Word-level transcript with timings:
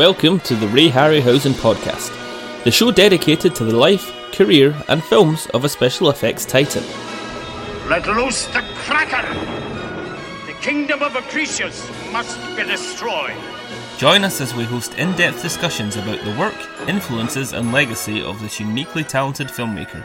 Welcome 0.00 0.40
to 0.40 0.56
the 0.56 0.66
Ray 0.68 0.88
Harryhausen 0.88 1.52
podcast, 1.52 2.10
the 2.64 2.70
show 2.70 2.90
dedicated 2.90 3.54
to 3.56 3.64
the 3.64 3.76
life, 3.76 4.10
career, 4.32 4.74
and 4.88 5.04
films 5.04 5.46
of 5.52 5.66
a 5.66 5.68
special 5.68 6.08
effects 6.08 6.46
titan. 6.46 6.82
Let 7.86 8.06
loose 8.06 8.46
the 8.46 8.62
Kraken! 8.76 9.26
The 10.46 10.54
kingdom 10.62 11.02
of 11.02 11.12
Acrisius 11.12 11.86
must 12.12 12.38
be 12.56 12.64
destroyed. 12.64 13.36
Join 13.98 14.24
us 14.24 14.40
as 14.40 14.54
we 14.54 14.64
host 14.64 14.94
in 14.94 15.14
depth 15.16 15.42
discussions 15.42 15.96
about 15.96 16.24
the 16.24 16.34
work, 16.38 16.56
influences, 16.88 17.52
and 17.52 17.70
legacy 17.70 18.22
of 18.22 18.40
this 18.40 18.58
uniquely 18.58 19.04
talented 19.04 19.48
filmmaker. 19.48 20.02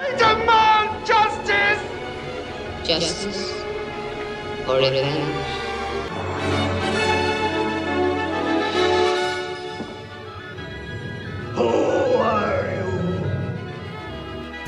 I 0.00 0.10
demand 0.16 1.06
justice! 1.06 2.88
Justice 2.88 3.52
or 4.66 4.78
revenge? 4.78 5.62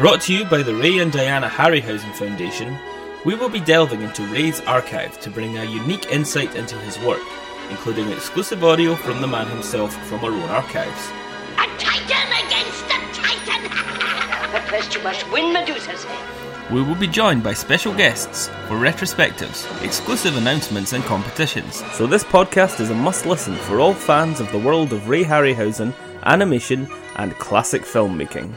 Brought 0.04 0.20
to 0.20 0.34
you 0.34 0.44
by 0.44 0.62
the 0.62 0.74
Ray 0.74 0.98
and 0.98 1.10
Diana 1.10 1.48
Harryhausen 1.48 2.12
Foundation, 2.12 2.76
we 3.24 3.34
will 3.34 3.48
be 3.48 3.58
delving 3.58 4.02
into 4.02 4.20
Ray's 4.26 4.60
archive 4.60 5.18
to 5.20 5.30
bring 5.30 5.56
a 5.56 5.64
unique 5.64 6.12
insight 6.12 6.54
into 6.56 6.76
his 6.80 6.98
work, 6.98 7.22
including 7.70 8.10
exclusive 8.10 8.62
audio 8.62 8.96
from 8.96 9.22
the 9.22 9.26
man 9.26 9.46
himself 9.46 9.94
from 10.06 10.22
our 10.22 10.30
own 10.30 10.50
archives. 10.50 11.08
A 11.54 11.66
titan 11.78 12.46
against 12.46 12.84
a 12.84 12.98
titan! 13.14 13.62
but 14.52 14.60
first 14.68 14.94
you 14.94 15.02
must 15.02 15.26
win 15.32 15.54
Medusa's 15.54 16.04
head. 16.04 16.70
We 16.70 16.82
will 16.82 16.96
be 16.96 17.08
joined 17.08 17.42
by 17.42 17.54
special 17.54 17.94
guests 17.94 18.48
for 18.68 18.74
retrospectives, 18.74 19.82
exclusive 19.82 20.36
announcements, 20.36 20.92
and 20.92 21.02
competitions. 21.04 21.82
So, 21.94 22.06
this 22.06 22.24
podcast 22.24 22.78
is 22.78 22.90
a 22.90 22.94
must 22.94 23.24
listen 23.24 23.54
for 23.54 23.80
all 23.80 23.94
fans 23.94 24.40
of 24.40 24.52
the 24.52 24.58
world 24.58 24.92
of 24.92 25.08
Ray 25.08 25.24
Harryhausen, 25.24 25.94
animation, 26.24 26.88
and 27.16 27.32
classic 27.38 27.84
filmmaking. 27.84 28.52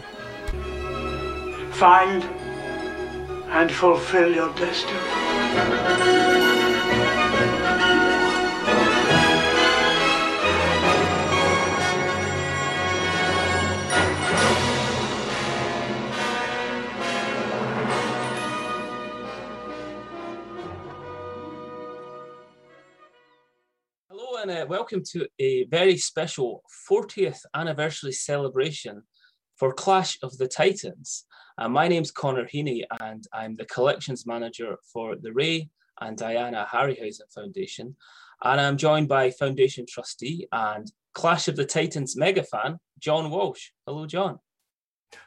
Find 1.80 2.23
and 3.52 3.72
fulfill 3.72 4.33
your 4.33 4.52
destiny. 4.56 4.97
Hello, 24.09 24.41
and 24.41 24.50
uh, 24.50 24.66
welcome 24.67 25.03
to 25.12 25.28
a 25.38 25.66
very 25.66 25.97
special 25.97 26.64
40th 26.89 27.41
anniversary 27.53 28.14
celebration 28.14 29.03
for 29.58 29.72
Clash 29.73 30.17
of 30.23 30.36
the 30.39 30.47
Titans. 30.47 31.27
Uh, 31.59 31.67
my 31.67 31.88
name's 31.88 32.11
Connor 32.11 32.45
Heaney, 32.45 32.83
and 33.02 33.25
I'm 33.33 33.55
the 33.55 33.66
collections 33.66 34.27
manager 34.27 34.77
for 34.94 35.16
the 35.16 35.33
Ray 35.33 35.69
and 36.00 36.16
Diana 36.16 36.67
Harryhausen 36.72 37.33
Foundation. 37.33 37.95
And 38.44 38.61
I'm 38.61 38.77
joined 38.77 39.08
by 39.08 39.31
Foundation 39.31 39.88
trustee 39.89 40.47
and 40.52 40.91
Clash 41.16 41.47
of 41.47 41.55
the 41.55 41.66
Titans 41.66 42.16
mega 42.16 42.44
fan, 42.44 42.78
John 43.00 43.31
Walsh. 43.31 43.72
Hello, 43.88 44.05
John. 44.05 44.38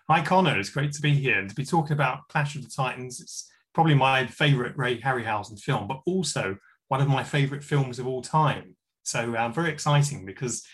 Hi, 0.08 0.22
Connor. 0.22 0.56
It's 0.56 0.70
great 0.70 0.92
to 0.92 1.02
be 1.02 1.14
here 1.14 1.36
and 1.36 1.48
to 1.48 1.54
be 1.54 1.64
talking 1.64 1.94
about 1.94 2.28
Clash 2.28 2.54
of 2.54 2.62
the 2.62 2.70
Titans. 2.70 3.20
It's 3.20 3.50
probably 3.74 3.94
my 3.94 4.26
favourite 4.28 4.78
Ray 4.78 5.00
Harryhausen 5.00 5.58
film, 5.58 5.88
but 5.88 6.00
also 6.06 6.56
one 6.86 7.00
of 7.00 7.08
my 7.08 7.24
favourite 7.24 7.64
films 7.64 7.98
of 7.98 8.06
all 8.06 8.22
time. 8.22 8.76
So 9.02 9.36
um, 9.36 9.52
very 9.52 9.70
exciting 9.70 10.24
because 10.24 10.64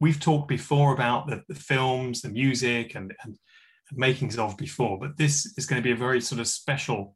we've 0.00 0.18
talked 0.18 0.48
before 0.48 0.92
about 0.92 1.28
the, 1.28 1.44
the 1.48 1.54
films, 1.54 2.22
the 2.22 2.30
music, 2.30 2.96
and, 2.96 3.14
and, 3.22 3.36
and 3.36 3.38
makings 3.92 4.38
of 4.38 4.56
before, 4.56 4.98
but 4.98 5.16
this 5.16 5.54
is 5.56 5.66
going 5.66 5.80
to 5.82 5.86
be 5.86 5.92
a 5.92 5.96
very 5.96 6.20
sort 6.20 6.40
of 6.40 6.48
special 6.48 7.14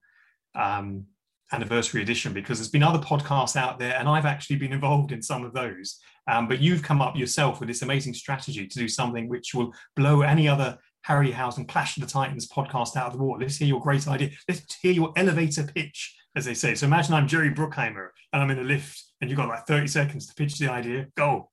um, 0.54 1.06
anniversary 1.52 2.02
edition 2.02 2.32
because 2.32 2.58
there's 2.58 2.70
been 2.70 2.82
other 2.82 2.98
podcasts 2.98 3.56
out 3.56 3.78
there, 3.78 3.96
and 3.98 4.08
I've 4.08 4.26
actually 4.26 4.56
been 4.56 4.72
involved 4.72 5.12
in 5.12 5.22
some 5.22 5.44
of 5.44 5.52
those. 5.52 5.98
Um, 6.30 6.48
but 6.48 6.60
you've 6.60 6.82
come 6.82 7.02
up 7.02 7.16
yourself 7.16 7.60
with 7.60 7.68
this 7.68 7.82
amazing 7.82 8.14
strategy 8.14 8.66
to 8.66 8.78
do 8.78 8.88
something 8.88 9.28
which 9.28 9.54
will 9.54 9.72
blow 9.96 10.22
any 10.22 10.48
other 10.48 10.78
Harryhausen 11.06 11.68
Clash 11.68 11.96
of 11.96 12.02
the 12.02 12.08
Titans 12.08 12.48
podcast 12.48 12.96
out 12.96 13.08
of 13.08 13.12
the 13.12 13.22
water. 13.22 13.42
Let's 13.42 13.56
hear 13.56 13.68
your 13.68 13.80
great 13.80 14.06
idea. 14.06 14.30
Let's 14.48 14.76
hear 14.80 14.92
your 14.92 15.12
elevator 15.16 15.64
pitch, 15.64 16.16
as 16.36 16.44
they 16.44 16.54
say. 16.54 16.74
So 16.74 16.86
imagine 16.86 17.14
I'm 17.14 17.26
Jerry 17.26 17.50
Bruckheimer 17.50 18.08
and 18.32 18.42
I'm 18.42 18.50
in 18.50 18.58
a 18.58 18.62
lift 18.62 19.02
and 19.20 19.28
you've 19.28 19.36
got 19.36 19.48
like 19.48 19.66
30 19.66 19.88
seconds 19.88 20.26
to 20.26 20.34
pitch 20.34 20.58
the 20.58 20.70
idea. 20.70 21.06
Go. 21.16 21.50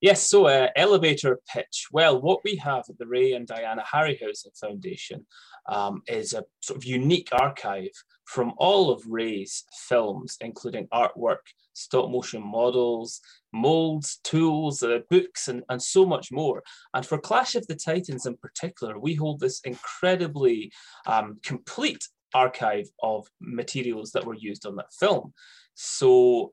Yes, 0.00 0.28
so 0.28 0.46
uh, 0.46 0.68
elevator 0.76 1.40
pitch. 1.50 1.86
Well, 1.90 2.20
what 2.20 2.40
we 2.44 2.56
have 2.56 2.84
at 2.88 2.98
the 2.98 3.06
Ray 3.06 3.32
and 3.32 3.46
Diana 3.46 3.82
Harryhausen 3.82 4.58
Foundation 4.60 5.26
um, 5.68 6.02
is 6.06 6.34
a 6.34 6.44
sort 6.60 6.76
of 6.76 6.84
unique 6.84 7.30
archive 7.32 7.92
from 8.24 8.52
all 8.58 8.90
of 8.90 9.02
Ray's 9.06 9.64
films, 9.88 10.36
including 10.40 10.86
artwork, 10.92 11.38
stop 11.72 12.10
motion 12.10 12.42
models, 12.42 13.20
molds, 13.52 14.20
tools, 14.22 14.82
uh, 14.82 14.98
books, 15.08 15.48
and, 15.48 15.62
and 15.70 15.82
so 15.82 16.04
much 16.04 16.30
more. 16.30 16.62
And 16.92 17.06
for 17.06 17.18
Clash 17.18 17.54
of 17.54 17.66
the 17.66 17.74
Titans 17.76 18.26
in 18.26 18.36
particular, 18.36 18.98
we 18.98 19.14
hold 19.14 19.40
this 19.40 19.60
incredibly 19.64 20.72
um, 21.06 21.38
complete 21.42 22.06
archive 22.34 22.86
of 23.02 23.26
materials 23.40 24.12
that 24.12 24.26
were 24.26 24.34
used 24.34 24.66
on 24.66 24.76
that 24.76 24.92
film. 24.92 25.32
So 25.74 26.52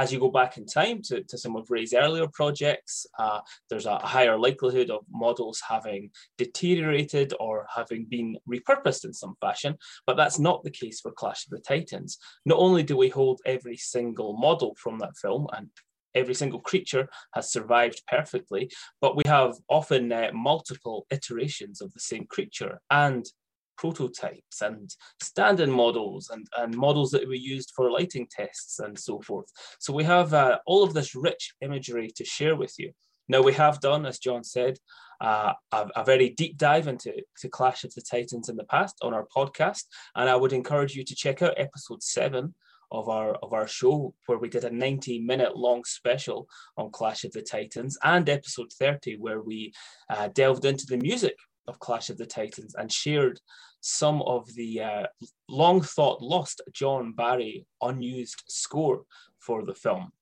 as 0.00 0.10
you 0.10 0.18
go 0.18 0.30
back 0.30 0.56
in 0.56 0.64
time 0.64 1.02
to, 1.02 1.22
to 1.24 1.36
some 1.36 1.56
of 1.56 1.70
Ray's 1.70 1.92
earlier 1.92 2.26
projects, 2.32 3.06
uh, 3.18 3.40
there's 3.68 3.84
a 3.84 3.98
higher 3.98 4.38
likelihood 4.38 4.88
of 4.88 5.02
models 5.12 5.60
having 5.68 6.10
deteriorated 6.38 7.34
or 7.38 7.66
having 7.76 8.06
been 8.06 8.38
repurposed 8.48 9.04
in 9.04 9.12
some 9.12 9.34
fashion, 9.42 9.76
but 10.06 10.16
that's 10.16 10.38
not 10.38 10.64
the 10.64 10.70
case 10.70 11.00
for 11.00 11.12
Clash 11.12 11.44
of 11.44 11.50
the 11.50 11.60
Titans. 11.60 12.16
Not 12.46 12.58
only 12.58 12.82
do 12.82 12.96
we 12.96 13.10
hold 13.10 13.42
every 13.44 13.76
single 13.76 14.38
model 14.38 14.74
from 14.82 14.98
that 15.00 15.18
film 15.20 15.46
and 15.52 15.68
every 16.14 16.34
single 16.34 16.60
creature 16.60 17.06
has 17.34 17.52
survived 17.52 18.02
perfectly, 18.08 18.70
but 19.02 19.16
we 19.16 19.22
have 19.26 19.54
often 19.68 20.10
uh, 20.10 20.30
multiple 20.32 21.06
iterations 21.10 21.82
of 21.82 21.92
the 21.92 22.00
same 22.00 22.24
creature 22.26 22.80
and 22.90 23.26
prototypes 23.80 24.60
and 24.60 24.94
stand-in 25.22 25.70
models 25.70 26.28
and, 26.28 26.46
and 26.58 26.76
models 26.76 27.10
that 27.10 27.26
we 27.26 27.38
used 27.38 27.72
for 27.74 27.90
lighting 27.90 28.26
tests 28.30 28.78
and 28.78 28.98
so 28.98 29.22
forth. 29.22 29.46
So 29.78 29.94
we 29.94 30.04
have 30.04 30.34
uh, 30.34 30.58
all 30.66 30.82
of 30.84 30.92
this 30.92 31.14
rich 31.14 31.54
imagery 31.62 32.10
to 32.16 32.24
share 32.24 32.56
with 32.56 32.74
you. 32.78 32.92
Now 33.26 33.40
we 33.40 33.54
have 33.54 33.80
done, 33.80 34.04
as 34.04 34.18
John 34.18 34.44
said, 34.44 34.76
uh, 35.22 35.54
a, 35.72 35.88
a, 35.96 36.04
very 36.04 36.30
deep 36.30 36.58
dive 36.58 36.88
into 36.88 37.12
to 37.40 37.48
Clash 37.48 37.84
of 37.84 37.94
the 37.94 38.02
Titans 38.02 38.48
in 38.50 38.56
the 38.56 38.64
past 38.64 38.96
on 39.02 39.14
our 39.14 39.26
podcast, 39.34 39.84
and 40.14 40.28
I 40.28 40.36
would 40.36 40.52
encourage 40.52 40.94
you 40.94 41.04
to 41.04 41.14
check 41.14 41.40
out 41.40 41.54
episode 41.56 42.02
seven 42.02 42.54
of 42.90 43.08
our 43.08 43.34
of 43.36 43.52
our 43.52 43.68
show 43.68 44.14
where 44.26 44.38
we 44.38 44.48
did 44.48 44.64
a 44.64 44.70
90 44.70 45.20
minute 45.20 45.56
long 45.56 45.84
special 45.84 46.48
on 46.76 46.90
Clash 46.90 47.24
of 47.24 47.32
the 47.32 47.42
Titans, 47.42 47.96
and 48.02 48.28
episode 48.28 48.72
30 48.72 49.16
where 49.18 49.40
we 49.40 49.72
uh, 50.10 50.28
delved 50.28 50.64
into 50.64 50.86
the 50.86 50.96
music 50.96 51.36
of 51.70 51.78
Clash 51.78 52.10
of 52.10 52.18
the 52.18 52.26
Titans 52.26 52.74
and 52.74 52.92
shared 52.92 53.40
some 53.80 54.22
of 54.22 54.52
the 54.54 54.80
uh, 54.80 55.06
long 55.48 55.80
thought 55.80 56.22
lost 56.22 56.60
John 56.72 57.12
Barry 57.12 57.66
unused 57.82 58.42
score 58.48 59.02
for 59.38 59.64
the 59.64 59.74
film. 59.74 60.12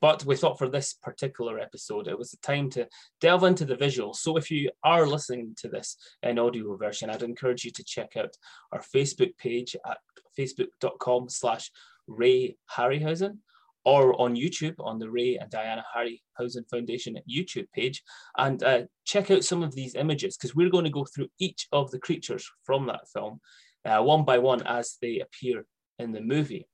But 0.00 0.24
we 0.24 0.36
thought 0.36 0.58
for 0.58 0.68
this 0.68 0.94
particular 0.94 1.58
episode, 1.58 2.06
it 2.06 2.18
was 2.18 2.30
the 2.30 2.36
time 2.38 2.70
to 2.70 2.86
delve 3.20 3.44
into 3.44 3.64
the 3.64 3.76
visuals. 3.76 4.16
So 4.16 4.36
if 4.36 4.50
you 4.50 4.70
are 4.84 5.06
listening 5.06 5.54
to 5.58 5.68
this 5.68 5.96
in 6.22 6.38
audio 6.38 6.76
version, 6.76 7.10
I'd 7.10 7.22
encourage 7.22 7.64
you 7.64 7.72
to 7.72 7.84
check 7.84 8.16
out 8.16 8.36
our 8.72 8.80
Facebook 8.80 9.36
page 9.36 9.74
at 9.86 9.98
facebook.com 10.38 11.28
slash 11.28 11.72
Ray 12.06 12.56
Harryhausen 12.76 13.38
or 13.84 14.20
on 14.20 14.36
YouTube 14.36 14.74
on 14.78 14.98
the 14.98 15.10
Ray 15.10 15.36
and 15.36 15.50
Diana 15.50 15.84
Harry 15.94 16.22
Harryhausen 16.38 16.68
Foundation 16.70 17.18
YouTube 17.28 17.66
page 17.72 18.02
and 18.36 18.62
uh, 18.62 18.82
check 19.04 19.30
out 19.30 19.44
some 19.44 19.62
of 19.62 19.74
these 19.74 19.94
images 19.94 20.36
because 20.36 20.54
we're 20.54 20.70
going 20.70 20.84
to 20.84 20.90
go 20.90 21.04
through 21.04 21.28
each 21.38 21.66
of 21.72 21.90
the 21.90 21.98
creatures 21.98 22.48
from 22.64 22.86
that 22.86 23.08
film 23.12 23.40
uh, 23.84 24.02
one 24.02 24.24
by 24.24 24.38
one 24.38 24.62
as 24.66 24.96
they 25.00 25.20
appear 25.20 25.64
in 25.98 26.12
the 26.12 26.20
movie. 26.20 26.66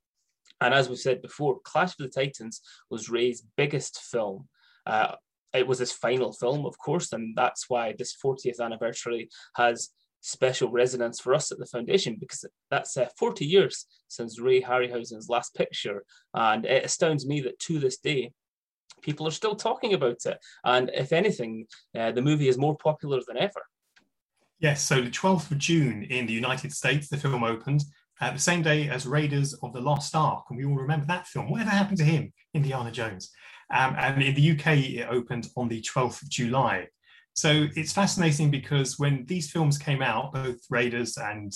And 0.60 0.72
as 0.72 0.88
we 0.88 0.96
said 0.96 1.22
before, 1.22 1.60
Clash 1.64 1.92
of 1.92 1.98
the 1.98 2.08
Titans 2.08 2.60
was 2.90 3.10
Ray's 3.10 3.42
biggest 3.56 4.00
film. 4.00 4.48
Uh, 4.86 5.16
it 5.52 5.66
was 5.66 5.78
his 5.78 5.92
final 5.92 6.32
film, 6.32 6.66
of 6.66 6.76
course, 6.78 7.12
and 7.12 7.36
that's 7.36 7.68
why 7.68 7.94
this 7.96 8.16
40th 8.24 8.60
anniversary 8.60 9.28
has 9.54 9.90
special 10.20 10.70
resonance 10.70 11.20
for 11.20 11.34
us 11.34 11.52
at 11.52 11.58
the 11.58 11.66
foundation 11.66 12.16
because 12.18 12.44
that's 12.70 12.96
uh, 12.96 13.06
40 13.18 13.44
years 13.44 13.86
since 14.08 14.40
Ray 14.40 14.60
Harryhausen's 14.60 15.28
last 15.28 15.54
picture. 15.54 16.04
And 16.34 16.64
it 16.64 16.84
astounds 16.84 17.26
me 17.26 17.40
that 17.42 17.58
to 17.60 17.78
this 17.78 17.98
day, 17.98 18.32
people 19.02 19.26
are 19.26 19.32
still 19.32 19.54
talking 19.54 19.94
about 19.94 20.24
it. 20.26 20.38
And 20.64 20.90
if 20.94 21.12
anything, 21.12 21.66
uh, 21.96 22.12
the 22.12 22.22
movie 22.22 22.48
is 22.48 22.58
more 22.58 22.76
popular 22.76 23.20
than 23.26 23.36
ever. 23.36 23.62
Yes, 24.58 24.82
so 24.82 25.02
the 25.02 25.10
12th 25.10 25.50
of 25.50 25.58
June 25.58 26.04
in 26.04 26.26
the 26.26 26.32
United 26.32 26.72
States, 26.72 27.08
the 27.08 27.18
film 27.18 27.44
opened 27.44 27.84
uh, 28.20 28.30
the 28.30 28.38
same 28.38 28.62
day 28.62 28.88
as 28.88 29.06
Raiders 29.06 29.54
of 29.62 29.72
the 29.74 29.80
Lost 29.80 30.14
Ark. 30.16 30.46
And 30.48 30.58
we 30.58 30.64
all 30.64 30.76
remember 30.76 31.06
that 31.06 31.26
film. 31.26 31.50
Whatever 31.50 31.70
happened 31.70 31.98
to 31.98 32.04
him, 32.04 32.32
Indiana 32.54 32.90
Jones? 32.90 33.30
Um, 33.72 33.94
and 33.98 34.22
in 34.22 34.34
the 34.34 34.52
UK, 34.52 34.78
it 34.78 35.08
opened 35.10 35.48
on 35.56 35.68
the 35.68 35.82
12th 35.82 36.22
of 36.22 36.30
July. 36.30 36.88
So 37.36 37.68
it's 37.76 37.92
fascinating 37.92 38.50
because 38.50 38.98
when 38.98 39.26
these 39.26 39.50
films 39.50 39.76
came 39.76 40.00
out, 40.00 40.32
both 40.32 40.58
Raiders 40.70 41.18
and 41.18 41.52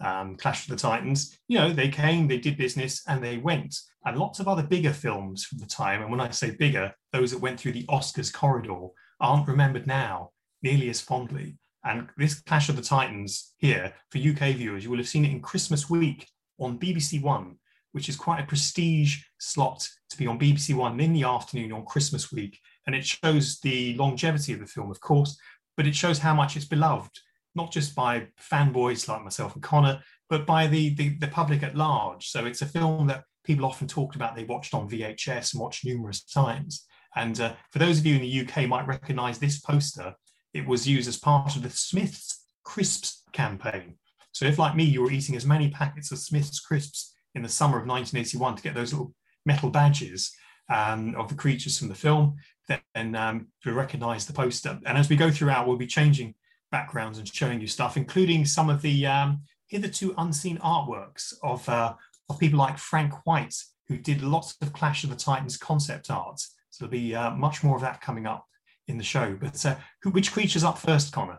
um, 0.00 0.36
Clash 0.36 0.64
of 0.64 0.70
the 0.70 0.80
Titans, 0.80 1.38
you 1.48 1.58
know, 1.58 1.72
they 1.72 1.88
came, 1.88 2.28
they 2.28 2.38
did 2.38 2.58
business, 2.58 3.02
and 3.08 3.24
they 3.24 3.38
went. 3.38 3.74
And 4.04 4.18
lots 4.18 4.38
of 4.38 4.48
other 4.48 4.62
bigger 4.62 4.92
films 4.92 5.44
from 5.44 5.58
the 5.58 5.66
time, 5.66 6.02
and 6.02 6.10
when 6.10 6.20
I 6.20 6.28
say 6.30 6.50
bigger, 6.50 6.92
those 7.12 7.30
that 7.30 7.40
went 7.40 7.58
through 7.58 7.72
the 7.72 7.86
Oscars 7.86 8.32
corridor 8.32 8.88
aren't 9.18 9.48
remembered 9.48 9.86
now 9.86 10.30
nearly 10.62 10.90
as 10.90 11.00
fondly. 11.00 11.56
And 11.84 12.08
this 12.18 12.40
Clash 12.40 12.68
of 12.68 12.76
the 12.76 12.82
Titans 12.82 13.54
here, 13.56 13.94
for 14.10 14.18
UK 14.18 14.56
viewers, 14.56 14.84
you 14.84 14.90
will 14.90 14.98
have 14.98 15.08
seen 15.08 15.24
it 15.24 15.30
in 15.30 15.40
Christmas 15.40 15.88
week 15.88 16.28
on 16.58 16.78
BBC 16.78 17.22
One, 17.22 17.56
which 17.92 18.10
is 18.10 18.16
quite 18.16 18.40
a 18.40 18.46
prestige 18.46 19.22
slot 19.38 19.88
to 20.10 20.18
be 20.18 20.26
on 20.26 20.38
BBC 20.38 20.74
One 20.74 21.00
in 21.00 21.14
the 21.14 21.24
afternoon 21.24 21.72
on 21.72 21.86
Christmas 21.86 22.30
week. 22.30 22.58
And 22.86 22.94
it 22.94 23.06
shows 23.06 23.60
the 23.60 23.94
longevity 23.96 24.52
of 24.52 24.60
the 24.60 24.66
film, 24.66 24.90
of 24.90 25.00
course, 25.00 25.38
but 25.76 25.86
it 25.86 25.94
shows 25.94 26.18
how 26.18 26.34
much 26.34 26.56
it's 26.56 26.66
beloved, 26.66 27.18
not 27.54 27.72
just 27.72 27.94
by 27.94 28.28
fanboys 28.40 29.08
like 29.08 29.22
myself 29.22 29.54
and 29.54 29.62
Connor, 29.62 30.00
but 30.28 30.46
by 30.46 30.66
the, 30.66 30.94
the, 30.94 31.10
the 31.18 31.28
public 31.28 31.62
at 31.62 31.76
large. 31.76 32.28
So 32.28 32.46
it's 32.46 32.62
a 32.62 32.66
film 32.66 33.06
that 33.08 33.24
people 33.44 33.66
often 33.66 33.86
talked 33.86 34.16
about 34.16 34.34
they 34.34 34.44
watched 34.44 34.74
on 34.74 34.88
VHS 34.88 35.52
and 35.52 35.60
watched 35.60 35.84
numerous 35.84 36.22
times. 36.24 36.86
And 37.16 37.38
uh, 37.40 37.54
for 37.70 37.78
those 37.78 37.98
of 37.98 38.06
you 38.06 38.16
in 38.16 38.22
the 38.22 38.40
UK 38.40 38.68
might 38.68 38.86
recognize 38.86 39.38
this 39.38 39.60
poster, 39.60 40.14
it 40.52 40.66
was 40.66 40.88
used 40.88 41.08
as 41.08 41.16
part 41.16 41.56
of 41.56 41.62
the 41.62 41.70
Smiths 41.70 42.44
Crisps 42.64 43.22
campaign. 43.32 43.96
So 44.32 44.46
if 44.46 44.58
like 44.58 44.74
me, 44.74 44.84
you 44.84 45.02
were 45.02 45.12
eating 45.12 45.36
as 45.36 45.46
many 45.46 45.70
packets 45.70 46.10
of 46.10 46.18
Smiths 46.18 46.60
Crisps 46.60 47.14
in 47.34 47.42
the 47.42 47.48
summer 47.48 47.78
of 47.78 47.86
1981 47.86 48.56
to 48.56 48.62
get 48.62 48.74
those 48.74 48.92
little 48.92 49.14
metal 49.46 49.70
badges 49.70 50.32
um, 50.72 51.14
of 51.16 51.28
the 51.28 51.34
creatures 51.34 51.78
from 51.78 51.88
the 51.88 51.94
film, 51.94 52.36
then 52.68 53.14
um, 53.14 53.48
we 53.64 53.72
recognize 53.72 54.26
the 54.26 54.32
poster. 54.32 54.78
And 54.86 54.96
as 54.96 55.08
we 55.08 55.16
go 55.16 55.30
throughout, 55.30 55.66
we'll 55.66 55.76
be 55.76 55.86
changing 55.86 56.34
backgrounds 56.70 57.18
and 57.18 57.28
showing 57.28 57.60
you 57.60 57.66
stuff, 57.66 57.96
including 57.96 58.44
some 58.44 58.70
of 58.70 58.82
the 58.82 59.06
um, 59.06 59.42
hitherto 59.66 60.14
unseen 60.18 60.58
artworks 60.58 61.34
of, 61.42 61.68
uh, 61.68 61.94
of 62.28 62.38
people 62.38 62.58
like 62.58 62.78
Frank 62.78 63.26
White, 63.26 63.54
who 63.88 63.98
did 63.98 64.22
lots 64.22 64.56
of 64.60 64.72
Clash 64.72 65.04
of 65.04 65.10
the 65.10 65.16
Titans 65.16 65.56
concept 65.56 66.10
art. 66.10 66.40
So 66.70 66.86
there'll 66.86 66.90
be 66.90 67.14
uh, 67.14 67.30
much 67.30 67.62
more 67.62 67.76
of 67.76 67.82
that 67.82 68.00
coming 68.00 68.26
up 68.26 68.46
in 68.88 68.98
the 68.98 69.04
show. 69.04 69.36
But 69.40 69.64
uh, 69.64 69.76
who, 70.02 70.10
which 70.10 70.32
creature's 70.32 70.64
up 70.64 70.78
first, 70.78 71.12
Connor? 71.12 71.38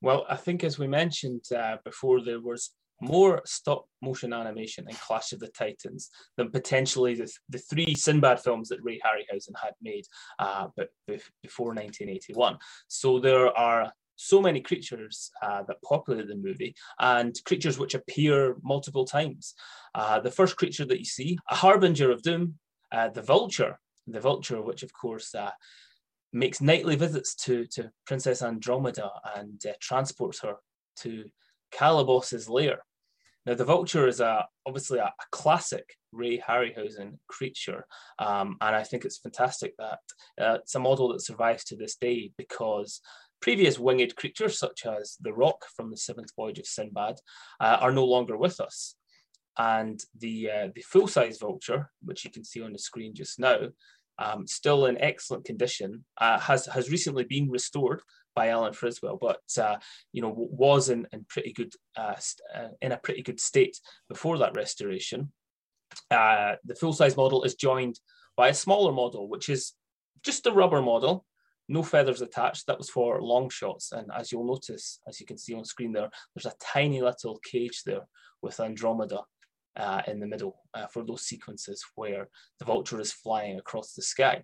Well, 0.00 0.26
I 0.28 0.36
think 0.36 0.62
as 0.62 0.78
we 0.78 0.86
mentioned 0.86 1.44
uh, 1.56 1.78
before, 1.84 2.22
there 2.22 2.40
was 2.40 2.70
more 3.00 3.42
stop 3.44 3.86
motion 4.02 4.32
animation 4.32 4.86
in 4.88 4.94
Clash 4.96 5.32
of 5.32 5.40
the 5.40 5.48
Titans 5.48 6.10
than 6.36 6.50
potentially 6.50 7.14
the, 7.14 7.30
the 7.48 7.58
three 7.58 7.94
Sinbad 7.94 8.40
films 8.40 8.68
that 8.68 8.82
Ray 8.82 8.98
Harryhausen 8.98 9.52
had 9.62 9.74
made 9.82 10.04
uh, 10.38 10.68
but 10.76 10.90
before 11.06 11.68
1981. 11.68 12.56
So 12.88 13.18
there 13.18 13.56
are 13.56 13.92
so 14.16 14.40
many 14.40 14.60
creatures 14.60 15.30
uh, 15.42 15.62
that 15.68 15.82
populate 15.82 16.26
the 16.26 16.36
movie 16.36 16.74
and 17.00 17.36
creatures 17.44 17.78
which 17.78 17.94
appear 17.94 18.56
multiple 18.62 19.04
times. 19.04 19.54
Uh, 19.94 20.18
the 20.20 20.30
first 20.30 20.56
creature 20.56 20.86
that 20.86 20.98
you 20.98 21.04
see, 21.04 21.38
a 21.50 21.54
harbinger 21.54 22.10
of 22.10 22.22
doom, 22.22 22.54
uh, 22.92 23.08
the 23.08 23.22
vulture, 23.22 23.78
the 24.06 24.20
vulture, 24.20 24.62
which 24.62 24.82
of 24.82 24.92
course 24.92 25.34
uh, 25.34 25.50
makes 26.32 26.60
nightly 26.60 26.96
visits 26.96 27.34
to, 27.34 27.66
to 27.66 27.90
Princess 28.06 28.42
Andromeda 28.42 29.10
and 29.36 29.60
uh, 29.66 29.72
transports 29.80 30.40
her 30.40 30.54
to 30.96 31.24
Calibos's 31.76 32.48
lair. 32.48 32.78
Now, 33.44 33.54
the 33.54 33.64
vulture 33.64 34.08
is 34.08 34.20
a, 34.20 34.46
obviously 34.66 34.98
a, 34.98 35.04
a 35.04 35.26
classic 35.30 35.84
Ray 36.12 36.38
Harryhausen 36.38 37.18
creature, 37.28 37.86
um, 38.18 38.56
and 38.60 38.74
I 38.74 38.82
think 38.82 39.04
it's 39.04 39.18
fantastic 39.18 39.74
that 39.78 40.00
uh, 40.40 40.58
it's 40.62 40.74
a 40.74 40.80
model 40.80 41.12
that 41.12 41.20
survives 41.20 41.64
to 41.64 41.76
this 41.76 41.96
day 41.96 42.32
because 42.36 43.00
previous 43.40 43.78
winged 43.78 44.16
creatures, 44.16 44.58
such 44.58 44.86
as 44.86 45.16
the 45.20 45.32
Roc 45.32 45.64
from 45.76 45.90
the 45.90 45.96
Seventh 45.96 46.30
Voyage 46.34 46.58
of 46.58 46.66
Sinbad, 46.66 47.16
uh, 47.60 47.78
are 47.80 47.92
no 47.92 48.04
longer 48.04 48.36
with 48.36 48.58
us. 48.60 48.96
And 49.58 50.02
the, 50.18 50.50
uh, 50.50 50.68
the 50.74 50.82
full 50.82 51.06
size 51.06 51.38
vulture, 51.38 51.90
which 52.02 52.24
you 52.24 52.30
can 52.30 52.44
see 52.44 52.62
on 52.62 52.72
the 52.72 52.78
screen 52.78 53.14
just 53.14 53.38
now, 53.38 53.58
um, 54.18 54.46
still 54.46 54.86
in 54.86 55.00
excellent 55.00 55.44
condition, 55.44 56.04
uh, 56.18 56.38
has 56.40 56.66
has 56.66 56.90
recently 56.90 57.24
been 57.24 57.50
restored 57.50 58.00
by 58.36 58.48
Alan 58.48 58.74
Friswell, 58.74 59.18
but 59.20 59.40
uh, 59.60 59.78
you 60.12 60.22
know 60.22 60.32
was 60.36 60.90
in, 60.90 61.08
in 61.12 61.24
pretty 61.28 61.52
good 61.52 61.72
uh, 61.96 62.14
uh 62.54 62.68
in 62.80 62.92
a 62.92 62.98
pretty 62.98 63.22
good 63.22 63.40
state 63.40 63.80
before 64.08 64.38
that 64.38 64.54
restoration. 64.54 65.32
Uh, 66.10 66.54
the 66.64 66.74
full 66.74 66.92
size 66.92 67.16
model 67.16 67.42
is 67.42 67.54
joined 67.54 67.98
by 68.36 68.48
a 68.48 68.54
smaller 68.54 68.92
model, 68.92 69.28
which 69.28 69.48
is 69.48 69.72
just 70.22 70.46
a 70.46 70.52
rubber 70.52 70.82
model, 70.82 71.24
no 71.68 71.82
feathers 71.82 72.20
attached. 72.20 72.66
That 72.66 72.78
was 72.78 72.90
for 72.90 73.22
long 73.22 73.48
shots, 73.48 73.90
and 73.90 74.08
as 74.14 74.30
you'll 74.30 74.46
notice, 74.46 75.00
as 75.08 75.18
you 75.18 75.26
can 75.26 75.38
see 75.38 75.54
on 75.54 75.64
screen 75.64 75.92
there, 75.92 76.10
there's 76.34 76.52
a 76.52 76.58
tiny 76.60 77.00
little 77.00 77.40
cage 77.50 77.82
there 77.84 78.06
with 78.42 78.60
Andromeda 78.60 79.20
uh, 79.76 80.02
in 80.06 80.20
the 80.20 80.26
middle 80.26 80.56
uh, 80.74 80.86
for 80.86 81.04
those 81.04 81.22
sequences 81.22 81.82
where 81.94 82.28
the 82.58 82.64
vulture 82.64 83.00
is 83.00 83.12
flying 83.12 83.58
across 83.58 83.94
the 83.94 84.02
sky. 84.02 84.42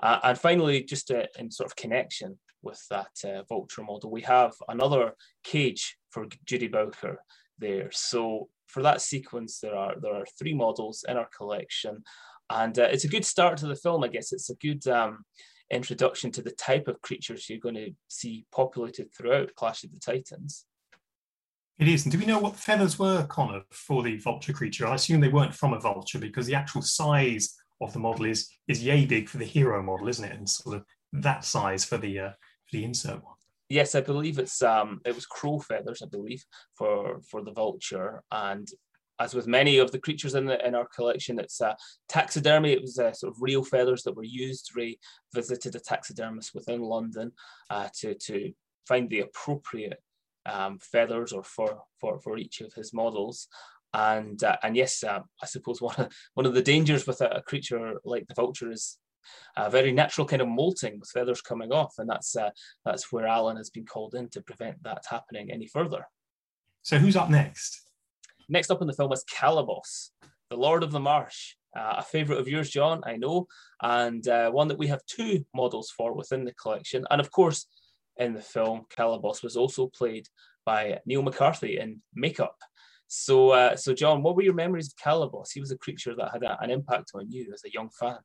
Uh, 0.00 0.20
and 0.22 0.38
finally, 0.38 0.84
just 0.84 1.10
uh, 1.10 1.26
in 1.38 1.50
sort 1.50 1.68
of 1.68 1.74
connection 1.74 2.38
with 2.62 2.80
that 2.90 3.10
uh, 3.24 3.42
vulture 3.48 3.82
model, 3.82 4.10
we 4.10 4.22
have 4.22 4.52
another 4.68 5.14
cage 5.44 5.96
for 6.10 6.26
Judy 6.44 6.68
Bowker 6.68 7.22
there. 7.58 7.90
So 7.92 8.48
for 8.66 8.82
that 8.82 9.00
sequence, 9.00 9.60
there 9.60 9.74
are 9.74 9.94
there 10.00 10.14
are 10.14 10.26
three 10.38 10.54
models 10.54 11.04
in 11.08 11.16
our 11.16 11.28
collection, 11.36 12.02
and 12.50 12.78
uh, 12.78 12.88
it's 12.90 13.04
a 13.04 13.08
good 13.08 13.24
start 13.24 13.58
to 13.58 13.66
the 13.66 13.76
film. 13.76 14.04
I 14.04 14.08
guess 14.08 14.32
it's 14.32 14.50
a 14.50 14.56
good 14.56 14.86
um, 14.88 15.24
introduction 15.70 16.30
to 16.32 16.42
the 16.42 16.52
type 16.52 16.88
of 16.88 17.02
creatures 17.02 17.48
you're 17.48 17.58
going 17.58 17.74
to 17.74 17.90
see 18.08 18.46
populated 18.52 19.12
throughout 19.14 19.54
Clash 19.54 19.84
of 19.84 19.92
the 19.92 20.00
Titans. 20.00 20.64
It 21.78 21.88
is. 21.88 22.04
And 22.04 22.12
do 22.12 22.18
we 22.18 22.26
know 22.26 22.40
what 22.40 22.56
feathers 22.56 22.98
were, 22.98 23.24
Connor, 23.26 23.62
for 23.70 24.02
the 24.02 24.16
vulture 24.18 24.52
creature? 24.52 24.86
I 24.86 24.96
assume 24.96 25.20
they 25.20 25.28
weren't 25.28 25.54
from 25.54 25.74
a 25.74 25.80
vulture 25.80 26.18
because 26.18 26.46
the 26.46 26.54
actual 26.56 26.82
size 26.82 27.54
of 27.80 27.92
the 27.92 28.00
model 28.00 28.24
is 28.24 28.48
is 28.66 28.82
yay 28.82 29.06
big 29.06 29.28
for 29.28 29.38
the 29.38 29.44
hero 29.44 29.82
model, 29.82 30.08
isn't 30.08 30.24
it? 30.24 30.36
And 30.36 30.48
sort 30.48 30.76
of 30.76 30.84
that 31.12 31.44
size 31.44 31.84
for 31.84 31.96
the 31.96 32.18
uh, 32.18 32.30
the 32.72 32.84
insert 32.84 33.24
one. 33.24 33.34
Yes, 33.68 33.94
I 33.94 34.00
believe 34.00 34.38
it's 34.38 34.62
um 34.62 35.00
it 35.04 35.14
was 35.14 35.26
crow 35.26 35.58
feathers, 35.58 36.02
I 36.02 36.06
believe, 36.06 36.44
for 36.74 37.20
for 37.30 37.42
the 37.42 37.52
vulture. 37.52 38.22
And 38.30 38.68
as 39.20 39.34
with 39.34 39.46
many 39.46 39.78
of 39.78 39.90
the 39.90 39.98
creatures 39.98 40.34
in 40.34 40.46
the 40.46 40.64
in 40.66 40.74
our 40.74 40.86
collection, 40.86 41.38
it's 41.38 41.60
uh, 41.60 41.74
taxidermy. 42.08 42.72
It 42.72 42.80
was 42.80 42.98
uh, 42.98 43.12
sort 43.12 43.32
of 43.32 43.42
real 43.42 43.64
feathers 43.64 44.02
that 44.04 44.16
were 44.16 44.24
used. 44.24 44.76
Ray 44.76 44.98
visited 45.34 45.74
a 45.74 45.80
taxidermist 45.80 46.54
within 46.54 46.80
London 46.80 47.32
uh, 47.68 47.88
to 48.00 48.14
to 48.14 48.52
find 48.86 49.10
the 49.10 49.20
appropriate 49.20 50.00
um, 50.46 50.78
feathers 50.78 51.32
or 51.32 51.44
for, 51.44 51.82
for, 52.00 52.18
for 52.20 52.38
each 52.38 52.60
of 52.60 52.72
his 52.72 52.92
models. 52.92 53.48
And 53.94 54.42
uh, 54.42 54.56
and 54.62 54.76
yes, 54.76 55.02
uh, 55.02 55.20
I 55.42 55.46
suppose 55.46 55.80
one 55.88 55.96
of, 55.96 56.12
one 56.34 56.46
of 56.46 56.54
the 56.54 56.62
dangers 56.62 57.06
with 57.06 57.20
a, 57.20 57.28
a, 57.28 57.42
creature 57.42 57.94
like 58.04 58.26
the 58.26 58.34
vulture 58.34 58.70
is 58.70 58.98
a 59.56 59.70
very 59.70 59.92
natural 59.92 60.26
kind 60.26 60.42
of 60.42 60.48
molting 60.48 60.98
with 60.98 61.10
feathers 61.10 61.40
coming 61.40 61.72
off, 61.72 61.94
and 61.98 62.08
that's 62.08 62.36
uh, 62.36 62.50
that's 62.84 63.12
where 63.12 63.26
Alan 63.26 63.56
has 63.56 63.70
been 63.70 63.86
called 63.86 64.14
in 64.14 64.28
to 64.30 64.42
prevent 64.42 64.82
that 64.82 65.04
happening 65.08 65.50
any 65.50 65.66
further. 65.66 66.06
So 66.82 66.98
who's 66.98 67.16
up 67.16 67.30
next? 67.30 67.90
Next 68.48 68.70
up 68.70 68.80
in 68.80 68.86
the 68.86 68.94
film 68.94 69.12
is 69.12 69.24
Calibos, 69.24 70.10
the 70.50 70.56
Lord 70.56 70.82
of 70.82 70.92
the 70.92 71.00
Marsh. 71.00 71.54
Uh, 71.76 71.96
a 71.98 72.02
favourite 72.02 72.40
of 72.40 72.48
yours, 72.48 72.70
John, 72.70 73.02
I 73.04 73.16
know, 73.16 73.46
and 73.82 74.26
uh, 74.26 74.50
one 74.50 74.68
that 74.68 74.78
we 74.78 74.86
have 74.86 75.04
two 75.04 75.44
models 75.54 75.92
for 75.94 76.14
within 76.14 76.44
the 76.44 76.54
collection. 76.54 77.04
And 77.10 77.20
of 77.20 77.30
course, 77.30 77.66
in 78.16 78.32
the 78.32 78.40
film, 78.40 78.86
Calibos 78.96 79.42
was 79.42 79.56
also 79.56 79.86
played 79.88 80.26
by 80.64 80.98
Neil 81.06 81.22
McCarthy 81.22 81.78
in 81.78 82.00
makeup. 82.14 82.56
So, 83.06 83.50
uh, 83.50 83.76
so 83.76 83.94
John, 83.94 84.22
what 84.22 84.36
were 84.36 84.42
your 84.42 84.54
memories 84.54 84.88
of 84.88 84.96
Calibos? 84.96 85.52
He 85.52 85.60
was 85.60 85.70
a 85.70 85.78
creature 85.78 86.14
that 86.16 86.32
had 86.32 86.42
a, 86.42 86.58
an 86.62 86.70
impact 86.70 87.12
on 87.14 87.30
you 87.30 87.50
as 87.52 87.62
a 87.64 87.72
young 87.72 87.90
fan. 87.90 88.18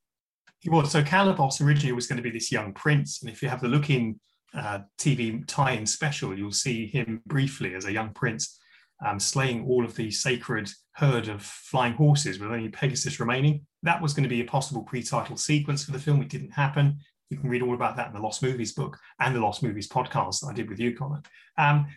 He 0.64 0.70
was. 0.70 0.92
So 0.92 1.04
Calibos 1.04 1.62
originally 1.62 1.92
was 1.92 2.08
going 2.08 2.18
to 2.18 2.24
be 2.24 2.32
this 2.32 2.52
young 2.52 2.74
prince, 2.74 3.22
and 3.22 3.30
if 3.30 3.44
you 3.44 3.50
have 3.50 3.60
the 3.60 3.68
looking 3.68 4.20
uh, 4.54 4.80
TV 4.98 5.46
tie-in 5.46 5.86
special, 5.86 6.38
you'll 6.38 6.54
see 6.54 6.88
him 6.88 7.22
briefly 7.26 7.76
as 7.76 7.84
a 7.84 7.92
young 7.92 8.14
prince 8.14 8.60
um, 9.06 9.20
slaying 9.20 9.66
all 9.68 9.84
of 9.84 9.96
the 9.96 10.10
sacred 10.10 10.72
herd 10.94 11.28
of 11.28 11.42
flying 11.42 11.94
horses 11.94 12.40
with 12.40 12.50
only 12.50 12.70
Pegasus 12.70 13.20
remaining. 13.20 13.66
That 13.82 14.02
was 14.02 14.14
going 14.14 14.24
to 14.24 14.30
be 14.30 14.40
a 14.40 14.46
possible 14.46 14.84
pre-title 14.84 15.36
sequence 15.36 15.84
for 15.84 15.92
the 15.92 16.00
film. 16.00 16.22
It 16.22 16.30
didn't 16.30 16.52
happen. 16.52 16.98
You 17.30 17.38
can 17.38 17.50
read 17.50 17.62
all 17.62 17.74
about 17.74 17.98
that 17.98 18.08
in 18.08 18.14
the 18.14 18.22
Lost 18.22 18.42
Movies 18.42 18.72
book 18.72 18.98
and 19.20 19.36
the 19.36 19.42
Lost 19.42 19.64
Movies 19.64 19.90
podcast 19.90 20.40
that 20.42 20.48
I 20.48 20.54
did 20.54 20.70
with 20.70 20.80
you, 20.80 20.96
Connor. 20.96 21.24
Um, 21.58 21.88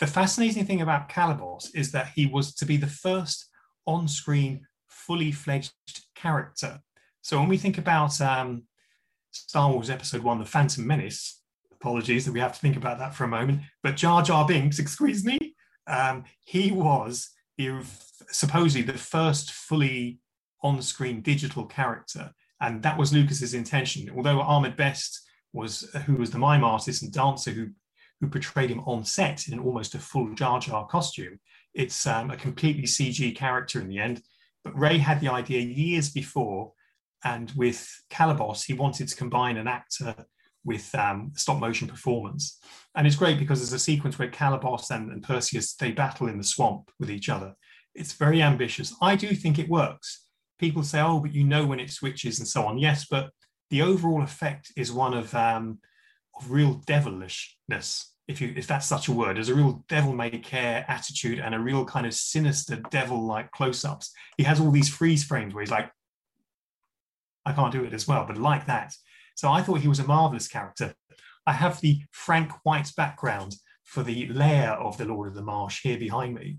the 0.00 0.06
fascinating 0.06 0.64
thing 0.64 0.80
about 0.80 1.10
Calibos 1.10 1.68
is 1.74 1.92
that 1.92 2.12
he 2.14 2.24
was 2.24 2.54
to 2.54 2.64
be 2.64 2.78
the 2.78 2.86
first 2.86 3.50
on 3.86 4.08
screen, 4.08 4.66
fully 4.88 5.32
fledged 5.32 5.74
character. 6.14 6.80
So 7.26 7.40
when 7.40 7.48
we 7.48 7.56
think 7.56 7.76
about 7.76 8.20
um, 8.20 8.62
Star 9.32 9.72
Wars 9.72 9.90
Episode 9.90 10.22
One, 10.22 10.38
The 10.38 10.44
Phantom 10.44 10.86
Menace, 10.86 11.42
apologies 11.72 12.24
that 12.24 12.30
we 12.30 12.38
have 12.38 12.52
to 12.52 12.60
think 12.60 12.76
about 12.76 13.00
that 13.00 13.16
for 13.16 13.24
a 13.24 13.28
moment, 13.28 13.62
but 13.82 13.96
Jar 13.96 14.22
Jar 14.22 14.46
Binks, 14.46 14.78
excuse 14.78 15.24
me, 15.24 15.56
um, 15.88 16.22
he 16.44 16.70
was 16.70 17.30
the, 17.58 17.84
supposedly 18.30 18.82
the 18.82 18.96
first 18.96 19.50
fully 19.50 20.20
on 20.62 20.80
screen 20.80 21.20
digital 21.20 21.66
character 21.66 22.30
And 22.60 22.80
that 22.84 22.96
was 22.96 23.12
Lucas's 23.12 23.54
intention. 23.54 24.08
Although 24.16 24.40
Ahmed 24.40 24.76
Best 24.76 25.20
was 25.52 25.90
who 26.06 26.14
was 26.14 26.30
the 26.30 26.38
mime 26.38 26.62
artist 26.62 27.02
and 27.02 27.12
dancer 27.12 27.50
who 27.50 27.70
who 28.20 28.28
portrayed 28.28 28.70
him 28.70 28.84
on 28.86 29.04
set 29.04 29.48
in 29.48 29.58
almost 29.58 29.96
a 29.96 29.98
full 29.98 30.32
Jar 30.34 30.60
Jar 30.60 30.86
costume. 30.86 31.40
It's 31.74 32.06
um, 32.06 32.30
a 32.30 32.36
completely 32.36 32.84
CG 32.84 33.34
character 33.34 33.80
in 33.80 33.88
the 33.88 33.98
end. 33.98 34.22
But 34.62 34.78
Ray 34.78 34.98
had 34.98 35.20
the 35.20 35.28
idea 35.28 35.60
years 35.60 36.08
before, 36.10 36.72
and 37.26 37.50
with 37.56 37.80
Calibos, 38.08 38.64
he 38.64 38.74
wanted 38.74 39.08
to 39.08 39.16
combine 39.16 39.56
an 39.56 39.66
actor 39.66 40.14
with 40.64 40.94
um, 40.94 41.32
stop 41.34 41.58
motion 41.58 41.88
performance. 41.88 42.58
And 42.94 43.06
it's 43.06 43.16
great 43.16 43.38
because 43.38 43.58
there's 43.58 43.80
a 43.80 43.84
sequence 43.90 44.18
where 44.18 44.30
Calibos 44.30 44.90
and, 44.90 45.10
and 45.12 45.22
Perseus 45.22 45.74
they 45.74 45.92
battle 45.92 46.28
in 46.28 46.38
the 46.38 46.44
swamp 46.44 46.90
with 47.00 47.10
each 47.10 47.28
other. 47.28 47.54
It's 47.94 48.12
very 48.12 48.42
ambitious. 48.42 48.94
I 49.00 49.16
do 49.16 49.28
think 49.34 49.58
it 49.58 49.68
works. 49.68 50.08
People 50.58 50.82
say, 50.82 51.00
"Oh, 51.00 51.20
but 51.20 51.34
you 51.34 51.44
know 51.44 51.66
when 51.66 51.80
it 51.80 51.90
switches 51.90 52.38
and 52.38 52.48
so 52.48 52.60
on." 52.66 52.78
Yes, 52.78 53.06
but 53.10 53.30
the 53.70 53.82
overall 53.82 54.22
effect 54.22 54.72
is 54.76 54.92
one 54.92 55.14
of 55.14 55.34
um, 55.34 55.78
of 56.38 56.50
real 56.50 56.74
devilishness, 56.86 57.88
if 58.28 58.40
you 58.40 58.52
if 58.56 58.66
that's 58.66 58.86
such 58.86 59.08
a 59.08 59.12
word. 59.12 59.36
There's 59.36 59.54
a 59.54 59.54
real 59.54 59.84
devil 59.88 60.12
may 60.14 60.30
care 60.30 60.84
attitude 60.88 61.38
and 61.40 61.54
a 61.54 61.66
real 61.70 61.84
kind 61.84 62.06
of 62.06 62.14
sinister 62.14 62.76
devil-like 62.90 63.50
close-ups. 63.50 64.12
He 64.38 64.44
has 64.44 64.60
all 64.60 64.70
these 64.70 64.94
freeze 64.98 65.24
frames 65.24 65.52
where 65.52 65.64
he's 65.64 65.78
like, 65.78 65.90
I 67.46 67.52
can't 67.52 67.72
do 67.72 67.84
it 67.84 67.94
as 67.94 68.06
well, 68.08 68.26
but 68.26 68.36
like 68.36 68.66
that. 68.66 68.92
So 69.36 69.50
I 69.50 69.62
thought 69.62 69.80
he 69.80 69.88
was 69.88 70.00
a 70.00 70.06
marvelous 70.06 70.48
character. 70.48 70.94
I 71.46 71.52
have 71.52 71.80
the 71.80 72.00
Frank 72.10 72.50
White 72.64 72.90
background 72.96 73.54
for 73.84 74.02
the 74.02 74.26
lair 74.28 74.72
of 74.72 74.98
the 74.98 75.04
Lord 75.04 75.28
of 75.28 75.34
the 75.34 75.42
Marsh 75.42 75.82
here 75.82 75.98
behind 75.98 76.34
me. 76.34 76.58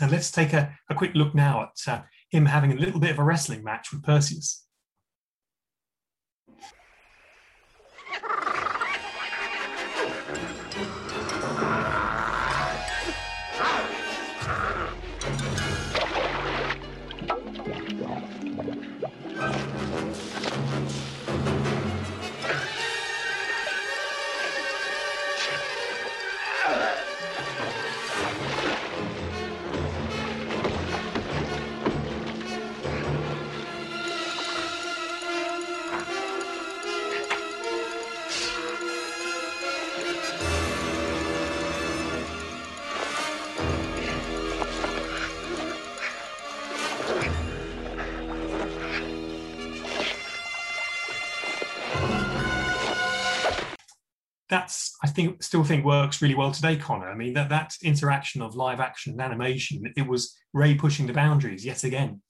And 0.00 0.10
let's 0.10 0.30
take 0.30 0.54
a, 0.54 0.74
a 0.88 0.94
quick 0.94 1.14
look 1.14 1.34
now 1.34 1.62
at 1.62 1.92
uh, 1.92 2.02
him 2.30 2.46
having 2.46 2.72
a 2.72 2.76
little 2.76 2.98
bit 2.98 3.10
of 3.10 3.18
a 3.18 3.24
wrestling 3.24 3.62
match 3.62 3.92
with 3.92 4.02
Perseus. 4.02 4.66
That's 54.56 54.96
I 55.02 55.08
think 55.08 55.42
still 55.42 55.64
think 55.64 55.84
works 55.84 56.22
really 56.22 56.34
well 56.34 56.50
today, 56.50 56.76
Connor. 56.76 57.10
I 57.10 57.14
mean 57.14 57.34
that 57.34 57.50
that 57.50 57.74
interaction 57.82 58.40
of 58.40 58.56
live 58.56 58.80
action 58.80 59.12
and 59.12 59.20
animation, 59.20 59.92
it 59.96 60.06
was 60.06 60.34
Ray 60.54 60.74
pushing 60.74 61.06
the 61.06 61.12
boundaries 61.12 61.64
yet 61.64 61.84
again. 61.84 62.22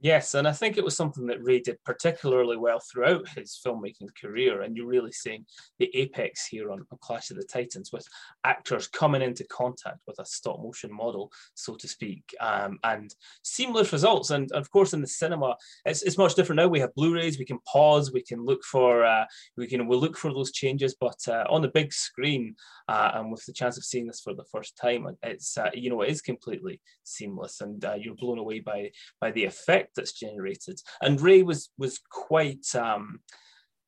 Yes, 0.00 0.34
and 0.34 0.46
I 0.46 0.52
think 0.52 0.76
it 0.76 0.84
was 0.84 0.94
something 0.94 1.26
that 1.26 1.42
Ray 1.42 1.60
did 1.60 1.82
particularly 1.82 2.58
well 2.58 2.80
throughout 2.80 3.26
his 3.28 3.58
filmmaking 3.64 4.14
career. 4.20 4.60
And 4.60 4.76
you're 4.76 4.86
really 4.86 5.12
seeing 5.12 5.46
the 5.78 5.90
apex 5.94 6.46
here 6.46 6.70
on, 6.70 6.84
Clash 7.00 7.30
of 7.30 7.36
the 7.36 7.44
Titans 7.44 7.92
with 7.92 8.06
actors 8.44 8.88
coming 8.88 9.22
into 9.22 9.44
contact 9.44 9.98
with 10.06 10.18
a 10.18 10.24
stop 10.24 10.60
motion 10.60 10.92
model, 10.92 11.30
so 11.54 11.76
to 11.76 11.86
speak, 11.88 12.34
um, 12.40 12.78
and 12.84 13.14
seamless 13.42 13.92
results. 13.92 14.30
And 14.30 14.50
of 14.52 14.70
course, 14.70 14.92
in 14.92 15.00
the 15.00 15.06
cinema, 15.06 15.56
it's, 15.84 16.02
it's 16.02 16.18
much 16.18 16.34
different 16.34 16.58
now. 16.58 16.68
We 16.68 16.80
have 16.80 16.94
Blu-rays, 16.94 17.38
we 17.38 17.44
can 17.44 17.58
pause, 17.66 18.12
we 18.12 18.22
can 18.22 18.44
look 18.44 18.64
for 18.64 19.04
uh, 19.04 19.24
we 19.56 19.66
can 19.66 19.86
we'll 19.86 20.00
look 20.00 20.16
for 20.16 20.32
those 20.32 20.52
changes. 20.52 20.96
But 20.98 21.18
uh, 21.28 21.44
on 21.48 21.62
the 21.62 21.68
big 21.68 21.92
screen, 21.92 22.56
uh, 22.88 23.12
and 23.14 23.30
with 23.30 23.44
the 23.46 23.52
chance 23.52 23.76
of 23.76 23.84
seeing 23.84 24.06
this 24.06 24.20
for 24.20 24.34
the 24.34 24.44
first 24.50 24.76
time, 24.76 25.06
it's 25.22 25.56
uh, 25.56 25.70
you 25.74 25.90
know 25.90 26.02
it 26.02 26.10
is 26.10 26.22
completely 26.22 26.80
seamless, 27.04 27.60
and 27.60 27.84
uh, 27.84 27.94
you're 27.98 28.14
blown 28.14 28.38
away 28.38 28.60
by 28.60 28.90
by 29.20 29.30
the 29.30 29.44
effect 29.44 29.85
effect 29.86 29.96
that's 29.96 30.12
generated. 30.12 30.80
And 31.00 31.20
Ray 31.20 31.42
was 31.42 31.70
was 31.78 32.00
quite 32.10 32.66
um, 32.74 33.20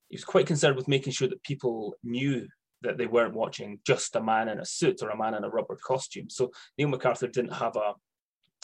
he 0.08 0.16
was 0.16 0.24
quite 0.24 0.46
concerned 0.46 0.76
with 0.76 0.88
making 0.88 1.12
sure 1.12 1.28
that 1.28 1.42
people 1.42 1.94
knew 2.02 2.46
that 2.82 2.96
they 2.96 3.06
weren't 3.06 3.34
watching 3.34 3.80
just 3.84 4.14
a 4.16 4.22
man 4.22 4.48
in 4.48 4.60
a 4.60 4.64
suit 4.64 5.02
or 5.02 5.10
a 5.10 5.16
man 5.16 5.34
in 5.34 5.44
a 5.44 5.48
rubber 5.48 5.76
costume. 5.82 6.30
So 6.30 6.50
Neil 6.76 6.88
McCarthy 6.88 7.26
didn't 7.28 7.52
have 7.52 7.76
a 7.76 7.94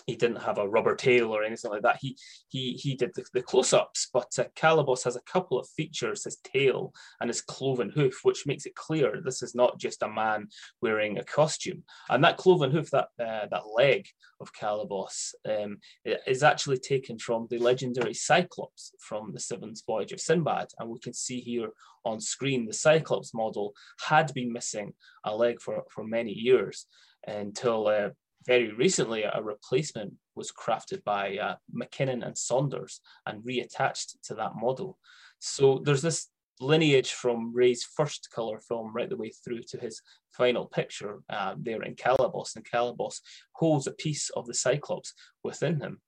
he 0.07 0.17
didn't 0.17 0.43
have 0.43 0.59
a 0.59 0.69
rubber 0.69 0.95
tail 0.95 1.35
or 1.35 1.43
anything 1.43 1.71
like 1.71 1.83
that. 1.83 1.99
He 2.01 2.17
he 2.49 2.73
he 2.75 2.95
did 2.95 3.13
the, 3.15 3.25
the 3.33 3.43
close-ups, 3.43 4.11
but 4.13 4.31
uh, 4.39 4.45
Calibos 4.57 5.05
has 5.05 5.17
a 5.17 5.23
couple 5.23 5.59
of 5.59 5.69
features: 5.69 6.25
his 6.25 6.37
tail 6.45 6.93
and 7.21 7.29
his 7.29 7.41
cloven 7.41 7.91
hoof, 7.91 8.21
which 8.23 8.47
makes 8.47 8.67
it 8.67 8.75
clear 8.75 9.21
this 9.25 9.43
is 9.43 9.55
not 9.55 9.79
just 9.79 10.03
a 10.03 10.09
man 10.09 10.49
wearing 10.83 11.19
a 11.19 11.25
costume. 11.25 11.83
And 12.09 12.23
that 12.25 12.37
cloven 12.37 12.71
hoof, 12.71 12.91
that 12.91 13.09
uh, 13.19 13.47
that 13.51 13.63
leg 13.75 14.07
of 14.41 14.53
Calibos, 14.53 15.33
um, 15.49 15.79
is 16.05 16.43
actually 16.43 16.79
taken 16.79 17.19
from 17.19 17.47
the 17.51 17.59
legendary 17.59 18.15
Cyclops 18.15 18.93
from 19.01 19.33
the 19.33 19.41
Seventh 19.41 19.81
Voyage 19.87 20.13
of 20.13 20.21
Sinbad, 20.21 20.69
and 20.79 20.91
we 20.91 20.99
can 20.99 21.15
see 21.15 21.41
here 21.41 21.71
on 22.05 22.21
screen 22.21 22.67
the 22.67 22.75
Cyclops 22.75 23.33
model 23.33 23.73
had 24.07 24.33
been 24.35 24.53
missing 24.53 24.93
a 25.25 25.35
leg 25.35 25.61
for 25.63 25.85
for 25.91 26.05
many 26.05 26.33
years 26.33 26.87
until 27.27 27.87
uh, 27.89 28.11
very 28.47 28.73
recently, 28.73 29.23
a 29.23 29.43
replacement 29.43 30.15
was 30.35 30.53
crafted 30.53 31.03
by 31.05 31.39
uh, 31.39 31.55
Mackinnon 31.73 32.23
and 32.23 32.37
Saunders 32.37 33.01
and 33.27 33.43
reattached 33.43 34.17
to 34.25 34.35
that 34.35 34.57
model. 34.57 34.99
So 35.39 35.81
there's 35.85 36.03
this 36.03 36.29
lineage 36.61 37.13
from 37.13 37.55
Ray's 37.55 37.85
first 37.85 38.29
color 38.31 38.61
film 38.61 38.93
right 38.95 39.09
the 39.09 39.17
way 39.17 39.31
through 39.31 39.63
to 39.69 39.79
his 39.79 40.01
final 40.31 40.67
picture 40.67 41.21
uh, 41.31 41.55
there 41.59 41.83
in 41.83 41.95
Calibos, 41.95 42.57
and 42.57 42.65
Calibos 42.65 43.21
holds 43.53 43.87
a 43.87 43.93
piece 43.93 44.31
of 44.31 44.47
the 44.47 44.55
Cyclops 44.55 45.15
within 45.43 45.81
him. 45.81 46.01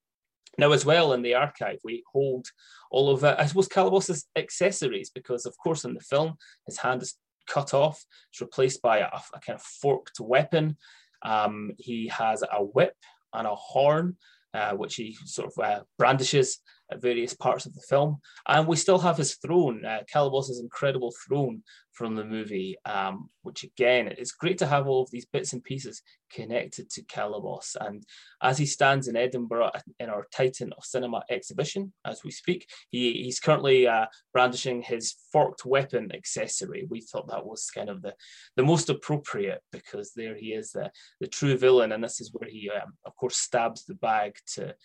Now, 0.57 0.71
as 0.71 0.85
well 0.85 1.13
in 1.13 1.21
the 1.21 1.35
archive, 1.35 1.79
we 1.83 2.03
hold 2.11 2.47
all 2.89 3.09
of, 3.09 3.23
uh, 3.23 3.35
I 3.37 3.45
suppose, 3.45 3.67
Calibos's 3.67 4.25
accessories 4.35 5.11
because, 5.11 5.45
of 5.45 5.55
course, 5.57 5.83
in 5.85 5.93
the 5.93 5.99
film, 5.99 6.35
his 6.65 6.77
hand 6.77 7.03
is 7.03 7.15
cut 7.47 7.73
off. 7.73 8.03
It's 8.31 8.41
replaced 8.41 8.81
by 8.81 8.99
a, 8.99 9.07
a 9.07 9.39
kind 9.39 9.57
of 9.57 9.61
forked 9.61 10.19
weapon. 10.19 10.77
Um, 11.23 11.71
he 11.77 12.07
has 12.07 12.43
a 12.43 12.63
whip 12.63 12.95
and 13.33 13.47
a 13.47 13.55
horn, 13.55 14.17
uh, 14.53 14.71
which 14.71 14.95
he 14.95 15.17
sort 15.25 15.51
of 15.55 15.63
uh, 15.63 15.83
brandishes 15.97 16.59
at 16.91 17.01
various 17.01 17.33
parts 17.33 17.65
of 17.65 17.73
the 17.73 17.81
film. 17.81 18.17
And 18.47 18.67
we 18.67 18.75
still 18.75 18.99
have 18.99 19.17
his 19.17 19.35
throne, 19.35 19.85
uh, 19.85 20.01
Calibos's 20.11 20.59
incredible 20.59 21.13
throne 21.27 21.63
from 21.97 22.15
the 22.15 22.23
movie, 22.23 22.77
um, 22.85 23.29
which 23.41 23.63
again, 23.63 24.07
it's 24.07 24.31
great 24.31 24.59
to 24.59 24.67
have 24.67 24.87
all 24.87 25.01
of 25.01 25.09
these 25.09 25.25
bits 25.25 25.53
and 25.53 25.63
pieces 25.63 26.03
connected 26.31 26.89
to 26.91 27.01
Calibos. 27.03 27.75
And 27.79 28.03
as 28.41 28.59
he 28.59 28.67
stands 28.67 29.07
in 29.07 29.15
Edinburgh 29.15 29.71
in 29.99 30.09
our 30.09 30.27
Titan 30.31 30.73
of 30.77 30.85
Cinema 30.85 31.23
exhibition, 31.29 31.91
as 32.05 32.23
we 32.23 32.29
speak, 32.29 32.69
he, 32.89 33.23
he's 33.23 33.39
currently 33.39 33.87
uh, 33.87 34.05
brandishing 34.31 34.83
his 34.83 35.15
forked 35.31 35.65
weapon 35.65 36.11
accessory. 36.13 36.85
We 36.87 37.01
thought 37.01 37.29
that 37.29 37.45
was 37.45 37.71
kind 37.73 37.89
of 37.89 38.03
the, 38.03 38.13
the 38.55 38.63
most 38.63 38.89
appropriate 38.89 39.61
because 39.71 40.13
there 40.13 40.35
he 40.35 40.53
is, 40.53 40.71
the, 40.71 40.91
the 41.19 41.27
true 41.27 41.57
villain. 41.57 41.91
And 41.91 42.03
this 42.03 42.21
is 42.21 42.31
where 42.31 42.49
he, 42.49 42.69
um, 42.69 42.93
of 43.05 43.15
course, 43.15 43.37
stabs 43.37 43.85
the 43.85 43.95
bag 43.95 44.35
to 44.53 44.75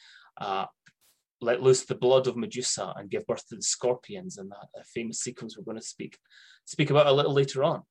uh, 0.40 0.64
let 1.42 1.62
loose 1.62 1.84
the 1.84 1.94
blood 1.94 2.26
of 2.26 2.36
Medusa 2.36 2.92
and 2.96 3.10
give 3.10 3.26
birth 3.26 3.46
to 3.48 3.56
the 3.56 3.62
scorpions 3.62 4.38
in 4.38 4.48
that 4.48 4.86
famous 4.94 5.20
sequence 5.20 5.56
we're 5.56 5.64
going 5.64 5.78
to 5.78 5.84
speak 5.84 6.18
speak 6.64 6.90
about 6.90 7.06
a 7.06 7.12
little 7.12 7.32
later 7.32 7.64
on. 7.64 7.82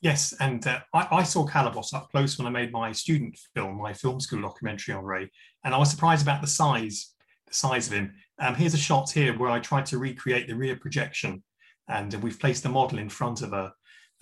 Yes, 0.00 0.32
and 0.38 0.64
uh, 0.66 0.80
I, 0.94 1.08
I, 1.10 1.22
saw 1.24 1.44
Calibos 1.44 1.92
up 1.92 2.08
close 2.10 2.38
when 2.38 2.46
I 2.46 2.50
made 2.50 2.70
my 2.70 2.92
student 2.92 3.36
film, 3.56 3.78
my 3.78 3.92
film 3.92 4.20
school 4.20 4.42
documentary 4.42 4.94
on 4.94 5.04
Ray, 5.04 5.28
and 5.64 5.74
I 5.74 5.78
was 5.78 5.90
surprised 5.90 6.22
about 6.22 6.40
the 6.40 6.46
size, 6.46 7.14
the 7.48 7.54
size 7.54 7.88
of 7.88 7.94
him. 7.94 8.14
Um, 8.38 8.54
here's 8.54 8.74
a 8.74 8.78
shot 8.78 9.10
here 9.10 9.36
where 9.36 9.50
I 9.50 9.58
tried 9.58 9.86
to 9.86 9.98
recreate 9.98 10.46
the 10.46 10.54
rear 10.54 10.76
projection, 10.76 11.42
and 11.88 12.14
we've 12.22 12.38
placed 12.38 12.62
the 12.62 12.68
model 12.68 13.00
in 13.00 13.08
front 13.08 13.42
of 13.42 13.52
a, 13.52 13.72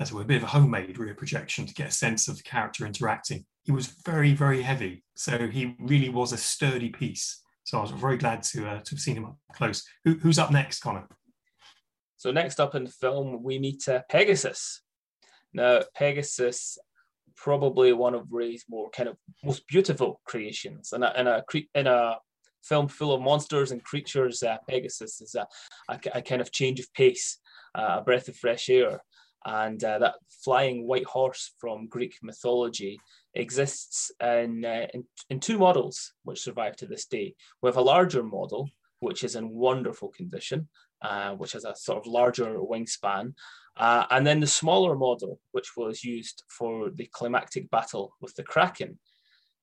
as 0.01 0.13
a 0.13 0.25
bit 0.25 0.39
of 0.39 0.45
a 0.45 0.47
homemade 0.47 0.97
rear 0.97 1.15
projection 1.15 1.67
to 1.67 1.75
get 1.75 1.89
a 1.89 1.93
sense 1.93 2.27
of 2.27 2.39
the 2.39 2.43
character 2.45 2.87
interacting. 2.87 3.45
He 3.65 3.73
was 3.73 3.89
very, 4.07 4.33
very 4.33 4.63
heavy, 4.63 5.05
so 5.15 5.47
he 5.47 5.75
really 5.79 6.09
was 6.09 6.33
a 6.33 6.39
sturdy 6.39 6.89
piece. 6.89 7.43
So 7.67 7.79
I 7.79 7.83
was 7.83 7.91
very 7.91 8.17
glad 8.17 8.45
to 8.45 8.65
uh, 8.65 8.81
to 8.81 8.91
have 8.93 9.01
seen 9.01 9.17
him 9.17 9.25
up 9.25 9.37
close. 9.53 9.83
Who, 10.05 10.15
who's 10.15 10.39
up 10.39 10.53
next, 10.53 10.81
Connor? 10.81 11.09
So 12.17 12.31
next 12.31 12.61
up 12.61 12.77
in 12.77 12.85
the 12.85 12.91
film, 12.91 13.43
we 13.43 13.59
meet 13.59 13.89
uh, 13.89 14.03
Pegasus. 14.09 14.83
Now, 15.53 15.81
Pegasus, 15.97 16.79
probably 17.35 17.93
one 17.93 18.15
of 18.15 18.29
Ray's 18.31 18.65
more 18.71 18.89
kind 18.91 19.09
of 19.09 19.17
most 19.45 19.67
beautiful 19.67 20.21
creations, 20.25 20.93
and 20.93 21.05
in 21.17 21.27
a 21.27 21.43
in 21.75 21.89
a 21.89 22.19
film 22.63 22.87
full 22.87 23.13
of 23.13 23.21
monsters 23.21 23.73
and 23.73 23.83
creatures, 23.83 24.45
uh, 24.45 24.59
Pegasus 24.69 25.21
is 25.21 25.35
a, 25.35 25.47
a, 25.89 25.99
a, 26.15 26.23
kind 26.23 26.41
of 26.41 26.53
change 26.53 26.81
of 26.81 26.93
pace, 26.95 27.39
uh, 27.75 27.97
a 27.99 28.03
breath 28.03 28.29
of 28.29 28.37
fresh 28.37 28.69
air. 28.69 29.01
And 29.47 29.83
uh, 29.85 30.01
that 30.01 30.17
flying 30.45 30.89
white 30.89 31.05
horse 31.05 31.53
from 31.59 31.87
Greek 31.87 32.17
mythology 32.21 32.99
exists 33.35 34.11
in, 34.21 34.65
uh, 34.65 34.89
in, 34.93 35.05
in 35.31 35.39
two 35.39 35.57
models 35.57 36.13
which 36.25 36.43
survive 36.43 36.75
to 36.77 36.87
this 36.87 37.07
day. 37.07 37.35
We 37.63 37.69
have 37.69 37.77
a 37.77 37.81
larger 37.81 38.25
model, 38.25 38.69
which 38.99 39.23
is 39.23 39.37
in 39.37 39.49
wonderful 39.49 40.09
condition, 40.09 40.69
uh, 41.01 41.35
which 41.35 41.53
has 41.53 41.65
a 41.65 41.77
sort 41.77 41.99
of 41.99 42.13
larger 42.13 42.57
wingspan. 42.59 43.35
Uh, 43.77 44.07
and 44.11 44.27
then 44.27 44.41
the 44.41 44.49
smaller 44.49 44.97
model, 44.97 45.39
which 45.53 45.77
was 45.77 46.03
used 46.03 46.43
for 46.49 46.91
the 46.91 47.09
climactic 47.13 47.71
battle 47.71 48.17
with 48.21 48.35
the 48.35 48.43
Kraken. 48.43 48.99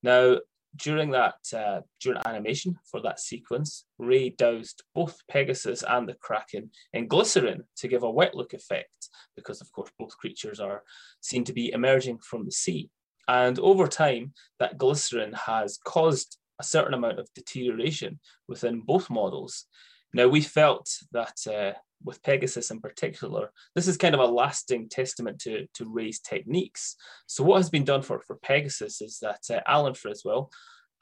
Now, 0.02 0.38
during 0.76 1.10
that 1.10 1.36
uh, 1.56 1.80
during 2.00 2.20
animation 2.26 2.76
for 2.90 3.00
that 3.02 3.20
sequence, 3.20 3.84
Ray 3.98 4.30
doused 4.30 4.82
both 4.94 5.18
Pegasus 5.28 5.82
and 5.82 6.08
the 6.08 6.14
Kraken 6.14 6.70
in 6.92 7.08
glycerin 7.08 7.64
to 7.76 7.88
give 7.88 8.02
a 8.02 8.10
wet 8.10 8.34
look 8.34 8.52
effect, 8.54 9.08
because 9.36 9.60
of 9.60 9.70
course 9.72 9.90
both 9.98 10.16
creatures 10.16 10.60
are 10.60 10.82
seen 11.20 11.44
to 11.44 11.52
be 11.52 11.72
emerging 11.72 12.18
from 12.18 12.44
the 12.44 12.52
sea. 12.52 12.90
And 13.28 13.58
over 13.58 13.86
time, 13.86 14.34
that 14.58 14.78
glycerin 14.78 15.32
has 15.32 15.78
caused 15.84 16.38
a 16.60 16.64
certain 16.64 16.94
amount 16.94 17.18
of 17.18 17.32
deterioration 17.34 18.20
within 18.48 18.80
both 18.80 19.10
models. 19.10 19.66
Now 20.12 20.28
we 20.28 20.40
felt 20.40 20.88
that 21.12 21.38
uh, 21.46 21.78
with 22.04 22.22
Pegasus 22.22 22.70
in 22.70 22.80
particular, 22.80 23.50
this 23.74 23.88
is 23.88 23.96
kind 23.96 24.14
of 24.14 24.20
a 24.20 24.26
lasting 24.26 24.88
testament 24.88 25.40
to, 25.40 25.66
to 25.74 25.88
Ray's 25.88 26.20
techniques. 26.20 26.96
So 27.26 27.42
what 27.42 27.56
has 27.56 27.70
been 27.70 27.84
done 27.84 28.02
for, 28.02 28.20
for 28.26 28.36
Pegasus 28.36 29.00
is 29.00 29.18
that 29.20 29.40
uh, 29.50 29.60
Alan 29.66 29.94
Friswell 29.94 30.50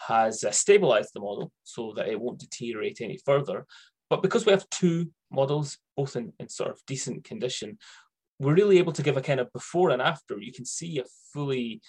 has 0.09 0.45
uh, 0.45 0.51
stabilized 0.51 1.11
the 1.15 1.21
model 1.21 1.51
so 1.65 1.93
that 1.97 2.09
it 2.09 2.21
won't 2.21 2.41
deteriorate 2.41 3.01
any 3.01 3.19
further. 3.25 3.67
But 4.11 4.23
because 4.23 4.45
we 4.45 4.53
have 4.53 4.69
two 4.71 5.11
models, 5.31 5.79
both 5.97 6.17
in, 6.17 6.33
in 6.39 6.49
sort 6.49 6.71
of 6.71 6.81
decent 6.87 7.25
condition, 7.25 7.79
we're 8.39 8.55
really 8.55 8.79
able 8.79 8.93
to 8.93 9.03
give 9.03 9.17
a 9.17 9.23
kind 9.23 9.41
of 9.41 9.53
before 9.53 9.91
and 9.91 10.03
after. 10.03 10.39
You 10.39 10.53
can 10.53 10.65
see 10.65 10.99
a 10.99 11.05
fully 11.33 11.81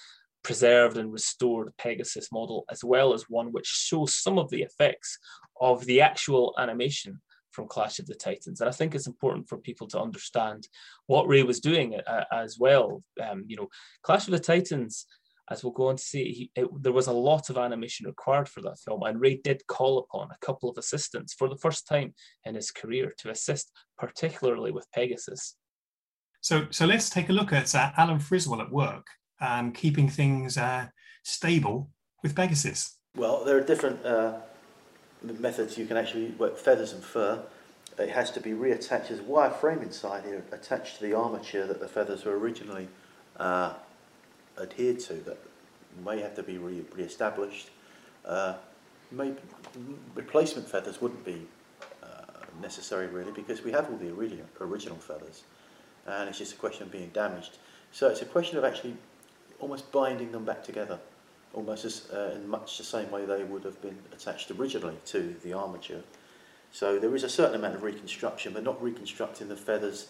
preserved 0.43 0.97
and 0.97 1.11
restored 1.11 1.73
Pegasus 1.77 2.31
model, 2.31 2.65
as 2.69 2.83
well 2.83 3.13
as 3.13 3.29
one 3.29 3.51
which 3.51 3.65
shows 3.65 4.13
some 4.13 4.37
of 4.37 4.49
the 4.49 4.61
effects 4.61 5.17
of 5.59 5.85
the 5.85 6.01
actual 6.01 6.53
animation 6.57 7.21
from 7.53 7.67
Clash 7.67 7.99
of 7.99 8.07
the 8.07 8.15
Titans. 8.15 8.59
And 8.59 8.69
I 8.69 8.73
think 8.73 8.93
it's 8.93 9.07
important 9.07 9.47
for 9.47 9.57
people 9.57 9.87
to 9.87 10.01
understand 10.01 10.67
what 11.07 11.27
Ray 11.27 11.43
was 11.43 11.59
doing 11.59 11.95
uh, 11.95 12.25
as 12.31 12.57
well. 12.59 13.01
Um, 13.23 13.45
you 13.47 13.55
know, 13.55 13.69
Clash 14.01 14.27
of 14.27 14.31
the 14.31 14.39
Titans, 14.39 15.05
as 15.49 15.63
we'll 15.63 15.73
go 15.73 15.87
on 15.87 15.97
to 15.97 16.03
see, 16.03 16.31
he, 16.31 16.51
it, 16.55 16.67
there 16.81 16.91
was 16.91 17.07
a 17.07 17.13
lot 17.13 17.49
of 17.49 17.57
animation 17.57 18.07
required 18.07 18.49
for 18.49 18.61
that 18.61 18.79
film, 18.83 19.03
and 19.03 19.21
Ray 19.21 19.39
did 19.43 19.67
call 19.67 19.99
upon 19.99 20.29
a 20.31 20.45
couple 20.45 20.69
of 20.69 20.77
assistants 20.77 21.33
for 21.33 21.47
the 21.47 21.57
first 21.57 21.87
time 21.87 22.13
in 22.45 22.55
his 22.55 22.71
career 22.71 23.13
to 23.19 23.29
assist, 23.29 23.71
particularly 23.97 24.71
with 24.71 24.91
Pegasus. 24.93 25.55
So, 26.41 26.67
so 26.71 26.85
let's 26.85 27.09
take 27.09 27.29
a 27.29 27.33
look 27.33 27.53
at 27.53 27.73
uh, 27.75 27.91
Alan 27.97 28.19
Friswell 28.19 28.61
at 28.61 28.71
work, 28.71 29.05
um, 29.39 29.71
keeping 29.71 30.09
things 30.09 30.57
uh, 30.57 30.87
stable 31.23 31.89
with 32.21 32.35
Pegasus. 32.35 32.97
Well, 33.15 33.45
there 33.45 33.57
are 33.57 33.61
different 33.61 34.05
uh, 34.05 34.39
methods 35.23 35.77
you 35.77 35.85
can 35.85 35.97
actually 35.97 36.27
work 36.31 36.57
feathers 36.57 36.93
and 36.93 37.03
fur. 37.03 37.41
It 37.97 38.09
has 38.09 38.31
to 38.31 38.39
be 38.39 38.51
reattached. 38.51 39.09
There's 39.09 39.19
a 39.19 39.23
wire 39.23 39.51
frame 39.51 39.81
inside 39.81 40.25
here 40.25 40.43
attached 40.51 40.97
to 40.97 41.03
the 41.03 41.13
armature 41.13 41.67
that 41.67 41.79
the 41.79 41.87
feathers 41.87 42.25
were 42.25 42.37
originally 42.37 42.87
uh, 43.37 43.73
adhered 44.61 44.99
to 45.01 45.13
that 45.13 45.37
may 46.03 46.19
have 46.19 46.35
to 46.35 46.43
be 46.43 46.57
re- 46.57 46.83
re-established. 46.95 47.69
Uh, 48.25 48.55
maybe 49.11 49.35
replacement 50.15 50.67
feathers 50.67 51.01
wouldn't 51.01 51.23
be 51.23 51.45
uh, 52.01 52.07
necessary 52.61 53.07
really 53.07 53.31
because 53.31 53.63
we 53.63 53.71
have 53.71 53.89
all 53.89 53.97
the 53.97 54.11
original 54.59 54.97
feathers 54.97 55.43
and 56.05 56.29
it's 56.29 56.37
just 56.37 56.53
a 56.53 56.57
question 56.57 56.83
of 56.83 56.91
being 56.91 57.09
damaged. 57.09 57.57
So 57.91 58.09
it's 58.09 58.21
a 58.21 58.25
question 58.25 58.57
of 58.57 58.63
actually 58.63 58.95
almost 59.59 59.91
binding 59.91 60.31
them 60.31 60.45
back 60.45 60.63
together 60.63 60.99
almost 61.53 61.85
as, 61.85 62.09
uh, 62.11 62.33
in 62.35 62.47
much 62.47 62.77
the 62.77 62.83
same 62.83 63.09
way 63.11 63.25
they 63.25 63.43
would 63.43 63.63
have 63.63 63.81
been 63.81 63.97
attached 64.11 64.51
originally 64.51 64.97
to 65.05 65.35
the 65.43 65.53
armature. 65.53 66.03
So 66.71 66.97
there 66.97 67.15
is 67.15 67.23
a 67.23 67.29
certain 67.29 67.55
amount 67.55 67.75
of 67.75 67.83
reconstruction, 67.83 68.53
but 68.53 68.63
not 68.63 68.81
reconstructing 68.81 69.47
the 69.47 69.55
feathers 69.55 70.07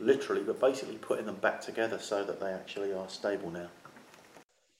literally, 0.00 0.42
but 0.42 0.60
basically 0.60 0.96
putting 0.96 1.26
them 1.26 1.36
back 1.36 1.60
together 1.60 1.98
so 1.98 2.24
that 2.24 2.40
they 2.40 2.52
actually 2.52 2.92
are 2.92 3.08
stable 3.08 3.50
now. 3.50 3.68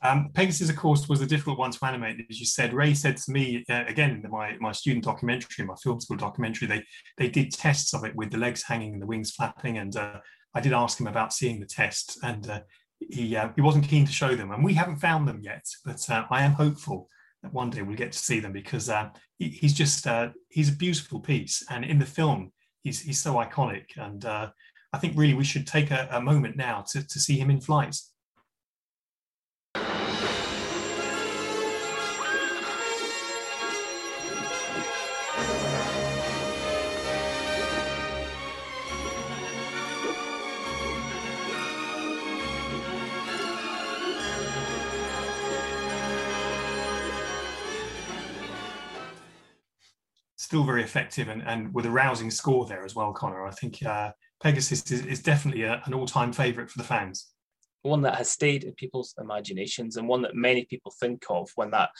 Um, 0.02 0.30
Pegasus, 0.32 0.70
of 0.70 0.76
course, 0.76 1.08
was 1.08 1.20
a 1.20 1.26
difficult 1.26 1.58
one 1.58 1.70
to 1.70 1.84
animate, 1.84 2.24
as 2.30 2.40
you 2.40 2.46
said. 2.46 2.72
Ray 2.72 2.94
said 2.94 3.18
to 3.18 3.30
me 3.30 3.64
uh, 3.68 3.84
again 3.86 4.22
in 4.24 4.30
my, 4.30 4.56
my 4.58 4.72
student 4.72 5.04
documentary, 5.04 5.64
my 5.64 5.74
film 5.76 6.00
school 6.00 6.16
documentary, 6.16 6.66
they 6.68 6.82
they 7.18 7.28
did 7.28 7.52
tests 7.52 7.92
of 7.92 8.04
it 8.04 8.16
with 8.16 8.30
the 8.30 8.38
legs 8.38 8.62
hanging 8.62 8.94
and 8.94 9.02
the 9.02 9.06
wings 9.06 9.30
flapping, 9.32 9.76
and 9.76 9.94
uh, 9.96 10.20
I 10.54 10.60
did 10.60 10.72
ask 10.72 10.98
him 10.98 11.06
about 11.06 11.34
seeing 11.34 11.60
the 11.60 11.66
tests, 11.66 12.18
and 12.22 12.48
uh, 12.48 12.60
he 13.08 13.36
uh, 13.36 13.48
he 13.54 13.60
wasn't 13.60 13.88
keen 13.88 14.06
to 14.06 14.12
show 14.12 14.34
them, 14.34 14.50
and 14.52 14.64
we 14.64 14.74
haven't 14.74 14.96
found 14.98 15.26
them 15.26 15.40
yet. 15.42 15.64
But 15.84 16.08
uh, 16.10 16.26
I 16.30 16.42
am 16.42 16.52
hopeful 16.52 17.08
that 17.42 17.52
one 17.52 17.70
day 17.70 17.82
we'll 17.82 17.96
get 17.96 18.12
to 18.12 18.18
see 18.18 18.40
them 18.40 18.52
because 18.52 18.90
uh, 18.90 19.10
he, 19.38 19.48
he's 19.48 19.74
just 19.74 20.06
uh, 20.06 20.30
he's 20.48 20.68
a 20.68 20.76
beautiful 20.76 21.20
piece, 21.20 21.64
and 21.70 21.84
in 21.84 21.98
the 21.98 22.06
film 22.06 22.52
he's 22.82 23.00
he's 23.00 23.20
so 23.20 23.34
iconic. 23.34 23.96
And 23.96 24.24
uh, 24.24 24.50
I 24.92 24.98
think 24.98 25.16
really 25.16 25.34
we 25.34 25.44
should 25.44 25.66
take 25.66 25.90
a, 25.90 26.08
a 26.12 26.20
moment 26.20 26.56
now 26.56 26.84
to 26.90 27.06
to 27.06 27.18
see 27.18 27.38
him 27.38 27.50
in 27.50 27.60
flight. 27.60 27.96
Still 50.50 50.64
very 50.64 50.82
effective 50.82 51.28
and, 51.28 51.44
and 51.44 51.72
with 51.72 51.86
a 51.86 51.90
rousing 51.92 52.28
score 52.28 52.66
there 52.66 52.84
as 52.84 52.96
well, 52.96 53.12
Connor. 53.12 53.46
I 53.46 53.52
think 53.52 53.86
uh, 53.86 54.10
Pegasus 54.42 54.90
is, 54.90 55.06
is 55.06 55.22
definitely 55.22 55.62
a, 55.62 55.80
an 55.84 55.94
all 55.94 56.06
time 56.06 56.32
favourite 56.32 56.68
for 56.68 56.76
the 56.76 56.84
fans. 56.84 57.28
One 57.82 58.02
that 58.02 58.16
has 58.16 58.30
stayed 58.30 58.64
in 58.64 58.72
people's 58.74 59.14
imaginations 59.20 59.96
and 59.96 60.08
one 60.08 60.22
that 60.22 60.34
many 60.34 60.64
people 60.64 60.92
think 60.98 61.22
of 61.30 61.48
when 61.54 61.70
that 61.70 61.90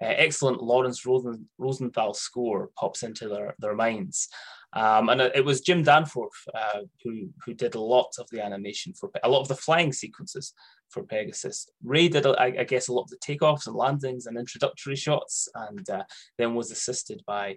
uh, 0.00 0.14
excellent 0.16 0.62
Laurence 0.62 1.04
Rosen, 1.04 1.46
Rosenthal 1.58 2.14
score 2.14 2.70
pops 2.74 3.02
into 3.02 3.28
their, 3.28 3.54
their 3.58 3.74
minds. 3.74 4.28
Um, 4.72 5.10
and 5.10 5.20
it 5.20 5.44
was 5.44 5.60
Jim 5.60 5.82
Danforth 5.82 6.32
uh, 6.54 6.80
who, 7.04 7.28
who 7.44 7.52
did 7.52 7.74
a 7.74 7.80
lot 7.80 8.14
of 8.18 8.26
the 8.30 8.42
animation 8.42 8.94
for 8.94 9.10
a 9.22 9.28
lot 9.28 9.42
of 9.42 9.48
the 9.48 9.56
flying 9.56 9.92
sequences 9.92 10.54
for 10.90 11.02
Pegasus. 11.04 11.68
Ray 11.82 12.08
did, 12.08 12.26
I, 12.26 12.54
I 12.60 12.64
guess, 12.64 12.88
a 12.88 12.92
lot 12.92 13.02
of 13.02 13.10
the 13.10 13.18
takeoffs 13.18 13.66
and 13.66 13.76
landings 13.76 14.26
and 14.26 14.38
introductory 14.38 14.96
shots, 14.96 15.48
and 15.54 15.88
uh, 15.88 16.04
then 16.38 16.54
was 16.54 16.70
assisted 16.70 17.22
by, 17.26 17.56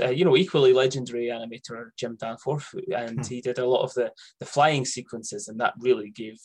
uh, 0.00 0.10
you 0.10 0.24
know, 0.24 0.36
equally 0.36 0.72
legendary 0.72 1.26
animator 1.26 1.90
Jim 1.98 2.16
Danforth, 2.20 2.74
and 2.94 3.18
hmm. 3.18 3.26
he 3.26 3.40
did 3.40 3.58
a 3.58 3.66
lot 3.66 3.82
of 3.82 3.94
the 3.94 4.12
the 4.40 4.46
flying 4.46 4.84
sequences, 4.84 5.48
and 5.48 5.60
that 5.60 5.74
really 5.78 6.10
gave 6.10 6.38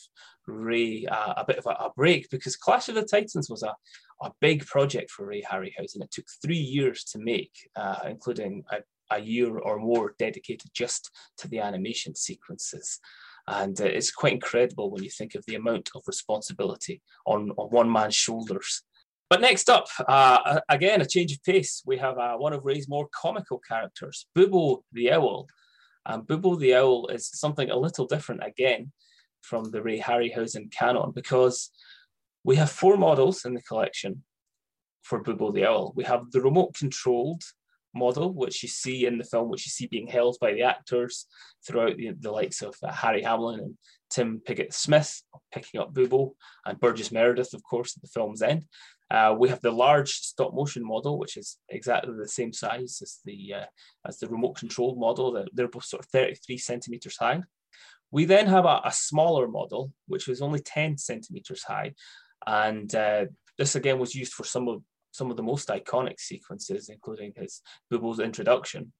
Ray 0.47 1.05
uh, 1.05 1.33
a 1.37 1.45
bit 1.45 1.57
of 1.57 1.65
a, 1.65 1.85
a, 1.85 1.91
break 1.95 2.29
because 2.29 2.55
Clash 2.55 2.89
of 2.89 2.95
the 2.95 3.03
Titans 3.03 3.49
was 3.49 3.63
a, 3.63 3.75
a 4.21 4.31
big 4.41 4.65
project 4.65 5.11
for 5.11 5.25
Ray 5.25 5.41
Harryhausen. 5.41 6.01
It 6.01 6.11
took 6.11 6.25
three 6.41 6.57
years 6.57 7.03
to 7.05 7.19
make, 7.19 7.51
uh, 7.75 7.99
including 8.07 8.63
a, 8.71 8.77
a 9.11 9.19
year 9.19 9.57
or 9.57 9.77
more 9.77 10.15
dedicated 10.17 10.71
just 10.73 11.11
to 11.37 11.47
the 11.47 11.59
animation 11.59 12.15
sequences. 12.15 12.99
And 13.47 13.80
uh, 13.80 13.86
it's 13.86 14.12
quite 14.12 14.34
incredible 14.34 14.91
when 14.91 15.04
you 15.04 15.10
think 15.10 15.36
of 15.36 15.43
the 15.45 15.56
amount 15.56 15.89
of 15.95 16.04
responsibility 16.08 17.01
on, 17.25 17.51
on 17.58 17.69
one 17.69 17.91
man's 17.91 18.15
shoulders. 18.15 18.84
But 19.30 19.41
next 19.41 19.69
up, 19.69 19.88
uh, 20.08 20.60
again, 20.67 21.01
a 21.01 21.06
change 21.06 21.32
of 21.32 21.43
pace. 21.43 21.82
We 21.86 21.97
have 21.97 22.17
uh, 22.17 22.36
one 22.36 22.54
of 22.54 22.65
Ray's 22.65 22.89
more 22.89 23.08
comical 23.13 23.60
characters, 23.60 24.27
Bubo 24.36 24.84
the 24.91 25.13
Owl. 25.13 25.47
And 26.06 26.23
Bubo 26.23 26.60
the 26.60 26.75
Owl 26.75 27.08
is 27.08 27.30
something 27.30 27.69
a 27.69 27.77
little 27.77 28.06
different 28.06 28.43
again 28.43 28.91
from 29.41 29.71
the 29.71 29.82
Ray 29.82 29.99
Harryhausen 29.99 30.71
canon 30.71 31.12
because 31.12 31.71
we 32.43 32.56
have 32.58 32.71
four 32.71 32.97
models 32.97 33.45
in 33.45 33.54
the 33.54 33.62
collection 33.62 34.23
for 35.01 35.23
Bubo 35.23 35.54
the 35.54 35.65
Owl. 35.65 35.93
We 35.95 36.04
have 36.04 36.32
the 36.32 36.41
remote 36.41 36.73
controlled 36.73 37.43
model, 37.93 38.34
which 38.34 38.63
you 38.63 38.69
see 38.69 39.06
in 39.06 39.17
the 39.17 39.23
film, 39.23 39.49
which 39.49 39.65
you 39.65 39.69
see 39.69 39.88
being 39.88 40.08
held 40.08 40.38
by 40.39 40.54
the 40.54 40.63
actors 40.63 41.25
throughout 41.65 41.97
the, 41.97 42.12
the 42.19 42.32
likes 42.32 42.62
of 42.62 42.75
uh, 42.84 42.91
Harry 42.91 43.23
Hamlin 43.23 43.60
and 43.60 43.77
Tim 44.10 44.41
Pigott 44.45 44.73
Smith 44.73 45.21
picking 45.54 45.80
up 45.80 45.93
Bubo, 45.93 46.32
and 46.65 46.80
Burgess 46.80 47.12
Meredith, 47.12 47.54
of 47.54 47.63
course, 47.63 47.95
at 47.95 48.01
the 48.01 48.10
film's 48.10 48.41
end. 48.41 48.65
Uh, 49.10 49.36
we 49.38 49.49
have 49.49 49.60
the 49.62 49.71
large 49.71 50.12
stop 50.12 50.54
motion 50.54 50.86
model, 50.86 51.19
which 51.19 51.36
is 51.36 51.58
exactly 51.67 52.13
the 52.15 52.27
same 52.27 52.54
size 52.54 52.99
as 53.01 53.19
the 53.25 53.54
uh, 53.54 53.65
as 54.08 54.19
the 54.19 54.27
remote 54.27 54.56
controlled 54.56 54.97
model. 54.97 55.34
They're, 55.34 55.47
they're 55.54 55.67
both 55.67 55.84
sort 55.84 56.04
of 56.04 56.10
33 56.12 56.58
centimeters 56.58 57.17
high. 57.17 57.41
We 58.10 58.23
then 58.25 58.47
have 58.47 58.65
a, 58.65 58.82
a 58.86 58.91
smaller 58.91 59.47
model, 59.49 59.91
which 60.08 60.27
was 60.27 60.41
only 60.41 60.60
10 60.62 60.97
centimeters 60.97 61.63
high, 61.63 61.93
and 62.47 62.93
uh, 62.95 63.25
this 63.58 63.75
again 63.75 63.99
was 63.99 64.15
used 64.15 64.34
for 64.34 64.45
some 64.45 64.69
of 64.69 64.82
some 65.12 65.32
of 65.32 65.38
the 65.38 65.43
most 65.43 65.69
iconic 65.69 66.19
sequences, 66.19 66.89
including 66.89 67.34
his 67.36 67.62
Bubo's 67.91 68.19
introduction. 68.19 68.91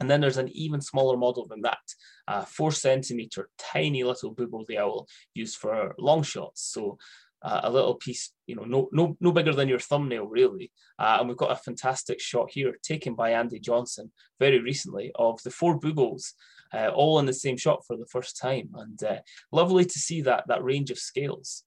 And 0.00 0.10
then 0.10 0.20
there's 0.20 0.38
an 0.38 0.48
even 0.52 0.80
smaller 0.80 1.16
model 1.16 1.46
than 1.46 1.62
that, 1.62 1.78
a 2.26 2.44
four 2.44 2.72
centimeter 2.72 3.48
tiny 3.58 4.02
little 4.02 4.34
Bubo 4.34 4.66
the 4.66 4.78
owl 4.78 5.06
used 5.34 5.56
for 5.56 5.94
long 5.98 6.22
shots. 6.22 6.62
So 6.72 6.98
uh, 7.42 7.60
a 7.64 7.70
little 7.70 7.94
piece, 7.94 8.32
you 8.46 8.56
know, 8.56 8.64
no, 8.64 8.88
no, 8.90 9.16
no 9.20 9.30
bigger 9.30 9.52
than 9.52 9.68
your 9.68 9.78
thumbnail 9.78 10.26
really. 10.26 10.72
Uh, 10.98 11.18
and 11.20 11.28
we've 11.28 11.36
got 11.36 11.52
a 11.52 11.56
fantastic 11.56 12.20
shot 12.20 12.50
here 12.50 12.74
taken 12.82 13.14
by 13.14 13.30
Andy 13.30 13.60
Johnson 13.60 14.10
very 14.40 14.58
recently 14.60 15.12
of 15.14 15.40
the 15.42 15.50
four 15.50 15.78
Bubos 15.78 16.32
uh, 16.72 16.88
all 16.88 17.18
in 17.18 17.26
the 17.26 17.32
same 17.32 17.56
shot 17.56 17.84
for 17.86 17.96
the 17.96 18.06
first 18.06 18.40
time. 18.40 18.70
And 18.74 19.02
uh, 19.04 19.18
lovely 19.52 19.84
to 19.84 19.98
see 19.98 20.22
that, 20.22 20.44
that 20.48 20.64
range 20.64 20.90
of 20.90 20.98
scales. 20.98 21.64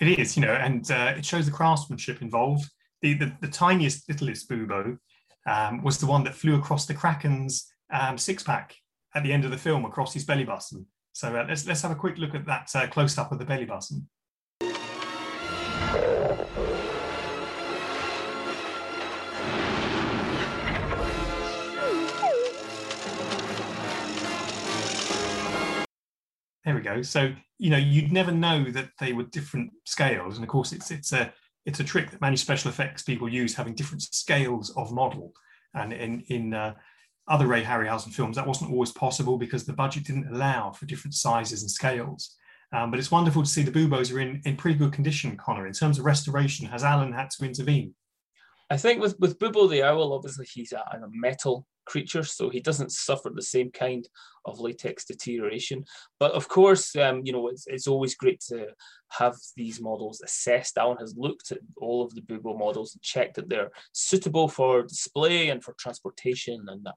It 0.00 0.18
is, 0.18 0.36
you 0.36 0.42
know, 0.42 0.54
and 0.54 0.90
uh, 0.90 1.14
it 1.16 1.26
shows 1.26 1.44
the 1.44 1.52
craftsmanship 1.52 2.22
involved. 2.22 2.70
The, 3.02 3.14
the, 3.14 3.32
the 3.40 3.48
tiniest, 3.48 4.08
littlest 4.08 4.48
Bubo 4.50 4.98
um, 5.46 5.82
was 5.82 5.98
the 5.98 6.06
one 6.06 6.22
that 6.24 6.34
flew 6.34 6.56
across 6.56 6.84
the 6.84 6.94
Kraken's 6.94 7.72
um, 7.90 8.18
six 8.18 8.42
pack 8.42 8.76
at 9.14 9.22
the 9.22 9.32
end 9.32 9.44
of 9.44 9.50
the 9.50 9.56
film 9.56 9.84
across 9.86 10.12
his 10.12 10.24
belly 10.24 10.44
button. 10.44 10.86
So 11.12 11.34
uh, 11.34 11.46
let's 11.48 11.66
let's 11.66 11.82
have 11.82 11.90
a 11.90 11.96
quick 11.96 12.18
look 12.18 12.34
at 12.34 12.46
that 12.46 12.70
uh, 12.74 12.86
close 12.88 13.16
up 13.18 13.32
of 13.32 13.38
the 13.38 13.44
belly 13.44 13.64
button. 13.64 14.08
There 26.64 26.74
we 26.74 26.82
go. 26.82 27.02
So 27.02 27.32
you 27.58 27.70
know 27.70 27.78
you'd 27.78 28.12
never 28.12 28.30
know 28.30 28.70
that 28.70 28.90
they 29.00 29.12
were 29.12 29.24
different 29.24 29.72
scales, 29.86 30.36
and 30.36 30.44
of 30.44 30.50
course 30.50 30.72
it's 30.72 30.90
it's 30.90 31.12
a 31.12 31.32
it's 31.70 31.80
a 31.80 31.84
trick 31.84 32.10
that 32.10 32.20
many 32.20 32.36
special 32.36 32.70
effects 32.70 33.02
people 33.02 33.28
use, 33.28 33.54
having 33.54 33.74
different 33.74 34.02
scales 34.02 34.70
of 34.76 34.92
model. 34.92 35.32
And 35.74 35.92
in 35.92 36.24
in 36.28 36.52
uh, 36.52 36.74
other 37.28 37.46
Ray 37.46 37.62
Harryhausen 37.62 38.12
films, 38.12 38.36
that 38.36 38.46
wasn't 38.46 38.72
always 38.72 38.92
possible 38.92 39.38
because 39.38 39.64
the 39.64 39.72
budget 39.72 40.04
didn't 40.04 40.34
allow 40.34 40.72
for 40.72 40.86
different 40.86 41.14
sizes 41.14 41.62
and 41.62 41.70
scales. 41.70 42.36
Um, 42.72 42.90
but 42.90 43.00
it's 43.00 43.10
wonderful 43.10 43.42
to 43.42 43.48
see 43.48 43.62
the 43.62 43.72
Bubos 43.72 44.14
are 44.14 44.20
in, 44.20 44.42
in 44.44 44.56
pretty 44.56 44.78
good 44.78 44.92
condition, 44.92 45.36
Connor. 45.36 45.66
In 45.66 45.72
terms 45.72 45.98
of 45.98 46.04
restoration, 46.04 46.66
has 46.66 46.84
Alan 46.84 47.12
had 47.12 47.30
to 47.30 47.44
intervene? 47.44 47.94
I 48.68 48.76
think 48.76 49.00
with, 49.00 49.18
with 49.18 49.38
Bubo 49.40 49.68
the 49.68 49.82
Owl, 49.82 50.12
obviously 50.12 50.46
he's 50.46 50.72
a, 50.72 50.78
a 50.78 51.08
metal 51.12 51.66
creature, 51.86 52.22
so 52.22 52.50
he 52.50 52.60
doesn't 52.60 52.92
suffer 52.92 53.30
the 53.34 53.42
same 53.42 53.70
kind 53.70 54.08
of 54.44 54.60
latex 54.60 55.04
deterioration. 55.04 55.84
But 56.18 56.32
of 56.32 56.48
course, 56.48 56.96
um, 56.96 57.22
you 57.24 57.32
know, 57.32 57.48
it's, 57.48 57.66
it's 57.66 57.86
always 57.86 58.14
great 58.14 58.40
to 58.48 58.68
have 59.10 59.36
these 59.56 59.80
models 59.80 60.20
assessed. 60.24 60.78
Alan 60.78 60.98
has 60.98 61.14
looked 61.16 61.52
at 61.52 61.58
all 61.76 62.02
of 62.02 62.14
the 62.14 62.22
Bubo 62.22 62.58
models 62.58 62.94
and 62.94 63.02
checked 63.02 63.36
that 63.36 63.48
they're 63.48 63.70
suitable 63.92 64.48
for 64.48 64.82
display 64.82 65.50
and 65.50 65.62
for 65.62 65.74
transportation 65.78 66.64
and 66.68 66.84
that 66.84 66.94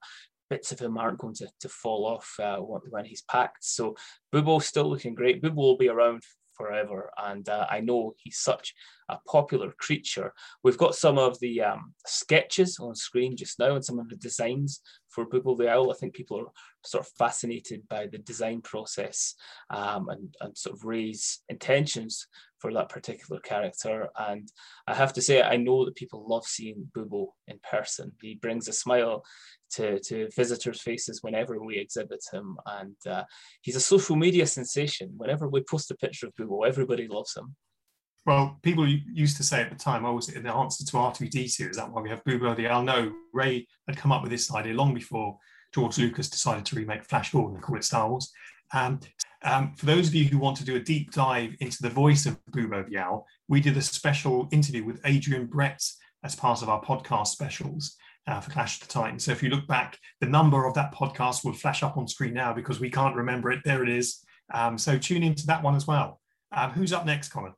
bits 0.50 0.72
of 0.72 0.80
him 0.80 0.98
aren't 0.98 1.17
going 1.17 1.34
to, 1.34 1.48
to 1.60 1.69
fall 1.69 2.06
off 2.06 2.36
uh, 2.39 2.58
when 2.58 3.06
he's 3.06 3.24
packed. 3.24 3.63
So 3.63 3.96
Bubo's 4.34 4.67
still 4.67 4.89
looking 4.89 5.15
great. 5.15 5.41
Bubo 5.41 5.56
will 5.56 5.78
be 5.78 5.89
around 5.89 6.22
forever. 6.56 7.10
And 7.18 7.48
uh, 7.50 7.68
I 7.70 7.80
know 7.80 8.13
he's 8.18 8.39
such 8.39 8.74
a 9.10 9.18
popular 9.28 9.74
creature. 9.80 10.34
We've 10.63 10.78
got 10.78 10.96
some 10.96 11.18
of 11.18 11.39
the 11.39 11.62
um, 11.62 11.94
sketches 12.06 12.78
on 12.80 12.96
screen 12.96 13.36
just 13.36 13.60
now 13.60 13.76
and 13.76 13.84
some 13.84 14.00
of 14.00 14.10
the 14.10 14.16
designs 14.16 14.82
for 15.10 15.26
Bubo 15.26 15.58
the 15.58 15.70
Owl. 15.70 15.92
I 15.92 15.96
think 15.96 16.13
people 16.13 16.39
are 16.39 16.52
sort 16.86 17.06
of 17.06 17.12
fascinated 17.18 17.88
by 17.89 18.08
the 18.08 18.18
design 18.18 18.62
process 18.62 19.36
um, 19.70 20.10
and, 20.10 20.36
and 20.42 20.58
sort 20.58 20.76
of 20.76 20.86
Ray's 20.86 21.42
intentions 21.50 22.28
for 22.60 22.74
that 22.74 22.89
particular 22.89 23.42
character. 23.42 24.08
And 24.18 24.50
I 24.88 24.94
have 24.94 25.13
to 25.13 25.22
say, 25.22 25.42
I 25.42 25.58
know 25.58 25.86
that 25.86 25.96
people 25.96 26.26
love 26.28 26.46
seeing 26.46 26.89
Bubo 26.96 27.28
in 27.48 27.60
person. 27.70 28.13
He 28.22 28.36
brings 28.36 28.68
a 28.68 28.74
smile 28.74 29.24
to, 29.75 29.99
to 29.99 30.29
visitors' 30.36 30.81
faces 30.81 31.21
whenever 31.21 31.63
we 31.63 31.77
exhibit 31.77 32.23
him. 32.31 32.57
And 32.65 32.95
uh, 33.07 33.23
he's 33.62 33.75
a 33.75 33.81
social 33.81 34.15
media 34.15 34.45
sensation. 34.47 35.13
Whenever 35.17 35.47
we 35.47 35.62
post 35.62 35.91
a 35.91 35.95
picture 35.95 36.27
of 36.27 36.36
Bubo, 36.36 36.67
everybody 36.67 37.07
loves 37.07 37.36
him. 37.36 37.55
Well, 38.25 38.57
people 38.63 38.88
used 38.88 39.36
to 39.38 39.43
say 39.43 39.62
at 39.62 39.69
the 39.69 39.75
time, 39.75 40.05
oh, 40.05 40.13
was 40.13 40.29
it 40.29 40.36
in 40.36 40.43
the 40.43 40.53
answer 40.53 40.86
to 40.86 40.91
R2D2? 40.93 41.71
Is 41.71 41.77
that 41.77 41.91
why 41.91 42.01
we 42.01 42.09
have 42.09 42.23
Bubo 42.23 42.55
the 42.55 42.67
Owl? 42.67 42.83
No, 42.83 43.13
Ray 43.33 43.67
had 43.88 43.97
come 43.97 44.13
up 44.13 44.21
with 44.21 44.31
this 44.31 44.53
idea 44.53 44.73
long 44.73 44.93
before 44.93 45.38
George 45.73 45.97
Lucas 45.97 46.29
decided 46.29 46.65
to 46.65 46.75
remake 46.75 47.03
Flash 47.03 47.31
Gordon 47.31 47.55
and 47.55 47.63
call 47.63 47.75
it 47.75 47.83
Star 47.83 48.09
Wars. 48.09 48.31
Um, 48.73 49.01
um, 49.43 49.73
for 49.75 49.86
those 49.86 50.07
of 50.07 50.15
you 50.15 50.25
who 50.25 50.38
want 50.38 50.55
to 50.57 50.65
do 50.65 50.77
a 50.77 50.79
deep 50.79 51.12
dive 51.12 51.53
into 51.59 51.81
the 51.81 51.89
voice 51.89 52.25
of 52.25 52.39
Bubo 52.51 52.88
the 52.88 52.97
Owl, 52.97 53.25
we 53.49 53.59
did 53.59 53.75
a 53.75 53.81
special 53.81 54.47
interview 54.51 54.86
with 54.86 55.01
Adrian 55.03 55.47
Brett 55.47 55.83
as 56.23 56.36
part 56.36 56.62
of 56.62 56.69
our 56.69 56.81
podcast 56.81 57.27
specials 57.27 57.97
uh, 58.27 58.39
for 58.39 58.51
Clash 58.51 58.81
of 58.81 58.88
the 58.88 58.93
Titans. 58.93 59.25
So 59.25 59.31
if 59.31 59.43
you 59.43 59.49
look 59.49 59.67
back, 59.67 59.99
the 60.21 60.27
number 60.27 60.65
of 60.65 60.73
that 60.75 60.93
podcast 60.93 61.43
will 61.43 61.53
flash 61.53 61.83
up 61.83 61.97
on 61.97 62.07
screen 62.07 62.33
now 62.33 62.53
because 62.53 62.79
we 62.79 62.89
can't 62.89 63.15
remember 63.15 63.51
it. 63.51 63.62
There 63.65 63.83
it 63.83 63.89
is. 63.89 64.23
Um, 64.53 64.77
so 64.77 64.97
tune 64.97 65.23
into 65.23 65.45
that 65.47 65.63
one 65.63 65.75
as 65.75 65.88
well. 65.88 66.19
Um, 66.51 66.71
who's 66.71 66.93
up 66.93 67.05
next, 67.05 67.29
Colin? 67.29 67.53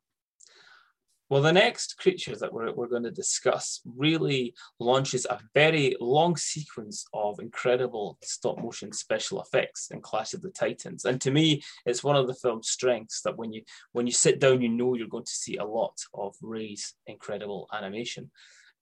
Well, 1.28 1.42
the 1.42 1.52
next 1.52 1.98
creature 1.98 2.36
that 2.36 2.52
we're, 2.52 2.72
we're 2.72 2.86
going 2.86 3.02
to 3.02 3.10
discuss 3.10 3.80
really 3.84 4.54
launches 4.78 5.26
a 5.26 5.40
very 5.54 5.96
long 6.00 6.36
sequence 6.36 7.04
of 7.12 7.40
incredible 7.40 8.16
stop 8.22 8.58
motion 8.58 8.92
special 8.92 9.42
effects 9.42 9.90
in 9.90 10.00
Clash 10.00 10.34
of 10.34 10.42
the 10.42 10.50
Titans. 10.50 11.04
And 11.04 11.20
to 11.22 11.32
me, 11.32 11.62
it's 11.84 12.04
one 12.04 12.14
of 12.14 12.28
the 12.28 12.34
film's 12.34 12.68
strengths 12.68 13.22
that 13.22 13.36
when 13.36 13.52
you 13.52 13.62
when 13.90 14.06
you 14.06 14.12
sit 14.12 14.38
down, 14.38 14.62
you 14.62 14.68
know 14.68 14.94
you're 14.94 15.08
going 15.08 15.24
to 15.24 15.30
see 15.30 15.56
a 15.56 15.64
lot 15.64 15.98
of 16.14 16.36
Ray's 16.40 16.94
incredible 17.08 17.68
animation. 17.72 18.30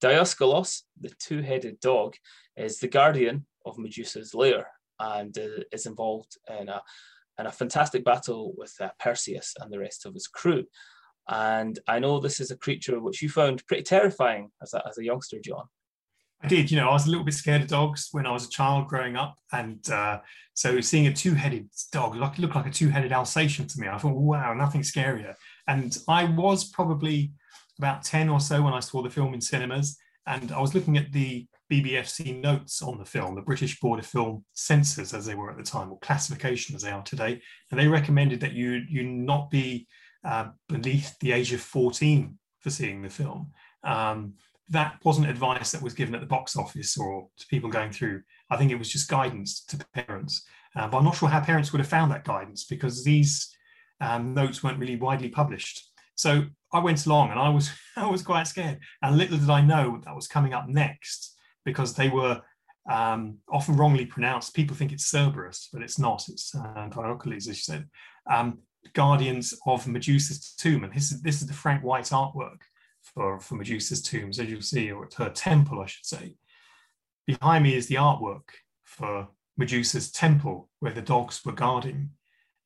Dioskilos, 0.03 0.83
the 1.01 1.11
two-headed 1.19 1.81
dog, 1.81 2.15
is 2.57 2.79
the 2.79 2.89
guardian 2.89 3.47
of 3.65 3.79
Medusa's 3.79 4.35
lair 4.35 4.67
and 4.99 5.37
uh, 5.39 5.63
is 5.73 5.87
involved 5.87 6.37
in 6.61 6.69
a, 6.69 6.83
in 7.39 7.47
a 7.47 7.53
fantastic 7.53 8.05
battle 8.05 8.55
with 8.57 8.75
uh, 8.81 8.91
Perseus 9.01 9.55
and 9.61 9.73
the 9.73 9.79
rest 9.79 10.07
of 10.07 10.15
his 10.15 10.27
crew. 10.27 10.65
And 11.29 11.79
I 11.89 11.99
know 11.99 12.21
this 12.21 12.41
is 12.41 12.51
a 12.51 12.57
creature 12.57 13.01
which 13.01 13.23
you 13.23 13.29
found 13.29 13.67
pretty 13.67 13.83
terrifying 13.83 14.51
as 14.63 14.75
a, 14.75 14.87
as 14.87 14.99
a 14.99 15.05
youngster, 15.05 15.39
John. 15.43 15.65
I 16.43 16.47
did. 16.47 16.71
You 16.71 16.77
know, 16.77 16.91
I 16.91 16.93
was 16.93 17.07
a 17.07 17.11
little 17.11 17.25
bit 17.25 17.33
scared 17.33 17.63
of 17.63 17.69
dogs 17.69 18.09
when 18.13 18.27
I 18.27 18.31
was 18.31 18.45
a 18.45 18.51
child 18.51 18.87
growing 18.89 19.17
up, 19.17 19.37
and 19.53 19.89
uh, 19.89 20.21
so 20.53 20.79
seeing 20.83 21.07
a 21.07 21.13
two-headed 21.13 21.71
dog 21.91 22.15
look, 22.15 22.39
looked 22.39 22.55
like 22.55 22.67
a 22.67 22.71
two-headed 22.71 23.13
Alsatian 23.13 23.67
to 23.69 23.81
me. 23.81 23.89
I 23.89 23.97
thought, 23.97 24.15
wow, 24.15 24.53
nothing 24.53 24.83
scarier. 24.83 25.35
And 25.67 25.97
I 26.07 26.25
was 26.25 26.65
probably 26.69 27.33
about 27.79 28.03
ten 28.03 28.29
or 28.29 28.41
so 28.41 28.63
when 28.63 28.75
I 28.75 28.81
saw 28.81 29.03
the 29.03 29.11
film 29.11 29.35
in 29.35 29.41
cinemas, 29.41 29.97
and 30.27 30.53
I 30.53 30.61
was 30.61 30.75
looking 30.75 30.97
at 30.97 31.13
the 31.13 31.47
BBFC 31.71 32.41
notes 32.41 32.83
on 32.83 32.99
the 32.99 33.05
film, 33.05 33.35
the 33.35 33.43
British 33.43 33.81
Board 33.81 33.99
of 33.99 34.07
Film 34.07 34.45
Censors, 34.53 35.15
as 35.15 35.27
they 35.27 35.35
were 35.35 35.51
at 35.51 35.57
the 35.57 35.63
time, 35.63 35.91
or 35.91 35.99
classification 36.01 36.75
as 36.75 36.83
they 36.83 36.91
are 36.91 37.03
today, 37.03 37.41
and 37.71 37.81
they 37.81 37.89
recommended 37.89 38.41
that 38.41 38.53
you 38.53 38.83
you 38.89 39.05
not 39.05 39.51
be 39.51 39.87
uh, 40.25 40.49
beneath 40.69 41.19
the 41.21 41.33
age 41.33 41.53
of 41.53 41.61
14 41.61 42.39
for 42.61 42.71
seeing 42.71 43.03
the 43.03 43.11
film. 43.11 43.53
Um, 43.83 44.35
that 44.71 44.99
wasn't 45.05 45.29
advice 45.29 45.73
that 45.73 45.83
was 45.83 45.93
given 45.93 46.15
at 46.15 46.23
the 46.23 46.27
box 46.27 46.57
office 46.57 46.97
or 46.97 47.29
to 47.37 47.47
people 47.49 47.69
going 47.69 47.93
through. 47.93 48.23
I 48.51 48.57
think 48.57 48.71
it 48.71 48.79
was 48.79 48.89
just 48.89 49.11
guidance 49.11 49.63
to 49.67 49.79
parents. 49.93 50.47
Uh, 50.75 50.89
but 50.89 50.99
I'm 50.99 51.05
not 51.05 51.17
sure 51.17 51.29
how 51.29 51.41
parents 51.41 51.73
would 51.73 51.81
have 51.81 51.89
found 51.89 52.11
that 52.11 52.25
guidance 52.25 52.65
because 52.65 53.05
these 53.05 53.55
um, 54.01 54.35
notes 54.35 54.63
weren't 54.63 54.79
really 54.79 54.97
widely 54.97 55.29
published. 55.29 55.91
So 56.15 56.45
I 56.73 56.81
went 56.81 57.07
along 57.07 57.31
and 57.31 57.41
I 57.41 57.49
was 57.49 57.71
I 57.97 58.07
was 58.07 58.23
quite 58.23 58.47
scared. 58.47 58.81
And 59.03 59.17
little 59.17 59.39
did 59.39 59.51
I 59.51 59.61
know 59.61 60.01
that 60.05 60.15
was 60.15 60.27
coming 60.27 60.55
up 60.55 60.69
next 60.69 61.37
because 61.65 61.95
they 61.95 62.09
were 62.09 62.43
um, 62.91 63.39
often 63.51 63.77
wrongly 63.77 64.07
pronounced. 64.07 64.55
People 64.55 64.77
think 64.77 64.93
it's 64.93 65.07
Cerberus, 65.07 65.69
but 65.73 65.83
it's 65.83 65.99
not. 65.99 66.25
It's 66.29 66.55
uh, 66.55 66.89
as 67.27 67.47
you 67.47 67.55
said. 67.55 67.89
Um, 68.31 68.59
guardians 68.93 69.55
of 69.67 69.87
Medusa's 69.89 70.53
tomb. 70.57 70.85
And 70.85 70.93
this 70.93 71.11
is, 71.11 71.23
this 71.23 71.41
is 71.41 71.47
the 71.47 71.55
Frank 71.55 71.83
White 71.83 72.05
artwork 72.05 72.61
for, 73.03 73.41
for 73.41 73.55
Medusa's 73.55 74.03
tombs, 74.03 74.39
as 74.39 74.51
you'll 74.51 74.63
see, 74.63 74.91
or 74.91 75.09
her 75.17 75.31
temple, 75.31 75.81
I 75.81 75.87
should 75.87 76.05
say. 76.05 76.37
Behind 77.27 77.65
me 77.65 77.75
is 77.75 77.87
the 77.87 77.97
artwork 77.97 78.51
for 78.83 79.29
Medusa's 79.57 80.11
temple, 80.11 80.69
where 80.81 80.93
the 80.93 81.03
dogs 81.03 81.45
were 81.45 81.53
guarding, 81.53 82.11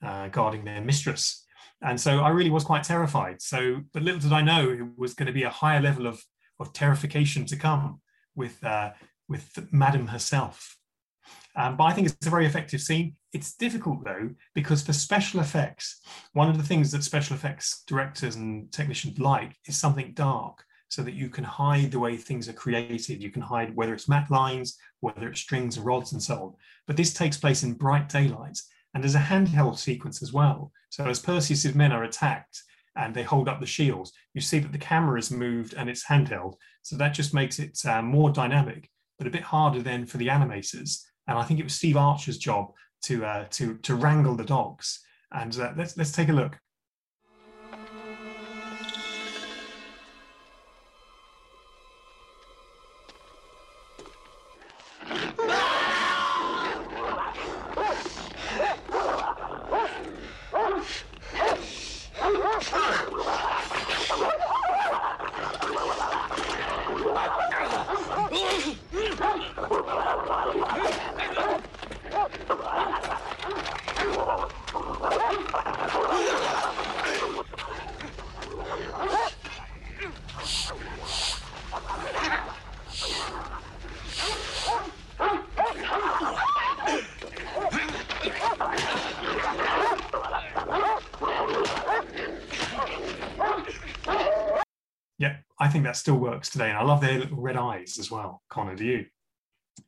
uh, 0.03 0.29
guarding 0.29 0.65
their 0.65 0.81
mistress. 0.81 1.45
And 1.83 2.01
so 2.01 2.21
I 2.21 2.31
really 2.31 2.51
was 2.51 2.65
quite 2.65 2.83
terrified. 2.83 3.41
So, 3.41 3.83
but 3.93 4.03
little 4.03 4.21
did 4.21 4.33
I 4.33 4.43
know 4.43 4.71
it 4.71 4.99
was 4.99 5.15
going 5.15 5.29
to 5.29 5.33
be 5.33 5.45
a 5.45 5.51
higher 5.51 5.81
level 5.81 6.07
of, 6.07 6.23
of 6.59 6.73
terrification 6.73 7.45
to 7.47 7.57
come 7.57 8.01
with, 8.35 8.63
uh, 8.65 8.91
with 9.29 9.69
Madam 9.73 10.09
herself. 10.09 10.77
Um, 11.55 11.77
but 11.77 11.85
I 11.85 11.93
think 11.93 12.09
it's 12.09 12.27
a 12.27 12.31
very 12.31 12.47
effective 12.47 12.81
scene. 12.81 13.15
It's 13.33 13.55
difficult 13.55 14.05
though, 14.05 14.31
because 14.55 14.83
for 14.83 14.93
special 14.93 15.41
effects, 15.41 16.01
one 16.33 16.49
of 16.49 16.57
the 16.57 16.63
things 16.63 16.91
that 16.93 17.03
special 17.03 17.35
effects 17.35 17.83
directors 17.87 18.37
and 18.37 18.71
technicians 18.73 19.19
like 19.19 19.57
is 19.67 19.77
something 19.77 20.13
dark 20.15 20.65
so 20.89 21.03
that 21.03 21.15
you 21.15 21.29
can 21.29 21.45
hide 21.45 21.91
the 21.91 21.99
way 21.99 22.17
things 22.17 22.49
are 22.49 22.55
created. 22.55 23.23
You 23.23 23.31
can 23.31 23.43
hide 23.43 23.75
whether 23.77 23.93
it's 23.93 24.09
matte 24.09 24.31
lines, 24.31 24.79
whether 25.01 25.29
it's 25.29 25.41
strings 25.41 25.77
and 25.77 25.85
rods 25.85 26.13
and 26.13 26.23
so 26.23 26.35
on. 26.37 26.55
But 26.87 26.97
this 26.97 27.13
takes 27.13 27.37
place 27.37 27.63
in 27.63 27.75
bright 27.75 28.09
daylight 28.09 28.59
and 28.95 29.03
there's 29.03 29.15
a 29.15 29.21
handheld 29.21 29.79
sequence 29.79 30.23
as 30.23 30.33
well. 30.33 30.73
So 30.91 31.07
as 31.07 31.21
Perseus's 31.21 31.75
men 31.75 31.93
are 31.93 32.05
attacked 32.05 32.63
and 32.99 33.15
they 33.15 33.23
hold 33.23 33.49
up 33.49 33.61
the 33.61 33.67
shields. 33.67 34.13
You 34.35 34.41
see 34.41 34.59
that 34.59 34.73
the 34.73 34.79
camera 34.79 35.19
is 35.19 35.31
moved 35.31 35.75
and 35.75 35.89
it's 35.89 36.05
handheld. 36.05 36.55
So 36.83 36.97
that 36.97 37.15
just 37.15 37.33
makes 37.33 37.59
it 37.59 37.79
uh, 37.87 38.03
more 38.03 38.31
dynamic, 38.31 38.91
but 39.19 39.27
a 39.27 39.31
bit 39.31 39.43
harder 39.43 39.81
then 39.81 40.05
for 40.05 40.19
the 40.19 40.27
animators. 40.27 41.03
And 41.27 41.39
I 41.39 41.45
think 41.45 41.61
it 41.61 41.65
was 41.65 41.75
Steve 41.75 41.97
Archer's 41.97 42.39
job 42.39 42.73
to 43.03 43.25
uh, 43.25 43.45
to 43.51 43.77
to 43.79 43.95
wrangle 43.95 44.35
the 44.35 44.45
dogs. 44.45 45.01
And 45.33 45.57
uh, 45.59 45.73
let's 45.77 45.97
let's 45.97 46.13
take 46.13 46.29
a 46.29 46.33
look. 46.33 46.59
Still 96.09 96.17
works 96.17 96.49
today. 96.49 96.71
And 96.71 96.79
I 96.79 96.83
love 96.85 97.03
their 97.03 97.19
little 97.19 97.37
red 97.37 97.59
eyes 97.59 97.99
as 97.99 98.11
well. 98.11 98.41
Connor, 98.49 98.75
do 98.75 98.83
you? 98.83 99.05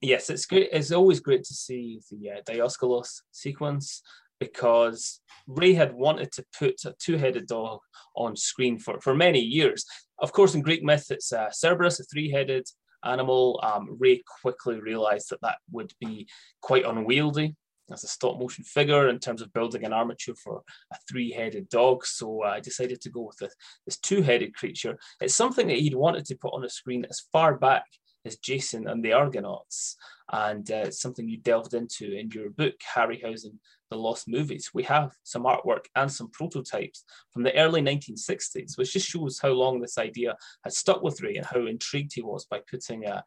Yes, 0.03 0.29
it's 0.29 0.45
great. 0.45 0.69
It's 0.71 0.93
always 0.93 1.19
great 1.19 1.45
to 1.45 1.55
see 1.55 2.03
the 2.11 2.43
uh, 2.47 3.03
sequence 3.33 4.03
because 4.39 5.21
Ray 5.47 5.73
had 5.73 5.95
wanted 5.95 6.31
to 6.33 6.45
put 6.59 6.85
a 6.85 6.95
two-headed 6.99 7.47
dog 7.47 7.79
on 8.17 8.37
screen 8.37 8.79
for, 8.79 9.01
for 9.01 9.15
many 9.15 9.41
years. 9.41 9.87
Of 10.19 10.33
course, 10.33 10.55
in 10.55 10.61
Greek 10.61 10.83
myth, 10.83 11.07
it's 11.11 11.33
uh, 11.33 11.49
Cerberus, 11.53 12.01
a 12.01 12.05
three-headed 12.05 12.67
animal. 13.03 13.59
Um, 13.63 13.97
Ray 13.99 14.23
quickly 14.43 14.79
realized 14.79 15.31
that 15.31 15.41
that 15.41 15.57
would 15.73 15.95
be 16.03 16.29
quite 16.61 16.85
unwieldy 16.85 17.57
as 17.93 18.05
a 18.05 18.09
stop 18.09 18.39
motion 18.39 18.65
figure 18.65 19.09
in 19.09 19.19
terms 19.19 19.43
of 19.43 19.53
building 19.53 19.85
an 19.85 19.93
armature 19.93 20.35
for 20.35 20.63
a 20.93 20.97
three-headed 21.09 21.69
dog. 21.69 22.07
So 22.07 22.43
I 22.43 22.61
decided 22.61 23.01
to 23.03 23.11
go 23.11 23.23
with 23.23 23.37
this, 23.39 23.55
this 23.87 23.99
two-headed 23.99 24.55
creature. 24.55 24.99
It's 25.21 25.35
something 25.35 25.67
that 25.69 25.79
he'd 25.79 25.95
wanted 25.95 26.25
to 26.27 26.37
put 26.37 26.55
on 26.55 26.65
a 26.65 26.71
screen 26.71 27.07
as 27.09 27.23
far 27.33 27.57
back 27.57 27.85
as 28.25 28.37
Jason 28.37 28.89
and 28.89 29.05
the 29.05 29.13
Argonauts. 29.13 29.97
And 30.33 30.71
uh, 30.71 30.91
something 30.91 31.29
you 31.29 31.39
delved 31.39 31.75
into 31.75 32.17
in 32.17 32.31
your 32.31 32.51
book, 32.51 32.75
Harryhausen, 32.95 33.59
The 33.91 33.97
Lost 33.97 34.29
Movies. 34.29 34.71
We 34.73 34.85
have 34.85 35.13
some 35.25 35.45
artwork 35.45 35.87
and 35.97 36.11
some 36.11 36.31
prototypes 36.31 37.05
from 37.33 37.43
the 37.43 37.57
early 37.57 37.83
1960s, 37.83 38.79
which 38.79 38.93
just 38.93 39.09
shows 39.09 39.41
how 39.41 39.51
long 39.51 39.81
this 39.81 39.99
idea 39.99 40.37
had 40.63 40.73
stuck 40.73 41.03
with 41.03 41.21
Ray 41.21 41.37
and 41.37 41.47
how 41.47 41.67
intrigued 41.67 42.13
he 42.15 42.23
was 42.23 42.45
by 42.45 42.61
putting 42.71 43.07
a, 43.07 43.25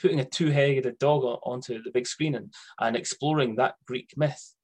putting 0.00 0.20
a 0.20 0.24
two-headed 0.24 0.98
dog 0.98 1.40
onto 1.42 1.82
the 1.82 1.90
big 1.90 2.06
screen 2.06 2.34
and, 2.34 2.52
and 2.80 2.96
exploring 2.96 3.56
that 3.56 3.74
Greek 3.86 4.12
myth. 4.16 4.54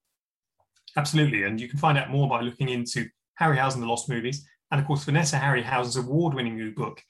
Absolutely, 0.96 1.44
and 1.44 1.60
you 1.60 1.68
can 1.68 1.78
find 1.78 1.96
out 1.96 2.10
more 2.10 2.28
by 2.28 2.40
looking 2.40 2.68
into 2.68 3.06
Harryhausen, 3.40 3.80
The 3.80 3.86
Lost 3.86 4.08
Movies, 4.08 4.46
and 4.70 4.80
of 4.80 4.86
course 4.86 5.04
Vanessa 5.04 5.36
Harryhausen's 5.36 5.96
award-winning 5.96 6.56
new 6.56 6.72
book, 6.74 7.02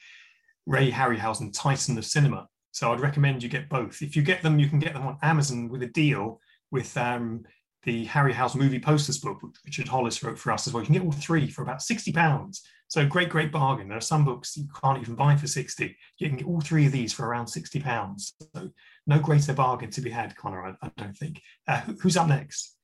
Ray 0.67 0.91
Harryhausen, 0.91 1.53
Titan 1.53 1.99
of 1.99 2.05
Cinema. 2.05 2.49
So 2.71 2.93
I'd 2.93 3.01
recommend 3.01 3.43
you 3.43 3.49
get 3.49 3.69
both. 3.69 4.01
If 4.01 4.17
you 4.17 4.23
get 4.23 4.43
them, 4.43 4.59
you 4.59 4.69
can 4.69 4.79
get 4.79 4.95
them 4.95 5.07
on 5.07 5.19
Amazon 5.23 5.69
with 5.69 5.83
a 5.83 5.89
deal 5.89 6.41
with 6.71 6.97
um, 6.97 7.45
the 7.85 8.07
Harryhausen 8.07 8.57
movie 8.57 8.79
posters 8.79 9.19
book, 9.19 9.43
which 9.43 9.57
Richard 9.67 9.89
Hollis 9.89 10.23
wrote 10.23 10.39
for 10.39 10.53
us 10.53 10.67
as 10.67 10.73
well. 10.73 10.83
You 10.83 10.87
can 10.87 10.95
get 10.95 11.05
all 11.05 11.13
three 11.13 11.49
for 11.49 11.63
about 11.63 11.83
sixty 11.83 12.13
pounds. 12.13 12.63
So 12.93 13.07
great, 13.07 13.31
great 13.31 13.51
bargain. 13.51 13.89
There 13.89 13.97
are 13.97 14.03
some 14.03 14.23
books 14.23 14.55
you 14.55 14.69
can't 14.79 15.01
even 15.01 15.15
buy 15.15 15.35
for 15.35 15.47
60. 15.47 15.97
You 16.19 16.29
can 16.29 16.37
get 16.37 16.47
all 16.47 16.61
three 16.61 16.85
of 16.85 16.93
these 16.93 17.11
for 17.11 17.27
around 17.27 17.47
60 17.47 17.81
pounds. 17.81 18.35
So 18.55 18.69
no 19.07 19.19
greater 19.19 19.55
bargain 19.55 19.91
to 19.93 20.03
be 20.03 20.11
had, 20.11 20.37
Connor, 20.37 20.67
I, 20.67 20.87
I 20.87 20.91
don't 20.99 21.17
think. 21.17 21.41
Uh, 21.67 21.81
who's 22.03 22.19
up 22.19 22.29
next? 22.29 22.77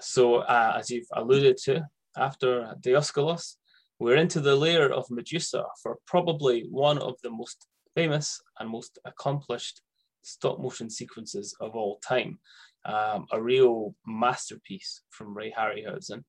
So 0.00 0.36
uh, 0.36 0.76
as 0.78 0.88
you've 0.88 1.08
alluded 1.12 1.56
to, 1.64 1.84
after 2.16 2.76
Dioskilos, 2.80 3.56
we're 3.98 4.18
into 4.18 4.40
the 4.40 4.54
lair 4.54 4.92
of 4.92 5.10
Medusa 5.10 5.64
for 5.82 5.98
probably 6.06 6.68
one 6.70 6.98
of 6.98 7.14
the 7.24 7.30
most 7.30 7.66
famous 7.96 8.40
and 8.60 8.70
most 8.70 9.00
accomplished 9.04 9.80
stop 10.22 10.60
motion 10.60 10.88
sequences 10.88 11.56
of 11.60 11.74
all 11.74 11.98
time. 12.06 12.38
Um, 12.86 13.26
a 13.32 13.40
real 13.40 13.94
masterpiece 14.06 15.02
from 15.10 15.36
Ray 15.36 15.50
Harryhausen. 15.56 16.24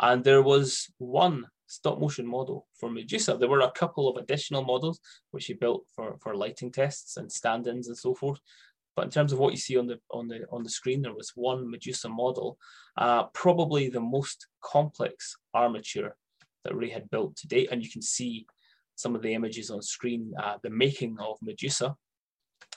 And 0.00 0.24
there 0.24 0.42
was 0.42 0.90
one 0.98 1.46
stop 1.66 2.00
motion 2.00 2.26
model 2.26 2.66
for 2.78 2.90
Medusa. 2.90 3.36
There 3.36 3.48
were 3.48 3.60
a 3.60 3.70
couple 3.72 4.08
of 4.08 4.16
additional 4.16 4.64
models 4.64 4.98
which 5.30 5.46
he 5.46 5.54
built 5.54 5.84
for, 5.94 6.16
for 6.22 6.34
lighting 6.34 6.72
tests 6.72 7.16
and 7.16 7.30
stand-ins 7.30 7.88
and 7.88 7.96
so 7.96 8.14
forth. 8.14 8.40
But 8.96 9.04
in 9.04 9.10
terms 9.10 9.32
of 9.32 9.38
what 9.38 9.52
you 9.52 9.58
see 9.58 9.76
on 9.78 9.86
the 9.86 9.98
on 10.10 10.26
the 10.26 10.46
on 10.50 10.62
the 10.62 10.70
screen, 10.70 11.02
there 11.02 11.14
was 11.14 11.32
one 11.34 11.70
Medusa 11.70 12.08
model, 12.08 12.58
uh, 12.96 13.24
probably 13.34 13.88
the 13.88 14.00
most 14.00 14.46
complex 14.62 15.36
armature 15.54 16.16
that 16.64 16.74
Ray 16.74 16.90
had 16.90 17.08
built 17.10 17.36
to 17.36 17.48
date. 17.48 17.68
And 17.70 17.82
you 17.82 17.90
can 17.90 18.02
see 18.02 18.46
some 18.96 19.14
of 19.14 19.22
the 19.22 19.32
images 19.32 19.70
on 19.70 19.80
screen, 19.80 20.32
uh, 20.42 20.56
the 20.62 20.70
making 20.70 21.16
of 21.20 21.38
Medusa, 21.40 21.94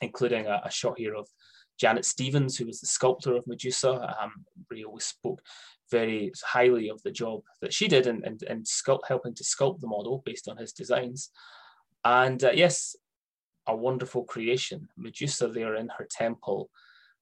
including 0.02 0.46
a, 0.46 0.62
a 0.64 0.72
shot 0.72 0.98
here 0.98 1.16
of 1.16 1.28
Janet 1.80 2.06
Stevens, 2.06 2.58
who 2.58 2.66
was 2.66 2.80
the 2.80 2.88
sculptor 2.88 3.36
of 3.36 3.48
Medusa. 3.48 4.16
Um, 4.22 4.46
Ray 4.70 4.84
always 4.84 5.06
spoke 5.06 5.42
very 5.92 6.32
highly 6.46 6.90
of 6.90 7.02
the 7.04 7.12
job 7.12 7.42
that 7.62 7.74
she 7.74 7.88
did 7.88 8.08
and 8.08 8.24
and, 8.24 8.42
and 8.44 8.66
sculpt, 8.66 9.08
helping 9.08 9.34
to 9.36 9.44
sculpt 9.44 9.80
the 9.82 9.88
model 9.88 10.24
based 10.26 10.48
on 10.48 10.58
his 10.58 10.74
designs. 10.74 11.30
And 12.06 12.44
uh, 12.44 12.52
yes, 12.54 12.96
a 13.68 13.76
wonderful 13.76 14.24
creation. 14.24 14.90
Medusa 14.98 15.48
there 15.48 15.76
in 15.76 15.90
her 15.98 16.08
temple 16.10 16.70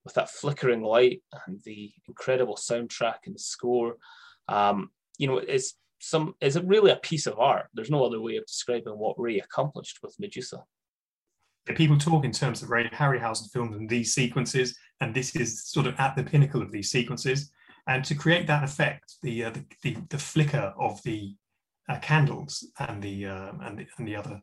with 0.03 0.13
that 0.15 0.29
flickering 0.29 0.81
light 0.81 1.21
and 1.45 1.61
the 1.63 1.91
incredible 2.07 2.55
soundtrack 2.55 3.19
and 3.25 3.35
the 3.35 3.39
score. 3.39 3.97
Um, 4.47 4.89
you 5.17 5.27
know, 5.27 5.37
it's 5.37 5.75
some 5.99 6.33
it's 6.41 6.57
really 6.57 6.91
a 6.91 6.97
piece 6.97 7.27
of 7.27 7.39
art. 7.39 7.67
There's 7.73 7.91
no 7.91 8.03
other 8.03 8.19
way 8.19 8.37
of 8.37 8.45
describing 8.45 8.97
what 8.97 9.19
Ray 9.19 9.39
accomplished 9.39 9.99
with 10.01 10.19
Medusa. 10.19 10.63
People 11.67 11.97
talk 11.97 12.25
in 12.25 12.31
terms 12.31 12.63
of 12.63 12.69
Ray 12.69 12.89
Harryhausen 12.89 13.51
films 13.51 13.75
and 13.75 13.87
these 13.87 14.13
sequences, 14.13 14.77
and 14.99 15.13
this 15.13 15.35
is 15.35 15.63
sort 15.65 15.87
of 15.87 15.95
at 15.99 16.15
the 16.15 16.23
pinnacle 16.23 16.61
of 16.61 16.71
these 16.71 16.89
sequences. 16.89 17.51
And 17.87 18.03
to 18.05 18.15
create 18.15 18.47
that 18.47 18.63
effect, 18.63 19.15
the 19.21 19.45
uh, 19.45 19.49
the, 19.51 19.65
the, 19.83 19.97
the, 20.09 20.17
flicker 20.17 20.73
of 20.79 21.01
the 21.03 21.35
uh, 21.89 21.97
candles 21.99 22.67
and 22.79 23.01
the, 23.01 23.25
um, 23.25 23.59
and 23.63 23.79
the 23.79 23.87
and 23.97 24.07
the 24.07 24.15
other 24.15 24.41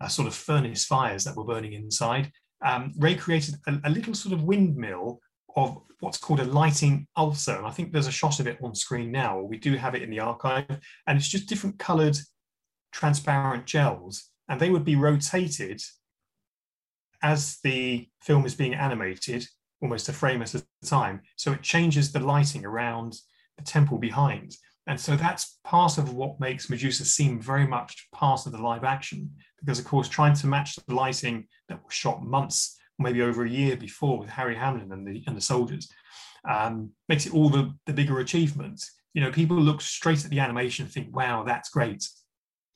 uh, 0.00 0.08
sort 0.08 0.28
of 0.28 0.34
furnace 0.34 0.84
fires 0.84 1.24
that 1.24 1.36
were 1.36 1.44
burning 1.44 1.72
inside, 1.72 2.30
um, 2.64 2.92
Ray 2.98 3.14
created 3.14 3.56
a, 3.66 3.78
a, 3.84 3.90
little 3.90 4.14
sort 4.14 4.32
of 4.32 4.44
windmill 4.44 5.20
of 5.56 5.78
what's 6.00 6.18
called 6.18 6.40
a 6.40 6.44
lighting 6.44 7.06
ulcer. 7.16 7.56
And 7.56 7.66
I 7.66 7.70
think 7.70 7.92
there's 7.92 8.06
a 8.06 8.12
shot 8.12 8.40
of 8.40 8.46
it 8.46 8.58
on 8.62 8.74
screen 8.74 9.10
now. 9.10 9.40
We 9.40 9.58
do 9.58 9.76
have 9.76 9.94
it 9.94 10.02
in 10.02 10.10
the 10.10 10.20
archive, 10.20 10.78
and 11.06 11.18
it's 11.18 11.28
just 11.28 11.48
different 11.48 11.78
coloured 11.78 12.16
transparent 12.92 13.66
gels, 13.66 14.30
and 14.48 14.60
they 14.60 14.70
would 14.70 14.84
be 14.84 14.96
rotated 14.96 15.80
as 17.22 17.58
the 17.62 18.08
film 18.22 18.46
is 18.46 18.54
being 18.54 18.74
animated 18.74 19.46
almost 19.80 20.08
a 20.08 20.12
frame 20.12 20.42
at 20.42 20.54
a 20.54 20.62
time. 20.84 21.20
So 21.36 21.52
it 21.52 21.62
changes 21.62 22.12
the 22.12 22.20
lighting 22.20 22.64
around 22.64 23.16
the 23.56 23.64
temple 23.64 23.98
behind. 23.98 24.56
And 24.86 24.98
so 24.98 25.16
that's 25.16 25.58
part 25.64 25.98
of 25.98 26.14
what 26.14 26.40
makes 26.40 26.70
Medusa 26.70 27.04
seem 27.04 27.40
very 27.40 27.66
much 27.66 28.08
part 28.12 28.46
of 28.46 28.52
the 28.52 28.62
live 28.62 28.84
action, 28.84 29.30
because 29.60 29.78
of 29.78 29.84
course, 29.84 30.08
trying 30.08 30.34
to 30.34 30.46
match 30.46 30.76
the 30.76 30.94
lighting 30.94 31.46
that 31.68 31.84
was 31.84 31.92
shot 31.92 32.24
months, 32.24 32.76
maybe 32.98 33.22
over 33.22 33.44
a 33.44 33.50
year 33.50 33.76
before 33.76 34.18
with 34.18 34.30
Harry 34.30 34.56
Hamlin 34.56 34.90
and 34.90 35.06
the 35.06 35.22
and 35.26 35.36
the 35.36 35.42
soldiers, 35.42 35.92
um, 36.48 36.90
makes 37.08 37.26
it 37.26 37.34
all 37.34 37.50
the, 37.50 37.74
the 37.86 37.92
bigger 37.92 38.20
achievement. 38.20 38.82
You 39.12 39.22
know, 39.22 39.30
people 39.30 39.58
look 39.58 39.82
straight 39.82 40.24
at 40.24 40.30
the 40.30 40.40
animation 40.40 40.86
and 40.86 40.92
think, 40.92 41.14
wow, 41.14 41.44
that's 41.44 41.68
great. 41.68 42.08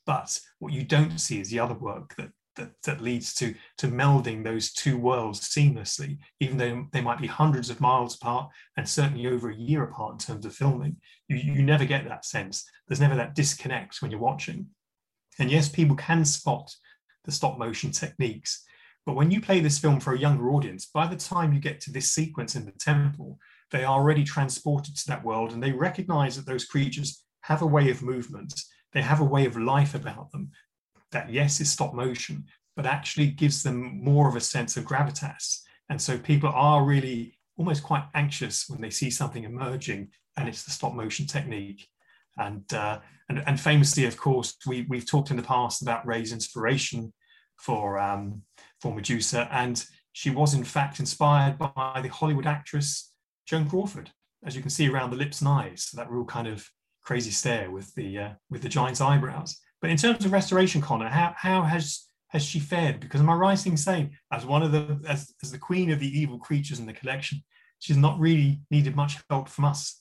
But 0.04 0.38
what 0.58 0.72
you 0.72 0.82
don't 0.82 1.18
see 1.18 1.40
is 1.40 1.48
the 1.48 1.60
other 1.60 1.74
work 1.74 2.14
that 2.16 2.30
that, 2.56 2.70
that 2.84 3.00
leads 3.00 3.34
to, 3.34 3.54
to 3.78 3.88
melding 3.88 4.44
those 4.44 4.72
two 4.72 4.98
worlds 4.98 5.40
seamlessly, 5.40 6.18
even 6.40 6.58
though 6.58 6.86
they 6.92 7.00
might 7.00 7.20
be 7.20 7.26
hundreds 7.26 7.70
of 7.70 7.80
miles 7.80 8.16
apart 8.16 8.50
and 8.76 8.88
certainly 8.88 9.26
over 9.26 9.50
a 9.50 9.56
year 9.56 9.84
apart 9.84 10.12
in 10.12 10.18
terms 10.18 10.44
of 10.44 10.54
filming. 10.54 10.96
You, 11.28 11.36
you 11.36 11.62
never 11.62 11.84
get 11.84 12.06
that 12.08 12.24
sense. 12.24 12.64
There's 12.86 13.00
never 13.00 13.16
that 13.16 13.34
disconnect 13.34 14.02
when 14.02 14.10
you're 14.10 14.20
watching. 14.20 14.66
And 15.38 15.50
yes, 15.50 15.68
people 15.68 15.96
can 15.96 16.24
spot 16.24 16.74
the 17.24 17.32
stop 17.32 17.58
motion 17.58 17.90
techniques, 17.90 18.64
but 19.06 19.14
when 19.14 19.30
you 19.30 19.40
play 19.40 19.60
this 19.60 19.78
film 19.78 20.00
for 20.00 20.14
a 20.14 20.18
younger 20.18 20.50
audience, 20.50 20.86
by 20.86 21.06
the 21.06 21.16
time 21.16 21.52
you 21.52 21.60
get 21.60 21.80
to 21.82 21.92
this 21.92 22.12
sequence 22.12 22.54
in 22.54 22.64
the 22.64 22.72
temple, 22.72 23.38
they 23.70 23.84
are 23.84 23.98
already 23.98 24.22
transported 24.22 24.96
to 24.96 25.06
that 25.08 25.24
world 25.24 25.52
and 25.52 25.62
they 25.62 25.72
recognize 25.72 26.36
that 26.36 26.46
those 26.46 26.64
creatures 26.64 27.24
have 27.42 27.62
a 27.62 27.66
way 27.66 27.90
of 27.90 28.02
movement 28.02 28.54
they 28.92 29.02
have 29.02 29.20
a 29.20 29.24
way 29.24 29.46
of 29.46 29.56
life 29.56 29.94
about 29.94 30.30
them 30.30 30.50
that 31.12 31.30
yes 31.30 31.60
is 31.60 31.70
stop 31.70 31.94
motion 31.94 32.44
but 32.76 32.86
actually 32.86 33.26
gives 33.26 33.62
them 33.62 34.02
more 34.02 34.28
of 34.28 34.36
a 34.36 34.40
sense 34.40 34.76
of 34.76 34.84
gravitas. 34.84 35.60
And 35.90 36.00
so 36.00 36.18
people 36.18 36.48
are 36.54 36.84
really 36.84 37.38
almost 37.56 37.82
quite 37.82 38.04
anxious 38.14 38.68
when 38.68 38.80
they 38.80 38.90
see 38.90 39.10
something 39.10 39.44
emerging 39.44 40.08
and 40.36 40.48
it's 40.48 40.64
the 40.64 40.70
stop 40.70 40.94
motion 40.94 41.26
technique. 41.26 41.86
And 42.38 42.64
uh, 42.72 43.00
and, 43.28 43.42
and 43.46 43.60
famously 43.60 44.06
of 44.06 44.16
course 44.16 44.56
we, 44.66 44.86
we've 44.88 45.06
talked 45.06 45.30
in 45.30 45.36
the 45.36 45.42
past 45.42 45.82
about 45.82 46.06
ray's 46.06 46.32
inspiration 46.32 47.12
for 47.56 47.98
um, 47.98 48.42
for 48.80 48.94
medusa 48.94 49.48
and 49.52 49.84
she 50.12 50.30
was 50.30 50.54
in 50.54 50.64
fact 50.64 50.98
inspired 50.98 51.56
by 51.58 52.00
the 52.02 52.08
hollywood 52.08 52.46
actress 52.46 53.12
joan 53.46 53.68
crawford. 53.68 54.10
As 54.44 54.56
you 54.56 54.62
can 54.62 54.70
see 54.70 54.88
around 54.88 55.10
the 55.10 55.16
lips 55.16 55.40
and 55.40 55.48
eyes 55.48 55.90
that 55.94 56.10
real 56.10 56.24
kind 56.24 56.48
of 56.48 56.66
crazy 57.02 57.30
stare 57.30 57.70
with 57.70 57.94
the 57.94 58.18
uh, 58.18 58.30
with 58.50 58.62
the 58.62 58.68
giant's 58.68 59.00
eyebrows. 59.00 59.60
But 59.82 59.90
in 59.90 59.96
terms 59.96 60.24
of 60.24 60.32
restoration, 60.32 60.80
Connor, 60.80 61.08
how 61.08 61.34
how 61.36 61.62
has 61.62 62.06
has 62.28 62.42
she 62.42 62.60
fared? 62.60 63.00
Because 63.00 63.20
am 63.20 63.28
I 63.28 63.34
right 63.34 63.66
in 63.66 63.76
saying, 63.76 64.16
as 64.32 64.46
one 64.46 64.62
of 64.62 64.72
the 64.72 64.98
as, 65.06 65.34
as 65.42 65.50
the 65.50 65.58
queen 65.58 65.90
of 65.90 65.98
the 65.98 66.18
evil 66.18 66.38
creatures 66.38 66.78
in 66.78 66.86
the 66.86 66.92
collection, 66.92 67.42
she's 67.80 67.96
not 67.96 68.18
really 68.18 68.60
needed 68.70 68.94
much 68.94 69.18
help 69.28 69.48
from 69.48 69.64
us? 69.64 70.00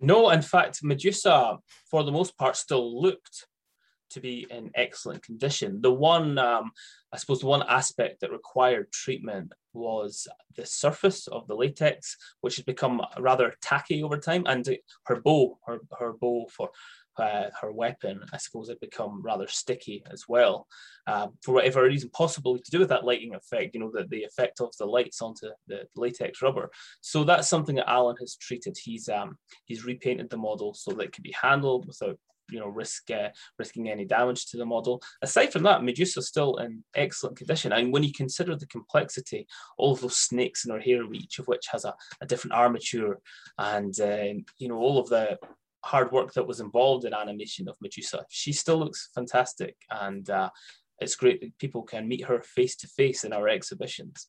No, 0.00 0.30
in 0.30 0.42
fact, 0.42 0.80
Medusa, 0.82 1.58
for 1.90 2.02
the 2.02 2.10
most 2.10 2.36
part, 2.36 2.56
still 2.56 3.00
looked 3.00 3.46
to 4.10 4.20
be 4.20 4.46
in 4.50 4.70
excellent 4.74 5.22
condition. 5.22 5.80
The 5.80 5.92
one, 5.92 6.36
um, 6.38 6.72
I 7.12 7.16
suppose, 7.16 7.40
the 7.40 7.46
one 7.46 7.62
aspect 7.68 8.20
that 8.20 8.32
required 8.32 8.90
treatment 8.90 9.52
was 9.72 10.26
the 10.56 10.66
surface 10.66 11.28
of 11.28 11.46
the 11.46 11.54
latex, 11.54 12.16
which 12.40 12.56
has 12.56 12.64
become 12.64 13.00
rather 13.18 13.54
tacky 13.62 14.02
over 14.02 14.18
time, 14.18 14.44
and 14.46 14.68
her 15.06 15.20
bow, 15.20 15.58
her, 15.66 15.78
her 15.98 16.12
bow 16.12 16.46
for 16.50 16.70
her 17.18 17.72
weapon, 17.72 18.20
I 18.32 18.38
suppose, 18.38 18.68
had 18.68 18.80
become 18.80 19.22
rather 19.22 19.46
sticky 19.46 20.02
as 20.10 20.24
well, 20.28 20.66
uh, 21.06 21.28
for 21.42 21.52
whatever 21.52 21.84
reason, 21.84 22.10
possibly 22.12 22.60
to 22.60 22.70
do 22.70 22.78
with 22.78 22.88
that 22.88 23.04
lighting 23.04 23.34
effect. 23.34 23.74
You 23.74 23.80
know, 23.80 23.90
the, 23.92 24.06
the 24.08 24.24
effect 24.24 24.60
of 24.60 24.74
the 24.78 24.86
lights 24.86 25.20
onto 25.20 25.48
the 25.66 25.86
latex 25.96 26.42
rubber. 26.42 26.70
So 27.00 27.24
that's 27.24 27.48
something 27.48 27.76
that 27.76 27.90
Alan 27.90 28.16
has 28.20 28.36
treated. 28.36 28.76
He's 28.82 29.08
um, 29.08 29.36
he's 29.64 29.84
repainted 29.84 30.30
the 30.30 30.36
model 30.36 30.74
so 30.74 30.92
that 30.92 31.04
it 31.04 31.12
can 31.12 31.22
be 31.22 31.34
handled 31.40 31.86
without 31.86 32.18
you 32.50 32.58
know 32.58 32.68
risk 32.68 33.10
uh, 33.10 33.28
risking 33.58 33.88
any 33.88 34.04
damage 34.04 34.46
to 34.46 34.56
the 34.56 34.66
model. 34.66 35.02
Aside 35.22 35.52
from 35.52 35.62
that, 35.64 35.82
Medusa's 35.82 36.28
still 36.28 36.56
in 36.56 36.84
excellent 36.94 37.36
condition. 37.36 37.72
And 37.72 37.92
when 37.92 38.02
you 38.02 38.12
consider 38.12 38.56
the 38.56 38.66
complexity, 38.66 39.46
all 39.78 39.92
of 39.92 40.00
those 40.00 40.16
snakes 40.16 40.64
in 40.64 40.72
her 40.72 40.80
hair, 40.80 41.02
each 41.12 41.38
of 41.38 41.46
which 41.46 41.66
has 41.70 41.84
a, 41.84 41.94
a 42.20 42.26
different 42.26 42.54
armature, 42.54 43.18
and 43.58 43.98
uh, 44.00 44.34
you 44.58 44.68
know 44.68 44.78
all 44.78 44.98
of 44.98 45.08
the 45.08 45.38
hard 45.84 46.12
work 46.12 46.32
that 46.34 46.46
was 46.46 46.60
involved 46.60 47.04
in 47.04 47.14
animation 47.14 47.68
of 47.68 47.76
Medusa, 47.80 48.24
she 48.28 48.52
still 48.52 48.78
looks 48.78 49.10
fantastic, 49.14 49.76
and 49.90 50.28
uh, 50.30 50.50
it's 51.00 51.16
great 51.16 51.40
that 51.40 51.58
people 51.58 51.82
can 51.82 52.08
meet 52.08 52.24
her 52.24 52.42
face 52.42 52.76
to 52.76 52.86
face 52.88 53.24
in 53.24 53.32
our 53.32 53.48
exhibitions. 53.48 54.28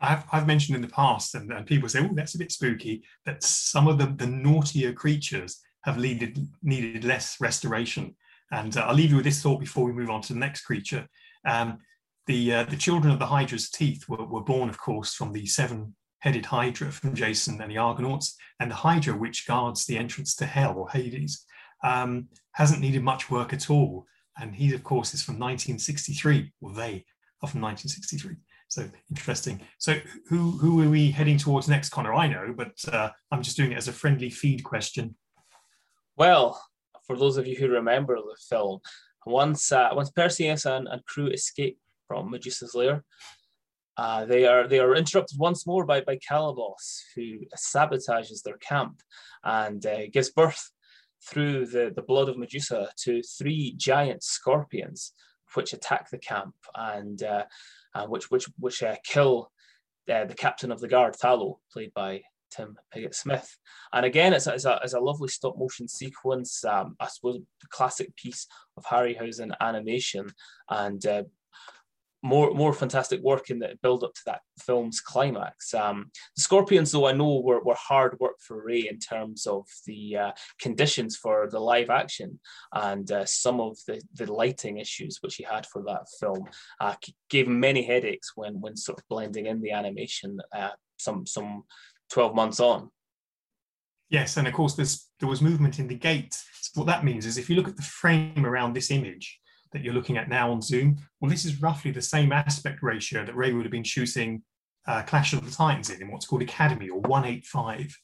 I've, 0.00 0.24
I've 0.32 0.46
mentioned 0.46 0.76
in 0.76 0.82
the 0.82 0.88
past, 0.88 1.34
and, 1.34 1.52
and 1.52 1.66
people 1.66 1.88
say, 1.88 2.00
oh, 2.00 2.14
that's 2.14 2.34
a 2.34 2.38
bit 2.38 2.52
spooky, 2.52 3.04
that 3.26 3.42
some 3.42 3.86
of 3.86 3.98
the, 3.98 4.06
the 4.06 4.26
naughtier 4.26 4.92
creatures 4.92 5.60
have 5.84 5.98
needed, 5.98 6.38
needed 6.62 7.04
less 7.04 7.40
restoration. 7.40 8.14
And 8.50 8.76
uh, 8.76 8.80
I'll 8.80 8.94
leave 8.94 9.10
you 9.10 9.16
with 9.16 9.24
this 9.24 9.42
thought 9.42 9.60
before 9.60 9.84
we 9.84 9.92
move 9.92 10.10
on 10.10 10.20
to 10.22 10.32
the 10.32 10.38
next 10.38 10.62
creature. 10.62 11.06
Um, 11.46 11.78
the, 12.26 12.54
uh, 12.54 12.64
the 12.64 12.76
children 12.76 13.12
of 13.12 13.18
the 13.18 13.26
Hydra's 13.26 13.70
teeth 13.70 14.08
were, 14.08 14.24
were 14.24 14.42
born, 14.42 14.68
of 14.68 14.78
course, 14.78 15.14
from 15.14 15.32
the 15.32 15.46
seven 15.46 15.94
headed 16.24 16.46
Hydra 16.46 16.90
from 16.90 17.14
Jason 17.14 17.60
and 17.60 17.70
the 17.70 17.76
Argonauts, 17.76 18.34
and 18.58 18.70
the 18.70 18.74
Hydra, 18.74 19.14
which 19.14 19.46
guards 19.46 19.84
the 19.84 19.98
entrance 19.98 20.34
to 20.36 20.46
Hell 20.46 20.72
or 20.74 20.88
Hades, 20.88 21.44
um, 21.84 22.28
hasn't 22.52 22.80
needed 22.80 23.02
much 23.02 23.30
work 23.30 23.52
at 23.52 23.68
all. 23.68 24.06
And 24.38 24.54
he, 24.54 24.72
of 24.72 24.82
course, 24.82 25.12
is 25.12 25.22
from 25.22 25.34
1963. 25.34 26.50
Well, 26.62 26.72
they 26.72 27.04
are 27.42 27.48
from 27.48 27.60
1963. 27.60 28.36
So 28.68 28.88
interesting. 29.10 29.60
So 29.76 29.96
who 30.26 30.52
who 30.52 30.82
are 30.82 30.88
we 30.88 31.10
heading 31.10 31.36
towards 31.36 31.68
next, 31.68 31.90
Connor? 31.90 32.14
I 32.14 32.26
know, 32.26 32.54
but 32.56 32.72
uh, 32.90 33.10
I'm 33.30 33.42
just 33.42 33.58
doing 33.58 33.72
it 33.72 33.78
as 33.78 33.88
a 33.88 33.92
friendly 33.92 34.30
feed 34.30 34.64
question. 34.64 35.16
Well, 36.16 36.58
for 37.06 37.18
those 37.18 37.36
of 37.36 37.46
you 37.46 37.56
who 37.56 37.68
remember 37.68 38.16
the 38.16 38.36
film, 38.48 38.80
once 39.26 39.70
uh, 39.70 39.90
once 39.92 40.10
Perseus 40.10 40.64
and, 40.64 40.88
and 40.88 41.04
crew 41.04 41.26
escape 41.26 41.78
from 42.08 42.30
Medusa's 42.30 42.74
lair, 42.74 43.04
uh, 43.96 44.24
they 44.24 44.46
are 44.46 44.66
they 44.66 44.80
are 44.80 44.94
interrupted 44.94 45.38
once 45.38 45.66
more 45.66 45.84
by 45.84 46.00
by 46.00 46.16
Calibos, 46.16 47.00
who 47.14 47.38
sabotages 47.56 48.42
their 48.42 48.58
camp 48.58 49.00
and 49.44 49.84
uh, 49.86 50.08
gives 50.12 50.30
birth 50.30 50.70
through 51.22 51.66
the, 51.66 51.92
the 51.94 52.02
blood 52.02 52.28
of 52.28 52.36
Medusa 52.36 52.90
to 52.98 53.22
three 53.22 53.74
giant 53.76 54.22
scorpions, 54.22 55.12
which 55.54 55.72
attack 55.72 56.10
the 56.10 56.18
camp 56.18 56.54
and 56.74 57.22
uh, 57.22 57.44
uh 57.94 58.06
which 58.06 58.30
which 58.30 58.46
which 58.58 58.82
uh, 58.82 58.96
kill 59.04 59.50
uh, 60.12 60.24
the 60.24 60.34
captain 60.34 60.70
of 60.70 60.80
the 60.80 60.88
guard, 60.88 61.14
Thallo, 61.14 61.58
played 61.72 61.92
by 61.94 62.22
Tim 62.50 62.76
Pigott 62.94 63.14
Smith. 63.14 63.56
And 63.92 64.04
again, 64.04 64.32
it's 64.32 64.46
a, 64.46 64.54
it's 64.54 64.64
a, 64.64 64.80
it's 64.82 64.94
a 64.94 65.00
lovely 65.00 65.28
stop 65.28 65.56
motion 65.58 65.88
sequence. 65.88 66.64
Um, 66.64 66.96
I 67.00 67.08
suppose 67.08 67.40
classic 67.70 68.14
piece 68.16 68.46
of 68.76 68.84
Harryhausen 68.84 69.52
animation 69.60 70.26
and 70.68 71.04
uh, 71.06 71.22
more 72.24 72.54
more 72.54 72.72
fantastic 72.72 73.20
work 73.20 73.50
in 73.50 73.58
the 73.58 73.76
build 73.82 74.02
up 74.02 74.14
to 74.14 74.20
that 74.24 74.40
film's 74.58 75.00
climax. 75.00 75.74
Um, 75.74 76.10
the 76.34 76.42
Scorpions, 76.42 76.90
though, 76.90 77.06
I 77.06 77.12
know 77.12 77.40
were, 77.40 77.62
were 77.62 77.76
hard 77.76 78.18
work 78.18 78.36
for 78.40 78.64
Ray 78.64 78.88
in 78.88 78.98
terms 78.98 79.46
of 79.46 79.66
the 79.86 80.16
uh, 80.16 80.32
conditions 80.58 81.16
for 81.16 81.48
the 81.50 81.60
live 81.60 81.90
action 81.90 82.40
and 82.72 83.12
uh, 83.12 83.26
some 83.26 83.60
of 83.60 83.76
the, 83.86 84.00
the 84.14 84.32
lighting 84.32 84.78
issues 84.78 85.18
which 85.20 85.36
he 85.36 85.44
had 85.44 85.66
for 85.66 85.82
that 85.82 86.06
film 86.18 86.46
uh, 86.80 86.94
gave 87.28 87.46
him 87.46 87.60
many 87.60 87.82
headaches 87.82 88.32
when 88.34 88.58
when 88.58 88.74
sort 88.74 88.98
of 88.98 89.08
blending 89.08 89.46
in 89.46 89.60
the 89.60 89.72
animation 89.72 90.40
uh, 90.56 90.70
some 90.96 91.26
some 91.26 91.64
12 92.10 92.34
months 92.34 92.58
on. 92.58 92.90
Yes, 94.08 94.38
and 94.38 94.48
of 94.48 94.54
course 94.54 94.74
there 94.74 95.28
was 95.28 95.42
movement 95.42 95.78
in 95.78 95.88
the 95.88 95.94
gate. 95.94 96.32
So 96.32 96.80
what 96.80 96.86
that 96.86 97.04
means 97.04 97.26
is 97.26 97.36
if 97.36 97.50
you 97.50 97.56
look 97.56 97.68
at 97.68 97.76
the 97.76 97.82
frame 97.82 98.46
around 98.46 98.72
this 98.72 98.90
image 98.90 99.40
that 99.74 99.84
you're 99.84 99.92
looking 99.92 100.16
at 100.16 100.30
now 100.30 100.50
on 100.50 100.62
Zoom, 100.62 100.96
well, 101.20 101.30
this 101.30 101.44
is 101.44 101.60
roughly 101.60 101.90
the 101.90 102.00
same 102.00 102.32
aspect 102.32 102.82
ratio 102.82 103.26
that 103.26 103.36
Ray 103.36 103.52
would 103.52 103.66
have 103.66 103.72
been 103.72 103.84
shooting 103.84 104.42
uh, 104.86 105.02
Clash 105.02 105.34
of 105.34 105.44
the 105.44 105.50
Titans 105.50 105.90
in, 105.90 106.00
in 106.00 106.10
what's 106.10 106.26
called 106.26 106.42
Academy 106.42 106.88
or 106.88 107.00
185, 107.00 107.94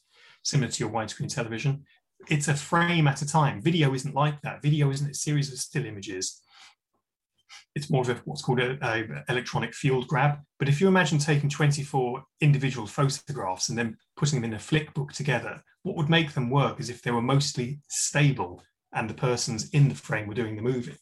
similar 0.43 0.71
to 0.71 0.83
your 0.83 0.93
widescreen 0.93 1.33
television. 1.33 1.83
It's 2.29 2.47
a 2.47 2.53
frame 2.53 3.07
at 3.07 3.23
a 3.23 3.27
time. 3.27 3.61
Video 3.61 3.95
isn't 3.95 4.13
like 4.13 4.39
that. 4.41 4.61
Video 4.61 4.91
isn't 4.91 5.09
a 5.09 5.15
series 5.15 5.51
of 5.51 5.57
still 5.57 5.85
images 5.85 6.41
it's 7.75 7.89
more 7.89 8.01
of 8.01 8.09
a, 8.09 8.15
what's 8.25 8.41
called 8.41 8.59
a, 8.59 8.77
a, 8.81 9.23
electronic 9.29 9.73
field 9.73 10.07
grab. 10.07 10.39
But 10.59 10.69
if 10.69 10.81
you 10.81 10.87
imagine 10.87 11.19
taking 11.19 11.49
24 11.49 12.23
individual 12.41 12.87
photographs 12.87 13.69
and 13.69 13.77
then 13.77 13.97
putting 14.17 14.41
them 14.41 14.51
in 14.51 14.55
a 14.55 14.59
flick 14.59 14.93
book 14.93 15.13
together, 15.13 15.61
what 15.83 15.95
would 15.95 16.09
make 16.09 16.33
them 16.33 16.49
work 16.49 16.79
is 16.79 16.89
if 16.89 17.01
they 17.01 17.11
were 17.11 17.21
mostly 17.21 17.79
stable 17.87 18.61
and 18.93 19.09
the 19.09 19.13
persons 19.13 19.69
in 19.69 19.87
the 19.87 19.95
frame 19.95 20.27
were 20.27 20.33
doing 20.33 20.55
the 20.55 20.61
moving. 20.61 20.97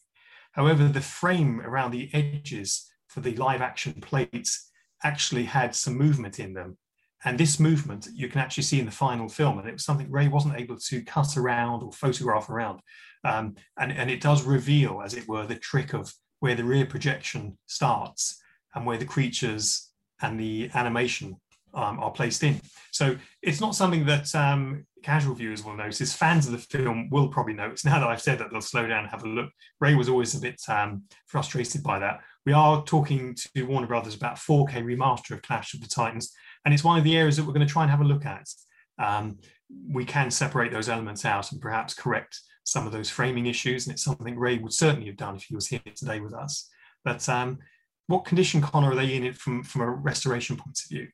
However, 0.52 0.88
the 0.88 1.00
frame 1.00 1.60
around 1.60 1.92
the 1.92 2.10
edges 2.12 2.90
for 3.08 3.20
the 3.20 3.34
live 3.36 3.60
action 3.60 3.94
plates 4.00 4.70
actually 5.02 5.44
had 5.44 5.74
some 5.74 5.96
movement 5.96 6.38
in 6.38 6.54
them. 6.54 6.76
And 7.24 7.38
this 7.38 7.60
movement 7.60 8.08
you 8.14 8.28
can 8.28 8.40
actually 8.40 8.62
see 8.62 8.80
in 8.80 8.86
the 8.86 8.92
final 8.92 9.28
film. 9.28 9.58
And 9.58 9.68
it 9.68 9.72
was 9.72 9.84
something 9.84 10.10
Ray 10.10 10.28
wasn't 10.28 10.58
able 10.58 10.76
to 10.78 11.02
cut 11.04 11.36
around 11.36 11.82
or 11.82 11.92
photograph 11.92 12.48
around. 12.48 12.80
Um, 13.24 13.56
and, 13.78 13.92
and 13.92 14.10
it 14.10 14.20
does 14.20 14.44
reveal, 14.44 15.02
as 15.04 15.14
it 15.14 15.28
were, 15.28 15.46
the 15.46 15.56
trick 15.56 15.92
of 15.92 16.14
where 16.40 16.54
the 16.54 16.64
rear 16.64 16.86
projection 16.86 17.58
starts 17.66 18.40
and 18.74 18.86
where 18.86 18.96
the 18.96 19.04
creatures 19.04 19.90
and 20.22 20.40
the 20.40 20.70
animation 20.74 21.36
um, 21.74 22.00
are 22.00 22.10
placed 22.10 22.42
in. 22.42 22.60
So 22.90 23.16
it's 23.42 23.60
not 23.60 23.74
something 23.74 24.04
that 24.06 24.34
um, 24.34 24.84
casual 25.02 25.34
viewers 25.34 25.64
will 25.64 25.76
notice. 25.76 26.12
Fans 26.12 26.46
of 26.46 26.52
the 26.52 26.58
film 26.58 27.08
will 27.10 27.28
probably 27.28 27.54
notice. 27.54 27.84
Now 27.90 28.00
that 28.00 28.08
I've 28.08 28.22
said 28.22 28.38
that, 28.38 28.50
they'll 28.50 28.60
slow 28.60 28.86
down 28.86 29.04
and 29.04 29.10
have 29.10 29.24
a 29.24 29.28
look. 29.28 29.50
Ray 29.80 29.94
was 29.94 30.08
always 30.08 30.34
a 30.34 30.40
bit 30.40 30.60
um, 30.68 31.04
frustrated 31.26 31.82
by 31.82 31.98
that. 31.98 32.20
We 32.46 32.52
are 32.52 32.82
talking 32.84 33.36
to 33.54 33.62
Warner 33.64 33.86
Brothers 33.86 34.14
about 34.14 34.36
4K 34.36 34.82
remaster 34.82 35.32
of 35.32 35.42
Clash 35.42 35.74
of 35.74 35.80
the 35.80 35.88
Titans, 35.88 36.32
and 36.64 36.74
it's 36.74 36.84
one 36.84 36.98
of 36.98 37.04
the 37.04 37.16
areas 37.16 37.36
that 37.36 37.44
we're 37.44 37.52
going 37.52 37.66
to 37.66 37.72
try 37.72 37.82
and 37.82 37.90
have 37.90 38.00
a 38.00 38.04
look 38.04 38.26
at. 38.26 38.48
Um, 38.98 39.38
we 39.88 40.04
can 40.04 40.30
separate 40.30 40.72
those 40.72 40.88
elements 40.88 41.24
out 41.24 41.52
and 41.52 41.60
perhaps 41.60 41.94
correct 41.94 42.40
some 42.64 42.86
of 42.86 42.92
those 42.92 43.10
framing 43.10 43.46
issues. 43.46 43.86
And 43.86 43.94
it's 43.94 44.04
something 44.04 44.38
Ray 44.38 44.58
would 44.58 44.72
certainly 44.72 45.06
have 45.06 45.16
done 45.16 45.36
if 45.36 45.44
he 45.44 45.54
was 45.54 45.68
here 45.68 45.80
today 45.94 46.20
with 46.20 46.34
us. 46.34 46.68
But 47.04 47.26
um, 47.28 47.58
what 48.06 48.24
condition, 48.24 48.60
Connor, 48.60 48.92
are 48.92 48.96
they 48.96 49.14
in 49.14 49.24
it 49.24 49.36
from, 49.36 49.62
from 49.62 49.82
a 49.82 49.90
restoration 49.90 50.56
point 50.56 50.78
of 50.84 50.88
view? 50.88 51.08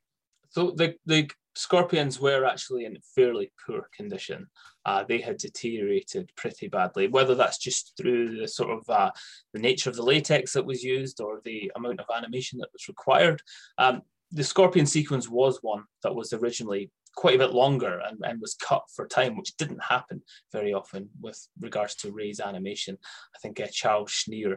So 0.57 0.70
the, 0.70 0.94
the 1.04 1.28
scorpions 1.54 2.18
were 2.18 2.46
actually 2.46 2.86
in 2.86 2.96
fairly 3.14 3.52
poor 3.66 3.90
condition. 3.94 4.46
Uh, 4.86 5.04
they 5.07 5.18
had 5.18 5.36
deteriorated 5.36 6.30
pretty 6.34 6.68
badly, 6.68 7.09
whether 7.09 7.34
that's 7.34 7.59
just 7.59 7.92
through 7.98 8.40
the 8.40 8.48
sort 8.48 8.70
of 8.70 8.88
uh, 8.88 9.11
the 9.52 9.61
nature 9.61 9.90
of 9.90 9.96
the 9.96 10.02
latex 10.02 10.54
that 10.54 10.64
was 10.64 10.82
used 10.82 11.20
or 11.20 11.42
the 11.44 11.70
amount 11.76 12.00
of 12.00 12.07
animation 12.16 12.59
that 12.59 12.72
was 12.72 12.88
required. 12.88 13.42
Um, 13.76 14.00
the 14.32 14.42
scorpion 14.42 14.86
sequence 14.86 15.28
was 15.28 15.59
one 15.61 15.84
that 16.02 16.14
was 16.14 16.32
originally 16.32 16.90
quite 17.16 17.34
a 17.34 17.44
bit 17.46 17.52
longer 17.52 18.00
and, 18.09 18.18
and 18.24 18.40
was 18.40 18.54
cut 18.54 18.84
for 18.94 19.07
time, 19.07 19.36
which 19.36 19.59
didn't 19.59 19.84
happen 19.84 20.22
very 20.52 20.72
often 20.72 21.11
with 21.20 21.38
regards 21.61 21.96
to 21.96 22.12
Ray's 22.12 22.40
animation. 22.40 22.96
I 23.34 23.38
think 23.40 23.61
uh, 23.61 23.66
Charles 23.70 24.11
Schneer 24.11 24.57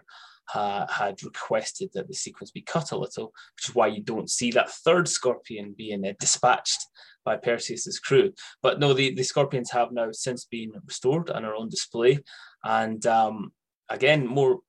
uh, 0.56 0.88
had 0.88 1.22
requested 1.24 1.90
that 1.94 2.08
the 2.08 2.14
sequence 2.14 2.52
be 2.52 2.62
cut 2.62 2.92
a 2.92 2.98
little, 2.98 3.34
which 3.56 3.70
is 3.70 3.76
why 3.76 3.88
you 3.88 4.02
don't 4.02 4.30
see 4.30 4.52
that 4.52 4.70
third 4.70 5.08
scorpion 5.08 5.76
being 5.78 6.06
uh, 6.06 6.14
dispatched 6.20 6.86
by 7.26 7.36
Perseus's 7.38 8.00
crew. 8.00 8.34
But 8.62 8.80
no, 8.80 8.94
the, 8.94 9.14
the 9.14 9.24
scorpions 9.24 9.72
have 9.72 9.92
now 9.92 10.08
since 10.12 10.46
been 10.46 10.72
restored 10.86 11.30
and 11.30 11.46
are 11.46 11.56
on 11.56 11.70
display. 11.70 12.20
And 12.64 13.06
um, 13.06 13.52
again, 13.90 14.26
more 14.26 14.60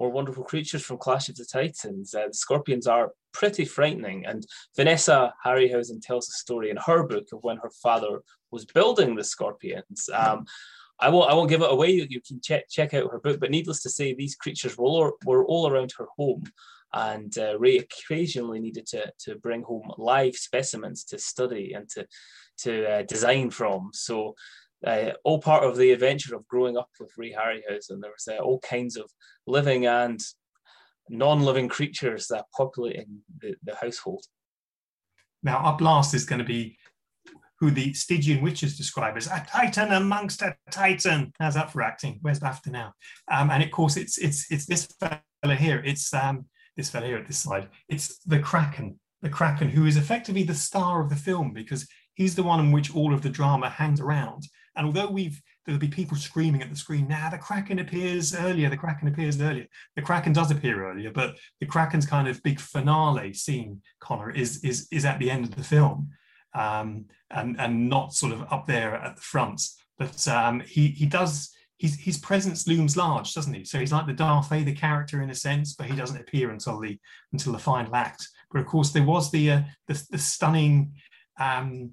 more 0.00 0.10
wonderful 0.10 0.44
creatures 0.44 0.84
from 0.84 0.98
Clash 0.98 1.28
of 1.28 1.34
the 1.34 1.44
Titans. 1.44 2.14
Uh, 2.14 2.28
the 2.28 2.34
scorpions 2.34 2.86
are 2.86 3.12
pretty 3.32 3.64
frightening. 3.64 4.26
And 4.26 4.46
Vanessa 4.76 5.34
Harryhausen 5.44 6.00
tells 6.00 6.28
a 6.28 6.32
story 6.32 6.70
in 6.70 6.76
her 6.76 7.02
book 7.02 7.26
of 7.32 7.40
when 7.42 7.56
her 7.58 7.70
father 7.82 8.22
was 8.50 8.64
building 8.64 9.16
the 9.16 9.24
scorpions. 9.24 10.08
Um, 10.12 10.46
I 11.00 11.08
won't, 11.10 11.30
I 11.30 11.34
won't 11.34 11.50
give 11.50 11.62
it 11.62 11.70
away. 11.70 11.90
You 11.90 12.20
can 12.20 12.40
check, 12.40 12.68
check 12.68 12.94
out 12.94 13.10
her 13.10 13.20
book. 13.20 13.38
But 13.40 13.50
needless 13.50 13.82
to 13.82 13.90
say, 13.90 14.14
these 14.14 14.34
creatures 14.34 14.76
were 14.76 14.84
all, 14.84 15.12
were 15.24 15.44
all 15.46 15.68
around 15.68 15.92
her 15.98 16.06
home. 16.16 16.44
And 16.92 17.36
uh, 17.38 17.58
Ray 17.58 17.78
occasionally 17.78 18.60
needed 18.60 18.86
to, 18.88 19.12
to 19.20 19.36
bring 19.36 19.62
home 19.62 19.92
live 19.98 20.36
specimens 20.36 21.04
to 21.04 21.18
study 21.18 21.74
and 21.74 21.88
to, 21.90 22.06
to 22.58 22.90
uh, 22.90 23.02
design 23.02 23.50
from. 23.50 23.90
So 23.92 24.34
uh, 24.86 25.10
all 25.24 25.40
part 25.40 25.64
of 25.64 25.76
the 25.76 25.92
adventure 25.92 26.34
of 26.34 26.48
growing 26.48 26.76
up 26.76 26.88
with 26.98 27.12
Ray 27.16 27.32
Harryhausen. 27.32 28.00
There 28.00 28.10
was 28.10 28.28
uh, 28.28 28.42
all 28.42 28.60
kinds 28.60 28.96
of 28.96 29.10
living 29.46 29.86
and 29.86 30.20
non-living 31.10 31.68
creatures 31.68 32.26
that 32.28 32.46
populating 32.56 33.18
the, 33.40 33.54
the 33.62 33.74
household. 33.76 34.24
Now, 35.42 35.58
our 35.58 35.76
blast 35.76 36.14
is 36.14 36.24
going 36.24 36.40
to 36.40 36.44
be 36.44 36.78
who 37.60 37.70
the 37.70 37.92
Stygian 37.92 38.40
witches 38.42 38.76
describe 38.76 39.16
as 39.16 39.26
a 39.26 39.44
titan 39.50 39.92
amongst 39.92 40.42
a 40.42 40.56
titan. 40.70 41.32
How's 41.38 41.54
that 41.54 41.72
for 41.72 41.82
acting? 41.82 42.18
Where's 42.22 42.40
BAFTA 42.40 42.70
now? 42.70 42.92
Um, 43.30 43.50
and 43.50 43.62
of 43.62 43.70
course, 43.70 43.96
it's 43.96 44.18
it's 44.18 44.50
it's 44.50 44.66
this 44.66 44.88
fella 45.00 45.54
here. 45.54 45.82
It's 45.84 46.12
um, 46.14 46.46
this 46.76 46.90
fella 46.90 47.06
here 47.06 47.18
at 47.18 47.26
this 47.26 47.38
side. 47.38 47.68
It's 47.88 48.18
the 48.18 48.38
Kraken, 48.38 48.98
the 49.22 49.28
Kraken, 49.28 49.68
who 49.68 49.86
is 49.86 49.96
effectively 49.96 50.44
the 50.44 50.54
star 50.54 51.02
of 51.02 51.10
the 51.10 51.16
film 51.16 51.52
because 51.52 51.86
he's 52.14 52.34
the 52.34 52.42
one 52.42 52.60
in 52.60 52.72
which 52.72 52.94
all 52.94 53.12
of 53.12 53.22
the 53.22 53.30
drama 53.30 53.68
hangs 53.68 54.00
around. 54.00 54.44
And 54.76 54.86
although 54.86 55.10
we've 55.10 55.40
there'll 55.66 55.80
be 55.80 55.88
people 55.88 56.16
screaming 56.16 56.62
at 56.62 56.70
the 56.70 56.76
screen, 56.76 57.08
now 57.08 57.24
nah, 57.24 57.30
the 57.30 57.38
Kraken 57.38 57.80
appears 57.80 58.34
earlier, 58.34 58.70
the 58.70 58.76
Kraken 58.76 59.08
appears 59.08 59.40
earlier. 59.40 59.66
The 59.96 60.02
Kraken 60.02 60.32
does 60.32 60.50
appear 60.50 60.88
earlier, 60.88 61.10
but 61.10 61.36
the 61.60 61.66
Kraken's 61.66 62.06
kind 62.06 62.26
of 62.28 62.42
big 62.42 62.58
finale 62.60 63.34
scene, 63.34 63.82
Connor, 64.00 64.30
is 64.30 64.64
is 64.64 64.86
is 64.92 65.04
at 65.04 65.18
the 65.18 65.30
end 65.30 65.44
of 65.44 65.56
the 65.56 65.64
film. 65.64 66.10
Um, 66.54 67.06
and 67.30 67.60
and 67.60 67.88
not 67.88 68.14
sort 68.14 68.32
of 68.32 68.50
up 68.50 68.66
there 68.66 68.94
at 68.94 69.16
the 69.16 69.22
front. 69.22 69.62
But 69.98 70.26
um, 70.28 70.60
he 70.60 70.88
he 70.88 71.06
does 71.06 71.52
his 71.78 71.98
his 71.98 72.18
presence 72.18 72.66
looms 72.66 72.96
large, 72.96 73.34
doesn't 73.34 73.54
he? 73.54 73.64
So 73.64 73.78
he's 73.78 73.92
like 73.92 74.06
the 74.06 74.12
Darth 74.12 74.48
Vader 74.48 74.72
character 74.72 75.22
in 75.22 75.30
a 75.30 75.34
sense, 75.34 75.74
but 75.74 75.86
he 75.86 75.96
doesn't 75.96 76.20
appear 76.20 76.50
until 76.50 76.80
the 76.80 76.98
until 77.32 77.52
the 77.52 77.58
final 77.58 77.94
act. 77.94 78.26
But 78.50 78.60
of 78.60 78.66
course, 78.66 78.90
there 78.90 79.04
was 79.04 79.30
the 79.30 79.50
uh, 79.50 79.62
the, 79.86 80.02
the 80.10 80.18
stunning 80.18 80.94
um, 81.38 81.92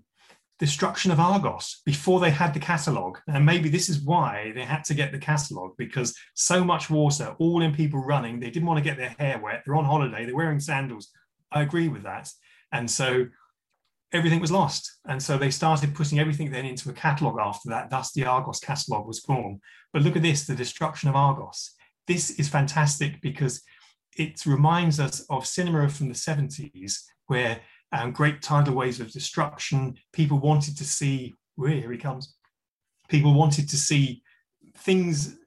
destruction 0.58 1.12
of 1.12 1.20
Argos 1.20 1.82
before 1.86 2.20
they 2.20 2.32
had 2.32 2.54
the 2.54 2.60
catalogue. 2.60 3.20
And 3.28 3.46
maybe 3.46 3.70
this 3.70 3.90
is 3.90 4.02
why 4.02 4.54
they 4.56 4.64
had 4.64 4.84
to 4.86 4.94
get 4.94 5.12
the 5.12 5.20
catalogue 5.20 5.74
because 5.78 6.16
so 6.34 6.64
much 6.64 6.90
water, 6.90 7.36
all 7.40 7.62
in 7.62 7.74
people 7.74 8.00
running, 8.00 8.40
they 8.40 8.50
didn't 8.50 8.68
want 8.68 8.78
to 8.78 8.90
get 8.90 8.98
their 8.98 9.16
hair 9.20 9.40
wet. 9.40 9.64
They're 9.66 9.76
on 9.76 9.86
holiday, 9.86 10.26
they're 10.26 10.36
wearing 10.36 10.60
sandals. 10.60 11.10
I 11.52 11.62
agree 11.62 11.90
with 11.90 12.04
that. 12.04 12.30
And 12.72 12.90
so 12.90 13.28
everything 14.16 14.40
was 14.40 14.52
lost. 14.52 15.00
And 15.06 15.22
so 15.22 15.38
they 15.38 15.52
started 15.52 15.96
putting 15.96 16.20
everything 16.20 16.52
then 16.52 16.66
into 16.66 16.90
a 16.90 16.94
catalogue 16.94 17.38
after 17.40 17.70
that. 17.70 17.90
Thus, 17.90 18.12
the 18.12 18.26
Argos 18.26 18.60
catalogue 18.60 19.08
was 19.08 19.22
born. 19.22 19.60
But 19.94 20.02
look 20.02 20.16
at 20.16 20.22
this 20.22 20.46
the 20.46 20.56
destruction 20.56 21.10
of 21.10 21.16
Argos. 21.16 21.72
This 22.08 22.32
is 22.32 22.50
fantastic 22.50 23.22
because 23.22 23.62
it 24.18 24.46
reminds 24.46 25.00
us 25.00 25.26
of 25.30 25.46
cinema 25.46 25.90
from 25.90 26.08
the 26.08 26.14
70s 26.14 27.04
where 27.28 27.60
um, 27.92 28.12
great 28.12 28.42
tidal 28.42 28.76
waves 28.76 29.00
of 29.00 29.12
destruction. 29.12 29.96
People 30.14 30.40
wanted 30.40 30.78
to 30.78 30.84
see, 30.84 31.34
well, 31.58 31.72
here 31.72 31.92
he 31.92 31.98
comes. 31.98 32.36
People 33.10 33.34
wanted 33.34 33.70
to 33.70 33.78
see 33.78 34.24
things, 34.78 35.38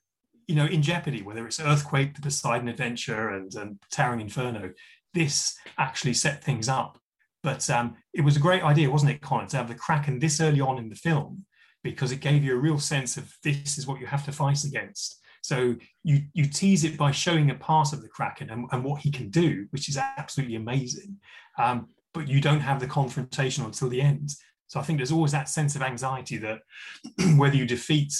you 0.46 0.54
know, 0.54 0.66
in 0.66 0.82
jeopardy, 0.82 1.22
whether 1.22 1.46
it's 1.46 1.60
Earthquake, 1.60 2.14
the 2.14 2.22
Poseidon 2.22 2.68
Adventure, 2.68 3.30
and, 3.30 3.54
and 3.54 3.78
Towering 3.90 4.20
Inferno. 4.20 4.72
This 5.14 5.56
actually 5.78 6.14
set 6.14 6.44
things 6.44 6.68
up. 6.68 6.98
But 7.42 7.68
um, 7.70 7.96
it 8.12 8.22
was 8.22 8.36
a 8.36 8.40
great 8.40 8.62
idea, 8.62 8.90
wasn't 8.90 9.12
it, 9.12 9.20
Connor, 9.20 9.46
to 9.48 9.56
have 9.56 9.68
the 9.68 9.74
Kraken 9.74 10.18
this 10.18 10.40
early 10.40 10.60
on 10.60 10.78
in 10.78 10.88
the 10.88 10.96
film 10.96 11.44
because 11.84 12.10
it 12.10 12.20
gave 12.20 12.42
you 12.44 12.54
a 12.54 12.60
real 12.60 12.78
sense 12.78 13.16
of 13.16 13.32
this 13.44 13.78
is 13.78 13.86
what 13.86 14.00
you 14.00 14.06
have 14.06 14.24
to 14.24 14.32
fight 14.32 14.64
against. 14.64 15.20
So 15.42 15.76
you 16.02 16.22
you 16.34 16.46
tease 16.46 16.84
it 16.84 16.98
by 16.98 17.12
showing 17.12 17.50
a 17.50 17.54
part 17.54 17.92
of 17.92 18.02
the 18.02 18.08
Kraken 18.08 18.50
and, 18.50 18.66
and 18.72 18.84
what 18.84 19.00
he 19.00 19.10
can 19.10 19.30
do, 19.30 19.66
which 19.70 19.88
is 19.88 19.96
absolutely 19.96 20.56
amazing. 20.56 21.16
Um, 21.58 21.88
but 22.12 22.28
you 22.28 22.40
don't 22.40 22.60
have 22.60 22.80
the 22.80 22.86
confrontation 22.86 23.64
until 23.64 23.88
the 23.88 24.00
end. 24.00 24.30
So 24.66 24.80
I 24.80 24.82
think 24.82 24.98
there's 24.98 25.12
always 25.12 25.32
that 25.32 25.48
sense 25.48 25.76
of 25.76 25.82
anxiety 25.82 26.36
that 26.38 26.58
whether 27.36 27.56
you 27.56 27.66
defeat 27.66 28.12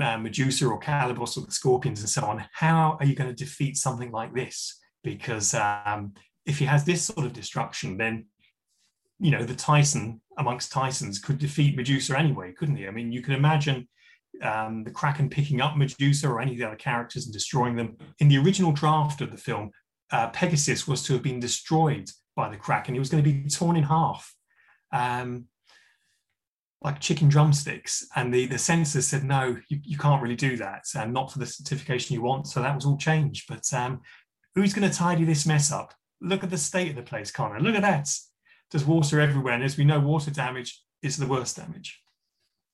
uh, 0.00 0.18
Medusa 0.18 0.66
or 0.66 0.80
Calibos 0.80 1.36
or 1.36 1.44
the 1.46 1.52
Scorpions 1.52 2.00
and 2.00 2.08
so 2.08 2.24
on, 2.24 2.44
how 2.52 2.96
are 2.98 3.06
you 3.06 3.14
going 3.14 3.30
to 3.32 3.44
defeat 3.44 3.76
something 3.76 4.10
like 4.10 4.34
this? 4.34 4.80
Because 5.02 5.54
um, 5.54 6.14
if 6.46 6.58
he 6.58 6.64
has 6.64 6.84
this 6.84 7.04
sort 7.04 7.26
of 7.26 7.32
destruction, 7.32 7.96
then 7.96 8.26
you 9.20 9.30
know 9.30 9.44
the 9.44 9.54
titan 9.54 10.20
amongst 10.38 10.72
titans 10.72 11.18
could 11.18 11.38
defeat 11.38 11.76
Medusa 11.76 12.18
anyway, 12.18 12.52
couldn't 12.52 12.76
he? 12.76 12.86
I 12.86 12.90
mean, 12.90 13.12
you 13.12 13.22
can 13.22 13.34
imagine 13.34 13.88
um, 14.42 14.84
the 14.84 14.90
Kraken 14.90 15.28
picking 15.30 15.60
up 15.60 15.76
Medusa 15.76 16.28
or 16.28 16.40
any 16.40 16.52
of 16.52 16.58
the 16.58 16.66
other 16.66 16.76
characters 16.76 17.24
and 17.24 17.32
destroying 17.32 17.76
them. 17.76 17.96
In 18.18 18.28
the 18.28 18.38
original 18.38 18.72
draft 18.72 19.20
of 19.20 19.30
the 19.30 19.36
film, 19.36 19.70
uh, 20.10 20.28
Pegasus 20.28 20.86
was 20.86 21.02
to 21.04 21.12
have 21.14 21.22
been 21.22 21.40
destroyed 21.40 22.10
by 22.36 22.48
the 22.48 22.56
Kraken. 22.56 22.94
He 22.94 22.98
was 22.98 23.08
going 23.08 23.22
to 23.22 23.30
be 23.30 23.48
torn 23.48 23.76
in 23.76 23.84
half, 23.84 24.34
um, 24.92 25.46
like 26.82 27.00
chicken 27.00 27.28
drumsticks. 27.28 28.06
And 28.16 28.34
the, 28.34 28.46
the 28.46 28.58
censors 28.58 29.06
said, 29.06 29.24
no, 29.24 29.56
you, 29.68 29.78
you 29.82 29.96
can't 29.96 30.22
really 30.22 30.36
do 30.36 30.56
that, 30.56 30.84
and 30.96 31.12
not 31.12 31.32
for 31.32 31.38
the 31.38 31.46
certification 31.46 32.14
you 32.14 32.22
want. 32.22 32.48
So 32.48 32.60
that 32.60 32.74
was 32.74 32.84
all 32.84 32.98
changed. 32.98 33.46
But 33.48 33.72
um, 33.72 34.00
who's 34.54 34.74
going 34.74 34.88
to 34.88 34.96
tidy 34.96 35.24
this 35.24 35.46
mess 35.46 35.72
up? 35.72 35.94
Look 36.20 36.42
at 36.42 36.50
the 36.50 36.58
state 36.58 36.90
of 36.90 36.96
the 36.96 37.02
place, 37.02 37.30
Connor. 37.30 37.60
Look 37.60 37.76
at 37.76 37.82
that. 37.82 38.08
There's 38.74 38.84
water 38.84 39.20
everywhere. 39.20 39.54
And 39.54 39.62
as 39.62 39.76
we 39.76 39.84
know, 39.84 40.00
water 40.00 40.32
damage 40.32 40.82
is 41.00 41.16
the 41.16 41.28
worst 41.28 41.56
damage. 41.56 42.02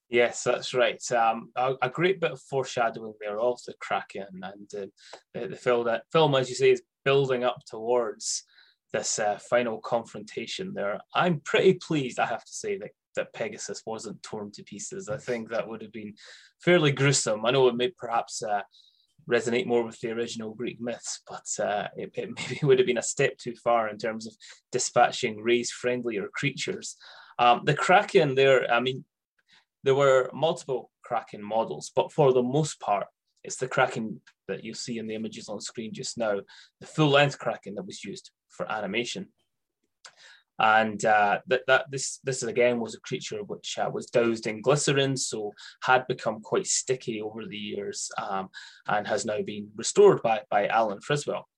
Yes, 0.09 0.43
that's 0.43 0.73
right. 0.73 0.99
Um, 1.13 1.51
a, 1.55 1.75
a, 1.83 1.91
great 1.91 2.23
bit 2.23 2.31
of 2.31 2.41
foreshadowing 2.41 3.13
there 3.21 3.39
of 3.39 3.61
the 3.67 3.75
Kraken 3.81 4.41
and 4.43 4.75
uh, 4.75 4.87
the, 5.35 5.49
the 5.49 5.57
film, 5.57 5.85
that, 5.85 6.05
film, 6.11 6.35
as 6.35 6.49
you 6.49 6.55
say, 6.55 6.71
is 6.71 6.81
building 7.05 7.45
up 7.45 7.59
towards 7.67 8.45
this 8.95 9.19
uh, 9.19 9.39
final 9.51 9.79
confrontation 9.79 10.73
there. 10.73 10.99
I'm 11.15 11.41
pretty 11.41 11.75
pleased, 11.75 12.19
I 12.19 12.25
have 12.25 12.47
to 12.47 12.53
say, 12.53 12.79
that, 12.79 12.93
that 13.17 13.35
Pegasus 13.35 13.83
wasn't 13.85 14.23
torn 14.23 14.53
to 14.53 14.63
pieces. 14.63 15.11
I 15.11 15.19
think 15.19 15.51
that 15.51 15.69
would 15.69 15.83
have 15.83 15.93
been 15.93 16.15
fairly 16.65 16.93
gruesome. 16.93 17.45
I 17.45 17.51
know 17.51 17.69
it 17.69 17.77
may 17.77 17.93
perhaps 17.99 18.43
uh, 18.43 18.63
resonate 19.31 19.67
more 19.67 19.85
with 19.85 20.01
the 20.01 20.11
original 20.11 20.55
Greek 20.55 20.81
myths, 20.81 21.21
but 21.29 21.65
uh, 21.65 21.89
it, 21.97 22.11
it, 22.15 22.31
maybe 22.37 22.61
would 22.63 22.79
have 22.79 22.87
been 22.87 22.99
a 22.99 23.03
step 23.03 23.39
too 23.39 23.55
far 23.55 23.89
in 23.89 23.99
terms 23.99 24.27
of 24.27 24.35
dispatching 24.73 25.43
Ray's 25.43 25.71
friendlier 25.71 26.29
creatures. 26.35 26.97
Um, 27.39 27.63
the 27.65 27.75
Kraken 27.75 28.35
there, 28.35 28.71
I 28.73 28.81
mean, 28.81 29.05
there 29.83 29.95
were 29.95 30.31
multiple 30.35 30.91
Kraken 31.03 31.43
models, 31.43 31.91
but 31.95 32.13
for 32.13 32.33
the 32.33 32.43
most 32.43 32.81
part, 32.81 33.07
it's 33.43 33.57
the 33.57 33.69
Kraken 33.69 34.21
that 34.49 34.65
you 34.65 34.75
see 34.75 34.99
in 34.99 35.07
the 35.07 35.15
images 35.15 35.49
on 35.49 35.61
screen 35.61 35.95
just 35.95 36.19
now, 36.19 36.41
the 36.81 36.87
full 36.87 37.09
length 37.09 37.39
Kraken 37.39 37.75
that 37.77 37.87
was 37.87 38.05
used 38.05 38.31
for 38.49 38.71
animation. 38.71 39.29
And 40.61 41.03
uh, 41.07 41.41
that, 41.47 41.63
that 41.69 41.87
this 41.91 42.19
this 42.23 42.43
again 42.43 42.81
was 42.81 42.95
a 42.95 43.01
creature 43.01 43.43
which 43.45 43.79
uh, 43.79 43.91
was 43.93 44.11
doused 44.11 44.47
in 44.47 44.61
glycerin, 44.61 45.17
so 45.17 45.53
had 45.83 46.07
become 46.07 46.41
quite 46.41 46.67
sticky 46.67 47.23
over 47.23 47.47
the 47.47 47.57
years, 47.57 48.11
um, 48.19 48.51
and 48.87 49.07
has 49.07 49.25
now 49.25 49.41
been 49.41 49.71
restored 49.75 50.21
by 50.23 50.43
by 50.51 50.67
Alan 50.67 51.01
Friswell. 51.01 51.49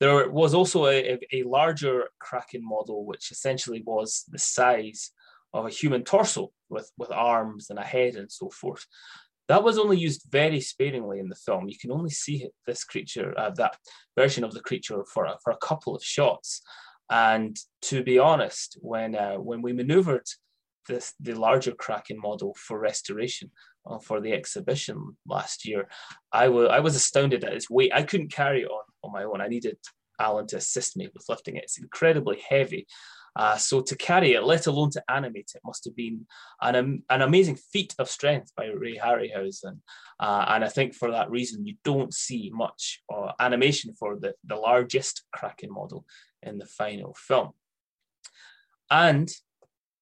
There 0.00 0.28
was 0.30 0.54
also 0.54 0.86
a, 0.86 1.18
a 1.32 1.42
larger 1.44 2.08
Kraken 2.18 2.64
model, 2.64 3.04
which 3.04 3.30
essentially 3.30 3.82
was 3.86 4.24
the 4.28 4.38
size 4.38 5.12
of 5.52 5.66
a 5.66 5.70
human 5.70 6.02
torso 6.04 6.50
with, 6.68 6.90
with 6.98 7.10
arms 7.10 7.70
and 7.70 7.78
a 7.78 7.84
head 7.84 8.16
and 8.16 8.30
so 8.30 8.50
forth. 8.50 8.86
That 9.48 9.62
was 9.62 9.78
only 9.78 9.96
used 9.96 10.26
very 10.30 10.60
sparingly 10.60 11.20
in 11.20 11.28
the 11.28 11.34
film. 11.34 11.68
You 11.68 11.78
can 11.78 11.90
only 11.90 12.10
see 12.10 12.48
this 12.66 12.84
creature, 12.84 13.32
uh, 13.38 13.50
that 13.56 13.76
version 14.16 14.44
of 14.44 14.52
the 14.52 14.60
creature, 14.60 15.04
for 15.12 15.24
a, 15.24 15.38
for 15.42 15.52
a 15.52 15.56
couple 15.56 15.96
of 15.96 16.02
shots. 16.04 16.60
And 17.10 17.56
to 17.82 18.02
be 18.02 18.18
honest, 18.18 18.78
when 18.80 19.14
uh, 19.14 19.36
when 19.36 19.62
we 19.62 19.72
manoeuvred 19.72 20.26
this 20.86 21.14
the 21.20 21.34
larger 21.34 21.72
Kraken 21.72 22.18
model 22.20 22.54
for 22.58 22.78
restoration 22.78 23.50
uh, 23.86 23.98
for 23.98 24.20
the 24.20 24.32
exhibition 24.32 25.16
last 25.26 25.66
year, 25.66 25.88
I 26.32 26.48
was 26.48 26.68
I 26.70 26.80
was 26.80 26.96
astounded 26.96 27.44
at 27.44 27.54
its 27.54 27.70
weight. 27.70 27.92
I 27.94 28.02
couldn't 28.02 28.32
carry 28.32 28.62
it 28.62 28.70
on 28.70 28.84
on 29.02 29.12
my 29.12 29.24
own. 29.24 29.40
I 29.40 29.48
needed 29.48 29.78
Alan 30.20 30.46
to 30.48 30.56
assist 30.56 30.96
me 30.96 31.08
with 31.14 31.24
lifting 31.28 31.56
it. 31.56 31.64
It's 31.64 31.78
incredibly 31.78 32.40
heavy. 32.46 32.86
Uh, 33.36 33.56
so 33.56 33.80
to 33.80 33.94
carry 33.96 34.32
it, 34.32 34.42
let 34.42 34.66
alone 34.66 34.90
to 34.90 35.02
animate 35.08 35.52
it, 35.54 35.60
must 35.64 35.84
have 35.84 35.94
been 35.94 36.26
an, 36.60 37.04
an 37.08 37.22
amazing 37.22 37.54
feat 37.54 37.94
of 38.00 38.10
strength 38.10 38.50
by 38.56 38.66
Ray 38.66 38.96
Harryhausen. 38.96 39.78
Uh, 40.18 40.44
and 40.48 40.64
I 40.64 40.68
think 40.68 40.92
for 40.92 41.12
that 41.12 41.30
reason, 41.30 41.64
you 41.64 41.76
don't 41.84 42.12
see 42.12 42.50
much 42.52 43.00
uh, 43.14 43.30
animation 43.38 43.94
for 43.96 44.18
the, 44.18 44.34
the 44.44 44.56
largest 44.56 45.22
Kraken 45.32 45.70
model 45.70 46.04
in 46.42 46.58
the 46.58 46.66
final 46.66 47.14
film. 47.14 47.50
And 48.90 49.30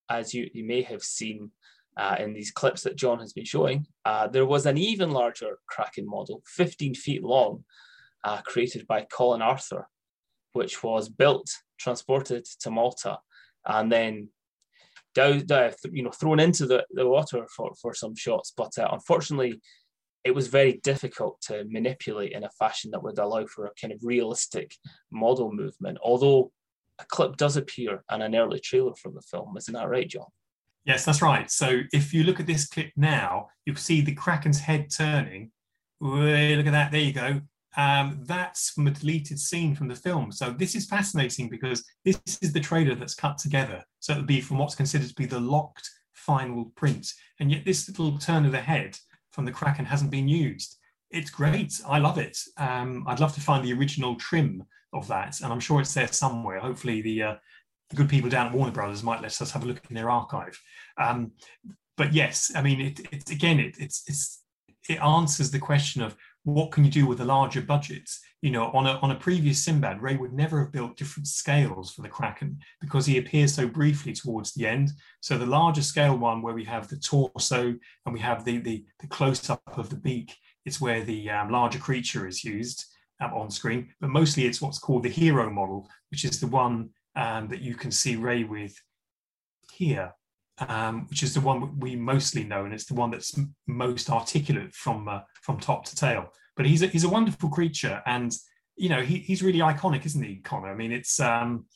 as 0.08 0.34
you, 0.34 0.48
you 0.52 0.64
may 0.64 0.82
have 0.82 1.02
seen 1.02 1.50
uh, 1.96 2.16
in 2.18 2.32
these 2.32 2.50
clips 2.50 2.82
that 2.82 2.96
John 2.96 3.18
has 3.20 3.32
been 3.32 3.44
showing, 3.44 3.86
uh, 4.04 4.28
there 4.28 4.46
was 4.46 4.66
an 4.66 4.78
even 4.78 5.10
larger 5.10 5.58
Kraken 5.66 6.08
model, 6.08 6.42
15 6.46 6.94
feet 6.94 7.24
long, 7.24 7.64
uh, 8.24 8.42
created 8.42 8.86
by 8.86 9.06
Colin 9.10 9.42
Arthur, 9.42 9.88
which 10.52 10.82
was 10.82 11.08
built, 11.08 11.50
transported 11.78 12.44
to 12.60 12.70
Malta, 12.70 13.18
and 13.64 13.90
then 13.90 14.28
you 15.16 16.02
know, 16.02 16.10
thrown 16.10 16.38
into 16.38 16.66
the, 16.66 16.84
the 16.90 17.06
water 17.06 17.46
for, 17.54 17.72
for 17.80 17.94
some 17.94 18.14
shots. 18.14 18.52
But 18.54 18.78
uh, 18.78 18.88
unfortunately, 18.92 19.60
it 20.26 20.34
was 20.34 20.48
very 20.48 20.80
difficult 20.82 21.40
to 21.42 21.64
manipulate 21.68 22.32
in 22.32 22.42
a 22.42 22.50
fashion 22.50 22.90
that 22.90 23.02
would 23.02 23.18
allow 23.18 23.46
for 23.46 23.66
a 23.66 23.74
kind 23.80 23.92
of 23.92 24.00
realistic 24.02 24.74
model 25.12 25.52
movement. 25.52 25.98
Although 26.02 26.50
a 26.98 27.04
clip 27.04 27.36
does 27.36 27.56
appear 27.56 28.02
in 28.12 28.22
an 28.22 28.34
early 28.34 28.58
trailer 28.58 28.94
from 28.94 29.14
the 29.14 29.22
film, 29.22 29.56
isn't 29.56 29.72
that 29.72 29.88
right, 29.88 30.08
John? 30.08 30.26
Yes, 30.84 31.04
that's 31.04 31.22
right. 31.22 31.48
So 31.50 31.80
if 31.92 32.12
you 32.12 32.24
look 32.24 32.40
at 32.40 32.46
this 32.46 32.66
clip 32.66 32.90
now, 32.96 33.48
you 33.64 33.72
can 33.72 33.82
see 33.82 34.00
the 34.00 34.14
Kraken's 34.14 34.60
head 34.60 34.90
turning. 34.90 35.52
Look 36.00 36.66
at 36.66 36.72
that. 36.72 36.90
There 36.90 37.00
you 37.00 37.12
go. 37.12 37.40
Um, 37.76 38.20
that's 38.22 38.70
from 38.70 38.86
a 38.86 38.90
deleted 38.90 39.38
scene 39.38 39.74
from 39.74 39.88
the 39.88 39.94
film. 39.94 40.32
So 40.32 40.50
this 40.50 40.74
is 40.74 40.86
fascinating 40.86 41.48
because 41.48 41.84
this 42.04 42.20
is 42.40 42.52
the 42.52 42.60
trailer 42.60 42.94
that's 42.94 43.14
cut 43.14 43.38
together. 43.38 43.84
So 44.00 44.14
it 44.14 44.16
would 44.16 44.26
be 44.26 44.40
from 44.40 44.58
what's 44.58 44.74
considered 44.74 45.08
to 45.08 45.14
be 45.14 45.26
the 45.26 45.38
locked 45.38 45.88
final 46.14 46.72
print. 46.74 47.12
And 47.38 47.52
yet 47.52 47.64
this 47.64 47.88
little 47.88 48.18
turn 48.18 48.46
of 48.46 48.52
the 48.52 48.60
head 48.60 48.98
from 49.36 49.44
the 49.44 49.52
Kraken 49.52 49.84
hasn't 49.84 50.10
been 50.10 50.28
used. 50.28 50.78
It's 51.10 51.30
great. 51.30 51.78
I 51.86 51.98
love 51.98 52.16
it. 52.18 52.36
Um, 52.56 53.04
I'd 53.06 53.20
love 53.20 53.34
to 53.34 53.40
find 53.40 53.62
the 53.62 53.74
original 53.74 54.16
trim 54.16 54.64
of 54.94 55.06
that. 55.08 55.40
And 55.42 55.52
I'm 55.52 55.60
sure 55.60 55.80
it's 55.80 55.94
there 55.94 56.08
somewhere. 56.08 56.58
Hopefully 56.58 57.02
the 57.02 57.22
uh, 57.22 57.34
the 57.90 57.96
good 57.96 58.08
people 58.08 58.30
down 58.30 58.46
at 58.46 58.54
Warner 58.54 58.72
Brothers 58.72 59.04
might 59.04 59.22
let 59.22 59.40
us 59.40 59.50
have 59.52 59.62
a 59.62 59.66
look 59.66 59.80
in 59.88 59.94
their 59.94 60.10
archive. 60.10 60.58
Um, 60.98 61.32
but 61.96 62.12
yes, 62.12 62.50
I 62.56 62.62
mean, 62.62 62.80
it, 62.80 63.00
it 63.12 63.30
again, 63.30 63.60
it, 63.60 63.76
it's, 63.78 64.02
it's, 64.08 64.42
it 64.88 65.00
answers 65.00 65.50
the 65.50 65.58
question 65.58 66.02
of 66.02 66.16
what 66.44 66.72
can 66.72 66.84
you 66.84 66.90
do 66.90 67.06
with 67.06 67.20
a 67.20 67.24
larger 67.24 67.60
budget? 67.60 68.08
You 68.46 68.52
know, 68.52 68.70
on 68.74 68.86
a, 68.86 68.92
on 69.02 69.10
a 69.10 69.16
previous 69.16 69.64
Sinbad, 69.64 70.00
Ray 70.00 70.14
would 70.14 70.32
never 70.32 70.60
have 70.60 70.70
built 70.70 70.96
different 70.96 71.26
scales 71.26 71.90
for 71.90 72.02
the 72.02 72.08
Kraken 72.08 72.60
because 72.80 73.04
he 73.04 73.18
appears 73.18 73.52
so 73.52 73.66
briefly 73.66 74.12
towards 74.12 74.54
the 74.54 74.68
end. 74.68 74.92
So 75.20 75.36
the 75.36 75.44
larger 75.44 75.82
scale 75.82 76.16
one 76.16 76.42
where 76.42 76.54
we 76.54 76.62
have 76.62 76.86
the 76.86 76.96
torso 76.96 77.74
and 78.04 78.14
we 78.14 78.20
have 78.20 78.44
the, 78.44 78.58
the, 78.58 78.84
the 79.00 79.08
close 79.08 79.50
up 79.50 79.76
of 79.76 79.90
the 79.90 79.96
beak, 79.96 80.36
it's 80.64 80.80
where 80.80 81.02
the 81.02 81.28
um, 81.28 81.50
larger 81.50 81.80
creature 81.80 82.28
is 82.28 82.44
used 82.44 82.84
um, 83.20 83.34
on 83.34 83.50
screen. 83.50 83.88
But 84.00 84.10
mostly 84.10 84.46
it's 84.46 84.62
what's 84.62 84.78
called 84.78 85.02
the 85.02 85.08
hero 85.08 85.50
model, 85.50 85.88
which 86.12 86.24
is 86.24 86.38
the 86.38 86.46
one 86.46 86.90
um, 87.16 87.48
that 87.48 87.62
you 87.62 87.74
can 87.74 87.90
see 87.90 88.14
Ray 88.14 88.44
with 88.44 88.80
here, 89.72 90.12
um, 90.68 91.08
which 91.08 91.24
is 91.24 91.34
the 91.34 91.40
one 91.40 91.80
we 91.80 91.96
mostly 91.96 92.44
know, 92.44 92.64
and 92.64 92.72
it's 92.72 92.86
the 92.86 92.94
one 92.94 93.10
that's 93.10 93.36
most 93.66 94.08
articulate 94.08 94.72
from 94.72 95.08
uh, 95.08 95.22
from 95.42 95.58
top 95.58 95.84
to 95.86 95.96
tail. 95.96 96.32
But 96.56 96.66
he's 96.66 96.82
a, 96.82 96.86
he's 96.86 97.04
a 97.04 97.08
wonderful 97.08 97.48
creature, 97.48 98.02
and 98.06 98.34
you 98.76 98.88
know 98.88 99.02
he, 99.02 99.18
he's 99.18 99.42
really 99.42 99.58
iconic, 99.58 100.06
isn't 100.06 100.22
he, 100.22 100.36
Connor? 100.36 100.68
I 100.68 100.74
mean, 100.74 100.92
it's 100.92 101.20
um, 101.20 101.66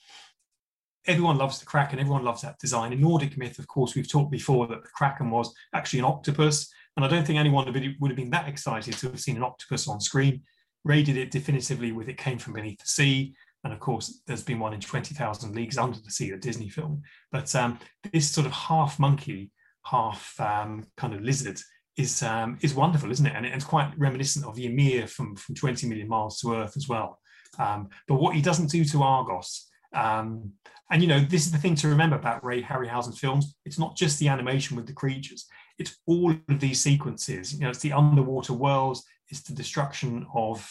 everyone 1.06 1.38
loves 1.38 1.58
the 1.58 1.66
Kraken, 1.66 1.98
everyone 1.98 2.24
loves 2.24 2.42
that 2.42 2.58
design. 2.58 2.92
In 2.92 3.00
Nordic 3.00 3.36
myth, 3.36 3.58
of 3.58 3.68
course, 3.68 3.94
we've 3.94 4.10
talked 4.10 4.30
before 4.30 4.66
that 4.68 4.82
the 4.82 4.88
Kraken 4.94 5.30
was 5.30 5.52
actually 5.74 6.00
an 6.00 6.06
octopus, 6.06 6.72
and 6.96 7.04
I 7.04 7.08
don't 7.08 7.26
think 7.26 7.38
anyone 7.38 7.66
would 8.00 8.10
have 8.10 8.16
been 8.16 8.30
that 8.30 8.48
excited 8.48 8.94
to 8.94 9.10
have 9.10 9.20
seen 9.20 9.36
an 9.36 9.42
octopus 9.42 9.88
on 9.88 10.00
screen. 10.00 10.42
Ray 10.84 11.02
did 11.02 11.18
it 11.18 11.30
definitively 11.30 11.92
with 11.92 12.08
It 12.08 12.16
Came 12.16 12.38
From 12.38 12.54
Beneath 12.54 12.78
the 12.78 12.86
Sea, 12.86 13.34
and 13.64 13.72
of 13.72 13.80
course, 13.80 14.22
there's 14.26 14.42
been 14.42 14.58
one 14.58 14.72
in 14.72 14.80
20,000 14.80 15.54
Leagues 15.54 15.76
Under 15.76 15.98
the 15.98 16.10
Sea, 16.10 16.30
a 16.30 16.38
Disney 16.38 16.68
film. 16.68 17.02
But 17.30 17.54
um, 17.54 17.78
this 18.12 18.30
sort 18.30 18.46
of 18.46 18.52
half 18.52 18.98
monkey, 18.98 19.50
half 19.84 20.38
um, 20.40 20.86
kind 20.96 21.14
of 21.14 21.20
lizard 21.20 21.60
is 22.00 22.22
um, 22.22 22.58
is 22.62 22.74
wonderful, 22.74 23.10
isn't 23.10 23.26
it? 23.26 23.34
And 23.36 23.46
it's 23.46 23.64
quite 23.64 23.92
reminiscent 23.96 24.44
of 24.46 24.54
the 24.54 24.66
Ymir 24.66 25.06
from, 25.06 25.36
from 25.36 25.54
20 25.54 25.86
Million 25.86 26.08
Miles 26.08 26.40
to 26.40 26.54
Earth 26.54 26.76
as 26.76 26.88
well. 26.88 27.18
Um, 27.58 27.88
but 28.08 28.16
what 28.16 28.34
he 28.34 28.42
doesn't 28.42 28.70
do 28.70 28.84
to 28.86 29.02
Argos, 29.02 29.68
um, 29.94 30.52
and 30.90 31.02
you 31.02 31.08
know, 31.08 31.20
this 31.20 31.46
is 31.46 31.52
the 31.52 31.58
thing 31.58 31.76
to 31.76 31.88
remember 31.88 32.16
about 32.16 32.44
Ray 32.44 32.62
Harryhausen 32.62 33.16
films. 33.16 33.54
It's 33.64 33.78
not 33.78 33.96
just 33.96 34.18
the 34.18 34.28
animation 34.28 34.76
with 34.76 34.86
the 34.86 34.92
creatures; 34.92 35.46
it's 35.78 35.96
all 36.06 36.32
of 36.32 36.60
these 36.60 36.80
sequences. 36.80 37.54
You 37.54 37.60
know, 37.60 37.70
it's 37.70 37.80
the 37.80 37.92
underwater 37.92 38.52
worlds, 38.52 39.04
it's 39.28 39.42
the 39.42 39.54
destruction 39.54 40.26
of 40.34 40.68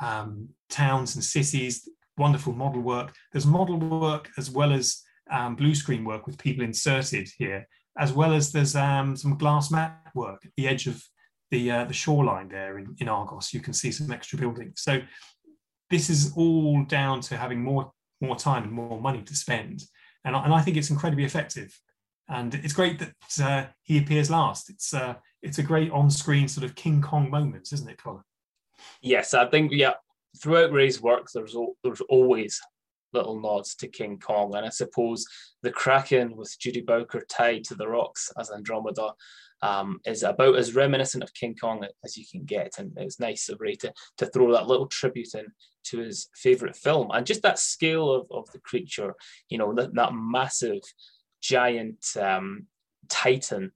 um, 0.00 0.48
towns 0.70 1.14
and 1.14 1.24
cities, 1.24 1.88
wonderful 2.16 2.52
model 2.52 2.82
work. 2.82 3.14
There's 3.32 3.46
model 3.46 3.78
work 3.78 4.30
as 4.38 4.50
well 4.50 4.72
as 4.72 5.02
um, 5.30 5.56
blue 5.56 5.74
screen 5.74 6.04
work 6.04 6.26
with 6.26 6.38
people 6.38 6.64
inserted 6.64 7.28
here, 7.38 7.66
as 7.98 8.12
well 8.12 8.32
as 8.32 8.52
there's 8.52 8.74
um, 8.74 9.16
some 9.16 9.36
glass 9.36 9.70
mat 9.70 10.10
work 10.14 10.44
at 10.44 10.52
the 10.56 10.68
edge 10.68 10.86
of 10.86 11.02
the 11.50 11.70
uh, 11.70 11.84
the 11.84 11.92
shoreline 11.92 12.48
there 12.48 12.78
in, 12.78 12.96
in 12.98 13.08
Argos. 13.08 13.52
You 13.52 13.60
can 13.60 13.72
see 13.74 13.92
some 13.92 14.10
extra 14.10 14.38
buildings. 14.38 14.82
So 14.82 15.00
this 15.90 16.08
is 16.08 16.32
all 16.34 16.84
down 16.84 17.20
to 17.22 17.36
having 17.36 17.62
more 17.62 17.92
more 18.20 18.36
time 18.36 18.64
and 18.64 18.72
more 18.72 19.00
money 19.00 19.22
to 19.22 19.34
spend, 19.34 19.82
and, 20.24 20.34
and 20.34 20.54
I 20.54 20.62
think 20.62 20.76
it's 20.76 20.90
incredibly 20.90 21.24
effective. 21.24 21.78
And 22.28 22.54
it's 22.54 22.72
great 22.72 22.98
that 23.00 23.42
uh, 23.42 23.66
he 23.82 23.98
appears 23.98 24.30
last. 24.30 24.70
It's 24.70 24.94
uh, 24.94 25.14
it's 25.42 25.58
a 25.58 25.62
great 25.62 25.90
on-screen 25.90 26.48
sort 26.48 26.64
of 26.64 26.74
King 26.74 27.02
Kong 27.02 27.30
moment, 27.30 27.68
isn't 27.72 27.90
it, 27.90 28.02
Colin? 28.02 28.22
Yes, 29.02 29.34
I 29.34 29.46
think 29.46 29.72
yeah, 29.72 29.94
throughout 30.40 30.72
Ray's 30.72 31.02
work, 31.02 31.28
there's 31.34 31.54
there's 31.82 32.00
always 32.02 32.60
little 33.12 33.40
nods 33.40 33.74
to 33.76 33.88
King 33.88 34.18
Kong, 34.18 34.54
and 34.54 34.66
I 34.66 34.70
suppose 34.70 35.26
the 35.62 35.70
Kraken 35.70 36.36
with 36.36 36.56
Judy 36.58 36.80
Bowker 36.80 37.24
tied 37.28 37.64
to 37.64 37.74
the 37.74 37.88
rocks 37.88 38.30
as 38.38 38.50
Andromeda 38.50 39.12
um, 39.62 40.00
is 40.04 40.22
about 40.22 40.56
as 40.56 40.74
reminiscent 40.74 41.22
of 41.22 41.34
King 41.34 41.54
Kong 41.54 41.86
as 42.04 42.16
you 42.16 42.24
can 42.30 42.44
get, 42.44 42.78
and 42.78 42.92
it's 42.96 43.20
nice 43.20 43.48
of 43.48 43.60
Ray 43.60 43.76
to, 43.76 43.92
to 44.18 44.26
throw 44.26 44.52
that 44.52 44.66
little 44.66 44.86
tribute 44.86 45.34
in 45.34 45.46
to 45.84 45.98
his 45.98 46.28
favorite 46.34 46.76
film, 46.76 47.10
and 47.12 47.26
just 47.26 47.42
that 47.42 47.58
scale 47.58 48.12
of, 48.12 48.26
of 48.30 48.50
the 48.52 48.58
creature, 48.58 49.14
you 49.48 49.58
know, 49.58 49.72
that, 49.74 49.94
that 49.94 50.14
massive 50.14 50.82
giant 51.40 52.04
um, 52.20 52.66
titan. 53.08 53.72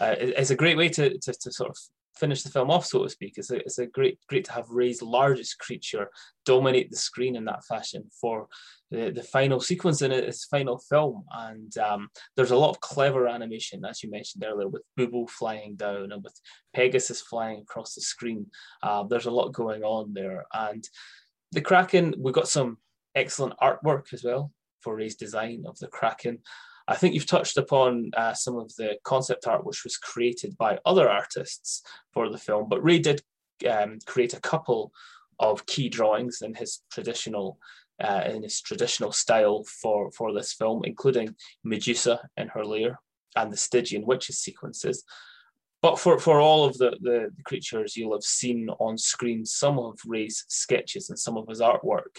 Uh, 0.00 0.14
is 0.20 0.52
a 0.52 0.54
great 0.54 0.76
way 0.76 0.88
to, 0.88 1.18
to, 1.18 1.32
to 1.32 1.50
sort 1.50 1.68
of 1.68 1.76
finish 2.18 2.42
the 2.42 2.50
film 2.50 2.70
off, 2.70 2.86
so 2.86 3.02
to 3.02 3.08
speak. 3.08 3.34
It's 3.36 3.50
a, 3.50 3.56
it's 3.56 3.78
a 3.78 3.86
great 3.86 4.18
great 4.28 4.44
to 4.46 4.52
have 4.52 4.68
Ray's 4.70 5.02
largest 5.02 5.58
creature 5.58 6.10
dominate 6.44 6.90
the 6.90 6.96
screen 6.96 7.36
in 7.36 7.44
that 7.44 7.64
fashion 7.64 8.04
for 8.20 8.48
the, 8.90 9.10
the 9.10 9.22
final 9.22 9.60
sequence 9.60 10.02
in 10.02 10.12
its 10.12 10.44
final 10.46 10.78
film. 10.78 11.24
And 11.30 11.76
um, 11.78 12.08
there's 12.36 12.50
a 12.50 12.56
lot 12.56 12.70
of 12.70 12.80
clever 12.80 13.28
animation, 13.28 13.84
as 13.84 14.02
you 14.02 14.10
mentioned 14.10 14.44
earlier, 14.44 14.68
with 14.68 14.82
Bubo 14.98 15.28
flying 15.28 15.76
down 15.76 16.12
and 16.12 16.22
with 16.22 16.38
Pegasus 16.74 17.20
flying 17.20 17.60
across 17.60 17.94
the 17.94 18.00
screen. 18.00 18.46
Uh, 18.82 19.02
there's 19.04 19.26
a 19.26 19.30
lot 19.30 19.52
going 19.52 19.82
on 19.82 20.14
there. 20.14 20.46
And 20.52 20.84
the 21.52 21.60
Kraken, 21.60 22.14
we 22.18 22.32
got 22.32 22.48
some 22.48 22.78
excellent 23.14 23.54
artwork 23.60 24.12
as 24.12 24.24
well 24.24 24.52
for 24.80 24.96
Ray's 24.96 25.16
design 25.16 25.64
of 25.66 25.78
the 25.78 25.88
Kraken. 25.88 26.38
I 26.88 26.96
think 26.96 27.14
you've 27.14 27.26
touched 27.26 27.58
upon 27.58 28.10
uh, 28.16 28.32
some 28.32 28.56
of 28.56 28.74
the 28.76 28.96
concept 29.04 29.46
art 29.46 29.64
which 29.66 29.84
was 29.84 29.98
created 29.98 30.56
by 30.56 30.78
other 30.86 31.08
artists 31.08 31.82
for 32.12 32.30
the 32.30 32.38
film, 32.38 32.68
but 32.68 32.82
Ray 32.82 32.98
did 32.98 33.22
um, 33.70 33.98
create 34.06 34.32
a 34.32 34.40
couple 34.40 34.92
of 35.38 35.66
key 35.66 35.88
drawings 35.88 36.42
in 36.42 36.54
his 36.54 36.80
traditional 36.90 37.58
uh, 38.02 38.22
in 38.26 38.42
his 38.42 38.60
traditional 38.60 39.12
style 39.12 39.64
for 39.64 40.10
for 40.12 40.32
this 40.32 40.52
film, 40.52 40.82
including 40.84 41.34
Medusa 41.62 42.28
in 42.36 42.48
her 42.48 42.64
lair 42.64 43.00
and 43.36 43.52
the 43.52 43.56
Stygian 43.56 44.06
witches 44.06 44.38
sequences. 44.38 45.04
But 45.80 45.98
for, 45.98 46.18
for 46.18 46.40
all 46.40 46.64
of 46.64 46.76
the, 46.78 46.90
the, 47.00 47.30
the 47.36 47.42
creatures, 47.44 47.96
you'll 47.96 48.14
have 48.14 48.24
seen 48.24 48.68
on 48.80 48.98
screen 48.98 49.44
some 49.44 49.78
of 49.78 49.98
Ray's 50.04 50.44
sketches 50.48 51.08
and 51.08 51.18
some 51.18 51.36
of 51.36 51.46
his 51.46 51.60
artwork. 51.60 52.18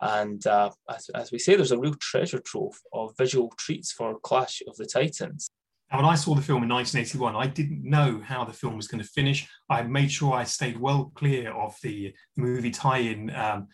And 0.00 0.46
uh, 0.46 0.70
as, 0.88 1.08
as 1.10 1.30
we 1.30 1.38
say, 1.38 1.56
there's 1.56 1.72
a 1.72 1.78
real 1.78 1.94
treasure 1.94 2.38
trove 2.38 2.78
of 2.92 3.14
visual 3.18 3.52
treats 3.58 3.92
for 3.92 4.18
Clash 4.20 4.62
of 4.66 4.76
the 4.76 4.86
Titans. 4.86 5.50
Now, 5.90 5.98
when 5.98 6.06
I 6.06 6.14
saw 6.14 6.34
the 6.34 6.42
film 6.42 6.62
in 6.62 6.68
1981, 6.68 7.34
I 7.34 7.48
didn't 7.48 7.82
know 7.82 8.22
how 8.24 8.44
the 8.44 8.52
film 8.52 8.76
was 8.76 8.86
going 8.86 9.02
to 9.02 9.08
finish. 9.08 9.48
I 9.68 9.82
made 9.82 10.10
sure 10.10 10.34
I 10.34 10.44
stayed 10.44 10.78
well 10.78 11.10
clear 11.14 11.52
of 11.52 11.76
the 11.82 12.14
movie 12.36 12.70
tie-in 12.70 13.34
um, 13.34 13.66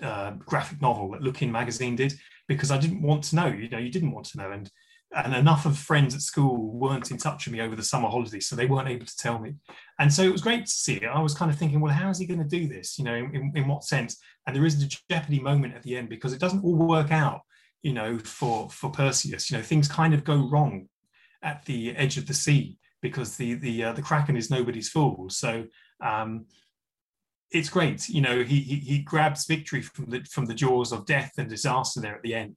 uh, 0.00 0.32
graphic 0.32 0.80
novel 0.80 1.10
that 1.10 1.22
Look 1.22 1.42
In 1.42 1.50
magazine 1.50 1.96
did 1.96 2.14
because 2.46 2.70
I 2.70 2.78
didn't 2.78 3.02
want 3.02 3.24
to 3.24 3.36
know. 3.36 3.46
You 3.46 3.68
know, 3.68 3.78
you 3.78 3.90
didn't 3.90 4.12
want 4.12 4.26
to 4.26 4.38
know, 4.38 4.52
and 4.52 4.70
and 5.14 5.34
enough 5.34 5.66
of 5.66 5.78
friends 5.78 6.14
at 6.14 6.20
school 6.20 6.72
weren't 6.72 7.10
in 7.10 7.18
touch 7.18 7.46
with 7.46 7.52
me 7.52 7.60
over 7.60 7.76
the 7.76 7.82
summer 7.82 8.08
holidays, 8.08 8.46
so 8.46 8.56
they 8.56 8.66
weren't 8.66 8.88
able 8.88 9.06
to 9.06 9.16
tell 9.16 9.38
me. 9.38 9.54
And 9.98 10.12
so 10.12 10.22
it 10.22 10.32
was 10.32 10.42
great 10.42 10.66
to 10.66 10.72
see 10.72 10.96
it. 10.96 11.04
I 11.04 11.20
was 11.20 11.34
kind 11.34 11.50
of 11.50 11.58
thinking, 11.58 11.80
well, 11.80 11.92
how 11.92 12.10
is 12.10 12.18
he 12.18 12.26
going 12.26 12.42
to 12.42 12.48
do 12.48 12.66
this? 12.66 12.98
You 12.98 13.04
know, 13.04 13.14
in, 13.14 13.52
in 13.54 13.68
what 13.68 13.84
sense? 13.84 14.18
And 14.46 14.54
there 14.54 14.66
is 14.66 14.78
the 14.78 14.96
jeopardy 15.10 15.40
moment 15.40 15.74
at 15.74 15.82
the 15.82 15.96
end 15.96 16.08
because 16.08 16.32
it 16.32 16.40
doesn't 16.40 16.64
all 16.64 16.74
work 16.74 17.12
out 17.12 17.42
you 17.84 17.92
know, 17.92 18.18
for 18.18 18.68
for 18.70 18.90
Perseus. 18.90 19.50
You 19.50 19.58
know, 19.58 19.62
things 19.62 19.86
kind 19.86 20.14
of 20.14 20.24
go 20.24 20.48
wrong 20.48 20.88
at 21.42 21.64
the 21.66 21.94
edge 21.94 22.16
of 22.16 22.26
the 22.26 22.34
sea 22.34 22.78
because 23.02 23.36
the 23.36 23.54
the 23.54 23.84
uh, 23.84 23.92
the 23.92 24.02
kraken 24.02 24.36
is 24.36 24.50
nobody's 24.50 24.88
fool. 24.88 25.28
So 25.28 25.66
um, 26.02 26.46
it's 27.50 27.68
great. 27.68 28.08
You 28.08 28.22
know, 28.22 28.42
he, 28.42 28.60
he, 28.60 28.76
he 28.76 28.98
grabs 29.00 29.46
victory 29.46 29.82
from 29.82 30.06
the 30.06 30.24
from 30.24 30.46
the 30.46 30.54
jaws 30.54 30.92
of 30.92 31.06
death 31.06 31.32
and 31.36 31.48
disaster 31.48 32.00
there 32.00 32.16
at 32.16 32.22
the 32.22 32.34
end, 32.34 32.56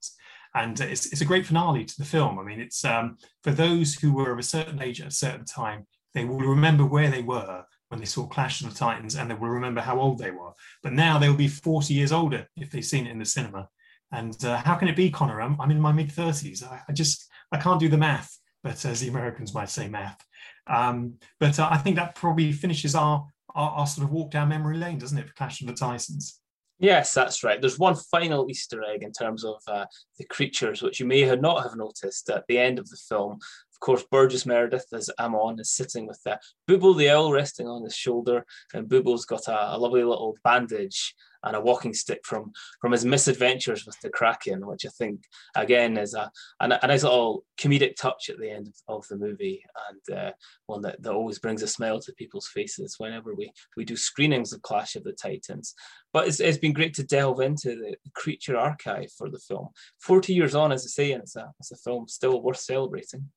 and 0.57 0.79
it's 0.79 1.05
it's 1.11 1.21
a 1.21 1.25
great 1.25 1.45
finale 1.45 1.85
to 1.85 1.97
the 1.97 2.05
film. 2.05 2.39
I 2.39 2.43
mean, 2.43 2.59
it's 2.59 2.83
um, 2.83 3.17
for 3.43 3.51
those 3.51 3.93
who 3.93 4.13
were 4.13 4.31
of 4.31 4.39
a 4.39 4.43
certain 4.43 4.81
age 4.81 4.99
at 5.01 5.07
a 5.07 5.11
certain 5.11 5.45
time, 5.45 5.85
they 6.13 6.25
will 6.25 6.39
remember 6.39 6.85
where 6.85 7.11
they 7.11 7.21
were 7.21 7.63
when 7.89 7.99
they 7.99 8.05
saw 8.05 8.27
Clash 8.27 8.61
of 8.61 8.69
the 8.69 8.75
Titans, 8.75 9.15
and 9.15 9.29
they 9.29 9.35
will 9.35 9.49
remember 9.49 9.81
how 9.81 9.99
old 9.99 10.17
they 10.17 10.31
were. 10.31 10.51
But 10.83 10.93
now 10.93 11.17
they 11.17 11.29
will 11.29 11.37
be 11.37 11.47
forty 11.47 11.93
years 11.93 12.11
older 12.11 12.47
if 12.55 12.69
they've 12.71 12.83
seen 12.83 13.07
it 13.07 13.11
in 13.11 13.19
the 13.19 13.25
cinema. 13.25 13.69
And 14.11 14.37
uh, 14.45 14.57
how 14.57 14.75
can 14.75 14.87
it 14.87 14.95
be, 14.95 15.09
Connor? 15.11 15.41
I'm, 15.41 15.59
I'm 15.59 15.71
in 15.71 15.81
my 15.81 15.91
mid 15.91 16.11
thirties. 16.11 16.63
I, 16.63 16.81
I 16.87 16.93
just 16.93 17.27
I 17.51 17.57
can't 17.57 17.79
do 17.79 17.89
the 17.89 17.97
math, 17.97 18.37
but 18.63 18.83
as 18.85 18.99
the 19.01 19.09
Americans 19.09 19.53
might 19.53 19.69
say, 19.69 19.87
math. 19.87 20.19
Um, 20.67 21.15
but 21.39 21.59
uh, 21.59 21.69
I 21.69 21.77
think 21.77 21.95
that 21.97 22.15
probably 22.15 22.51
finishes 22.51 22.95
our 22.95 23.27
our, 23.53 23.71
our 23.71 23.87
sort 23.87 24.05
of 24.05 24.11
walk 24.11 24.31
down 24.31 24.49
memory 24.49 24.77
lane, 24.77 24.97
doesn't 24.97 25.17
it, 25.17 25.27
for 25.27 25.33
Clash 25.33 25.61
of 25.61 25.67
the 25.67 25.73
Titans? 25.73 26.39
Yes, 26.79 27.13
that's 27.13 27.43
right. 27.43 27.59
There's 27.59 27.79
one 27.79 27.95
final 27.95 28.49
Easter 28.49 28.83
egg 28.83 29.01
in 29.01 29.11
terms 29.11 29.43
of 29.43 29.55
uh, 29.67 29.85
the 30.19 30.25
creatures, 30.25 30.83
which 30.83 30.99
you 30.99 31.07
may 31.07 31.21
have 31.21 31.41
not 31.41 31.63
have 31.63 31.75
noticed 31.75 32.29
at 32.29 32.45
the 32.47 32.59
end 32.59 32.77
of 32.77 32.87
the 32.87 32.97
film. 33.09 33.39
Of 33.73 33.79
course, 33.79 34.03
Burgess 34.11 34.45
Meredith 34.45 34.85
as 34.93 35.09
Ammon 35.19 35.59
is 35.59 35.71
sitting 35.71 36.05
with 36.05 36.19
uh, 36.25 36.37
Bubo 36.67 36.95
the 36.95 37.09
owl 37.09 37.31
resting 37.31 37.67
on 37.67 37.83
his 37.83 37.95
shoulder, 37.95 38.45
and 38.73 38.87
Bubo's 38.87 39.25
got 39.25 39.47
a, 39.47 39.75
a 39.75 39.77
lovely 39.77 40.03
little 40.03 40.35
bandage 40.43 41.15
and 41.47 41.55
a 41.55 41.61
walking 41.61 41.93
stick 41.93 42.19
from 42.23 42.51
from 42.81 42.91
his 42.91 43.05
misadventures 43.05 43.85
with 43.85 43.99
the 44.01 44.09
Kraken, 44.09 44.65
which 44.67 44.85
I 44.85 44.89
think 44.89 45.21
again 45.55 45.97
is 45.97 46.13
a, 46.13 46.31
a, 46.59 46.79
a 46.81 46.87
nice 46.87 47.03
little 47.03 47.45
comedic 47.59 47.95
touch 47.95 48.29
at 48.29 48.37
the 48.37 48.49
end 48.49 48.67
of, 48.67 48.97
of 48.97 49.07
the 49.07 49.17
movie 49.17 49.63
and 49.89 50.17
uh, 50.17 50.31
one 50.67 50.81
that, 50.81 51.01
that 51.01 51.13
always 51.13 51.39
brings 51.39 51.63
a 51.63 51.67
smile 51.67 51.99
to 52.01 52.13
people's 52.13 52.47
faces 52.47 52.95
whenever 52.97 53.33
we 53.33 53.51
we 53.75 53.85
do 53.85 53.95
screenings 53.95 54.53
of 54.53 54.61
Clash 54.61 54.95
of 54.95 55.03
the 55.03 55.13
Titans. 55.13 55.73
But 56.13 56.27
it's, 56.27 56.39
it's 56.39 56.57
been 56.57 56.73
great 56.73 56.93
to 56.95 57.03
delve 57.03 57.41
into 57.41 57.75
the 57.75 57.95
creature 58.15 58.57
archive 58.57 59.11
for 59.17 59.29
the 59.29 59.39
film. 59.39 59.69
Forty 59.99 60.33
years 60.33 60.55
on, 60.55 60.71
as 60.71 60.83
I 60.85 60.89
say, 60.89 61.11
and 61.11 61.23
it's 61.23 61.35
a 61.35 61.51
it's 61.59 61.71
a 61.71 61.77
film 61.77 62.07
still 62.07 62.41
worth 62.41 62.57
celebrating. 62.59 63.29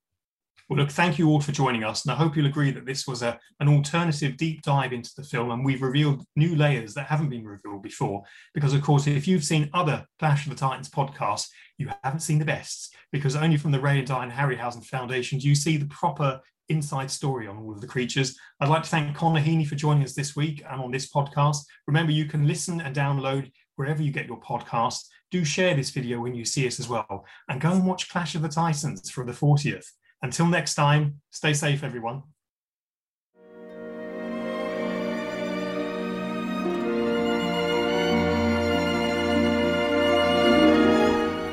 Well, 0.71 0.79
look, 0.79 0.93
thank 0.93 1.19
you 1.19 1.29
all 1.29 1.41
for 1.41 1.51
joining 1.51 1.83
us. 1.83 2.05
And 2.05 2.13
I 2.13 2.15
hope 2.15 2.37
you'll 2.37 2.47
agree 2.47 2.71
that 2.71 2.87
this 2.87 3.05
was 3.05 3.23
a, 3.23 3.37
an 3.59 3.67
alternative 3.67 4.37
deep 4.37 4.63
dive 4.63 4.93
into 4.93 5.11
the 5.17 5.25
film. 5.25 5.51
And 5.51 5.65
we've 5.65 5.83
revealed 5.83 6.25
new 6.37 6.55
layers 6.55 6.95
that 6.95 7.09
haven't 7.09 7.29
been 7.29 7.45
revealed 7.45 7.83
before. 7.83 8.23
Because, 8.55 8.73
of 8.73 8.81
course, 8.81 9.09
if 9.09 9.27
you've 9.27 9.43
seen 9.43 9.69
other 9.75 10.07
Clash 10.21 10.47
of 10.47 10.51
the 10.51 10.57
Titans 10.57 10.89
podcasts, 10.89 11.49
you 11.77 11.91
haven't 12.05 12.21
seen 12.21 12.39
the 12.39 12.45
best. 12.45 12.95
Because 13.11 13.35
only 13.35 13.57
from 13.57 13.73
the 13.73 13.81
Ray 13.81 13.99
and 13.99 14.07
Diana 14.07 14.33
Harryhausen 14.33 14.85
Foundation 14.85 15.41
do 15.41 15.49
you 15.49 15.57
see 15.57 15.77
the 15.77 15.87
proper 15.87 16.41
inside 16.69 17.11
story 17.11 17.49
on 17.49 17.59
all 17.59 17.73
of 17.73 17.81
the 17.81 17.87
creatures. 17.89 18.39
I'd 18.61 18.69
like 18.69 18.85
to 18.85 18.89
thank 18.89 19.17
Connor 19.17 19.41
Heaney 19.41 19.67
for 19.67 19.75
joining 19.75 20.05
us 20.05 20.15
this 20.15 20.37
week 20.37 20.63
and 20.71 20.81
on 20.81 20.93
this 20.93 21.11
podcast. 21.11 21.57
Remember, 21.89 22.13
you 22.13 22.27
can 22.27 22.47
listen 22.47 22.81
and 22.81 22.95
download 22.95 23.51
wherever 23.75 24.05
you 24.05 24.13
get 24.13 24.29
your 24.29 24.41
podcast. 24.41 25.01
Do 25.33 25.45
share 25.45 25.75
this 25.75 25.91
video 25.91 26.21
when 26.21 26.37
you 26.37 26.45
see 26.45 26.69
us 26.69 26.79
as 26.79 26.89
well. 26.89 27.27
And 27.49 27.61
go 27.61 27.73
and 27.73 27.85
watch 27.85 28.09
Clash 28.09 28.37
of 28.37 28.43
the 28.43 28.49
Titans 28.49 29.11
for 29.11 29.25
the 29.27 29.33
40th. 29.33 29.87
Until 30.23 30.47
next 30.47 30.75
time, 30.75 31.21
stay 31.31 31.55
safe, 31.55 31.83
everyone. 31.83 32.23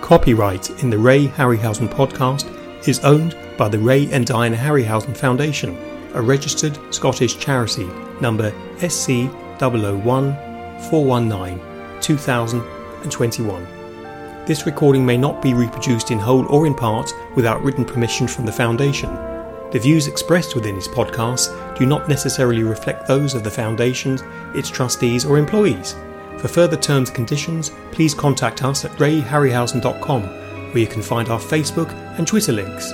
Copyright 0.02 0.70
in 0.84 0.90
the 0.90 0.98
Ray 0.98 1.28
Harryhausen 1.28 1.90
podcast 1.90 2.48
is 2.88 3.00
owned 3.00 3.36
by 3.58 3.68
the 3.68 3.80
Ray 3.80 4.10
and 4.12 4.26
Diana 4.26 4.56
Harryhausen 4.56 5.16
Foundation, 5.16 5.78
a 6.14 6.22
registered 6.22 6.78
Scottish 6.94 7.38
charity, 7.38 7.90
number 8.22 8.52
SC 8.80 9.30
001 9.60 10.34
419 10.90 11.60
2021. 12.00 13.77
This 14.48 14.66
recording 14.66 15.06
may 15.06 15.18
not 15.18 15.42
be 15.42 15.54
reproduced 15.54 16.10
in 16.10 16.20
whole 16.20 16.46
or 16.46 16.66
in 16.66 16.74
part 16.74 17.14
without 17.36 17.62
written 17.62 17.84
permission 17.84 18.30
from 18.30 18.46
the 18.46 18.52
Foundation. 18.54 19.14
The 19.72 19.80
views 19.80 20.08
expressed 20.08 20.56
within 20.56 20.76
this 20.76 20.88
podcast 20.88 21.78
do 21.78 21.86
not 21.86 22.08
necessarily 22.08 22.64
reflect 22.64 23.06
those 23.06 23.34
of 23.34 23.44
the 23.44 23.52
Foundation, 23.52 24.18
its 24.56 24.70
trustees, 24.70 25.26
or 25.26 25.38
employees. 25.38 25.98
For 26.38 26.48
further 26.48 26.78
terms 26.78 27.10
and 27.10 27.16
conditions, 27.18 27.72
please 27.92 28.14
contact 28.14 28.64
us 28.64 28.86
at 28.86 28.92
rayharryhausen.com, 28.92 30.22
where 30.24 30.78
you 30.78 30.88
can 30.88 31.02
find 31.02 31.28
our 31.28 31.42
Facebook 31.42 31.92
and 32.18 32.26
Twitter 32.26 32.54
links. 32.54 32.94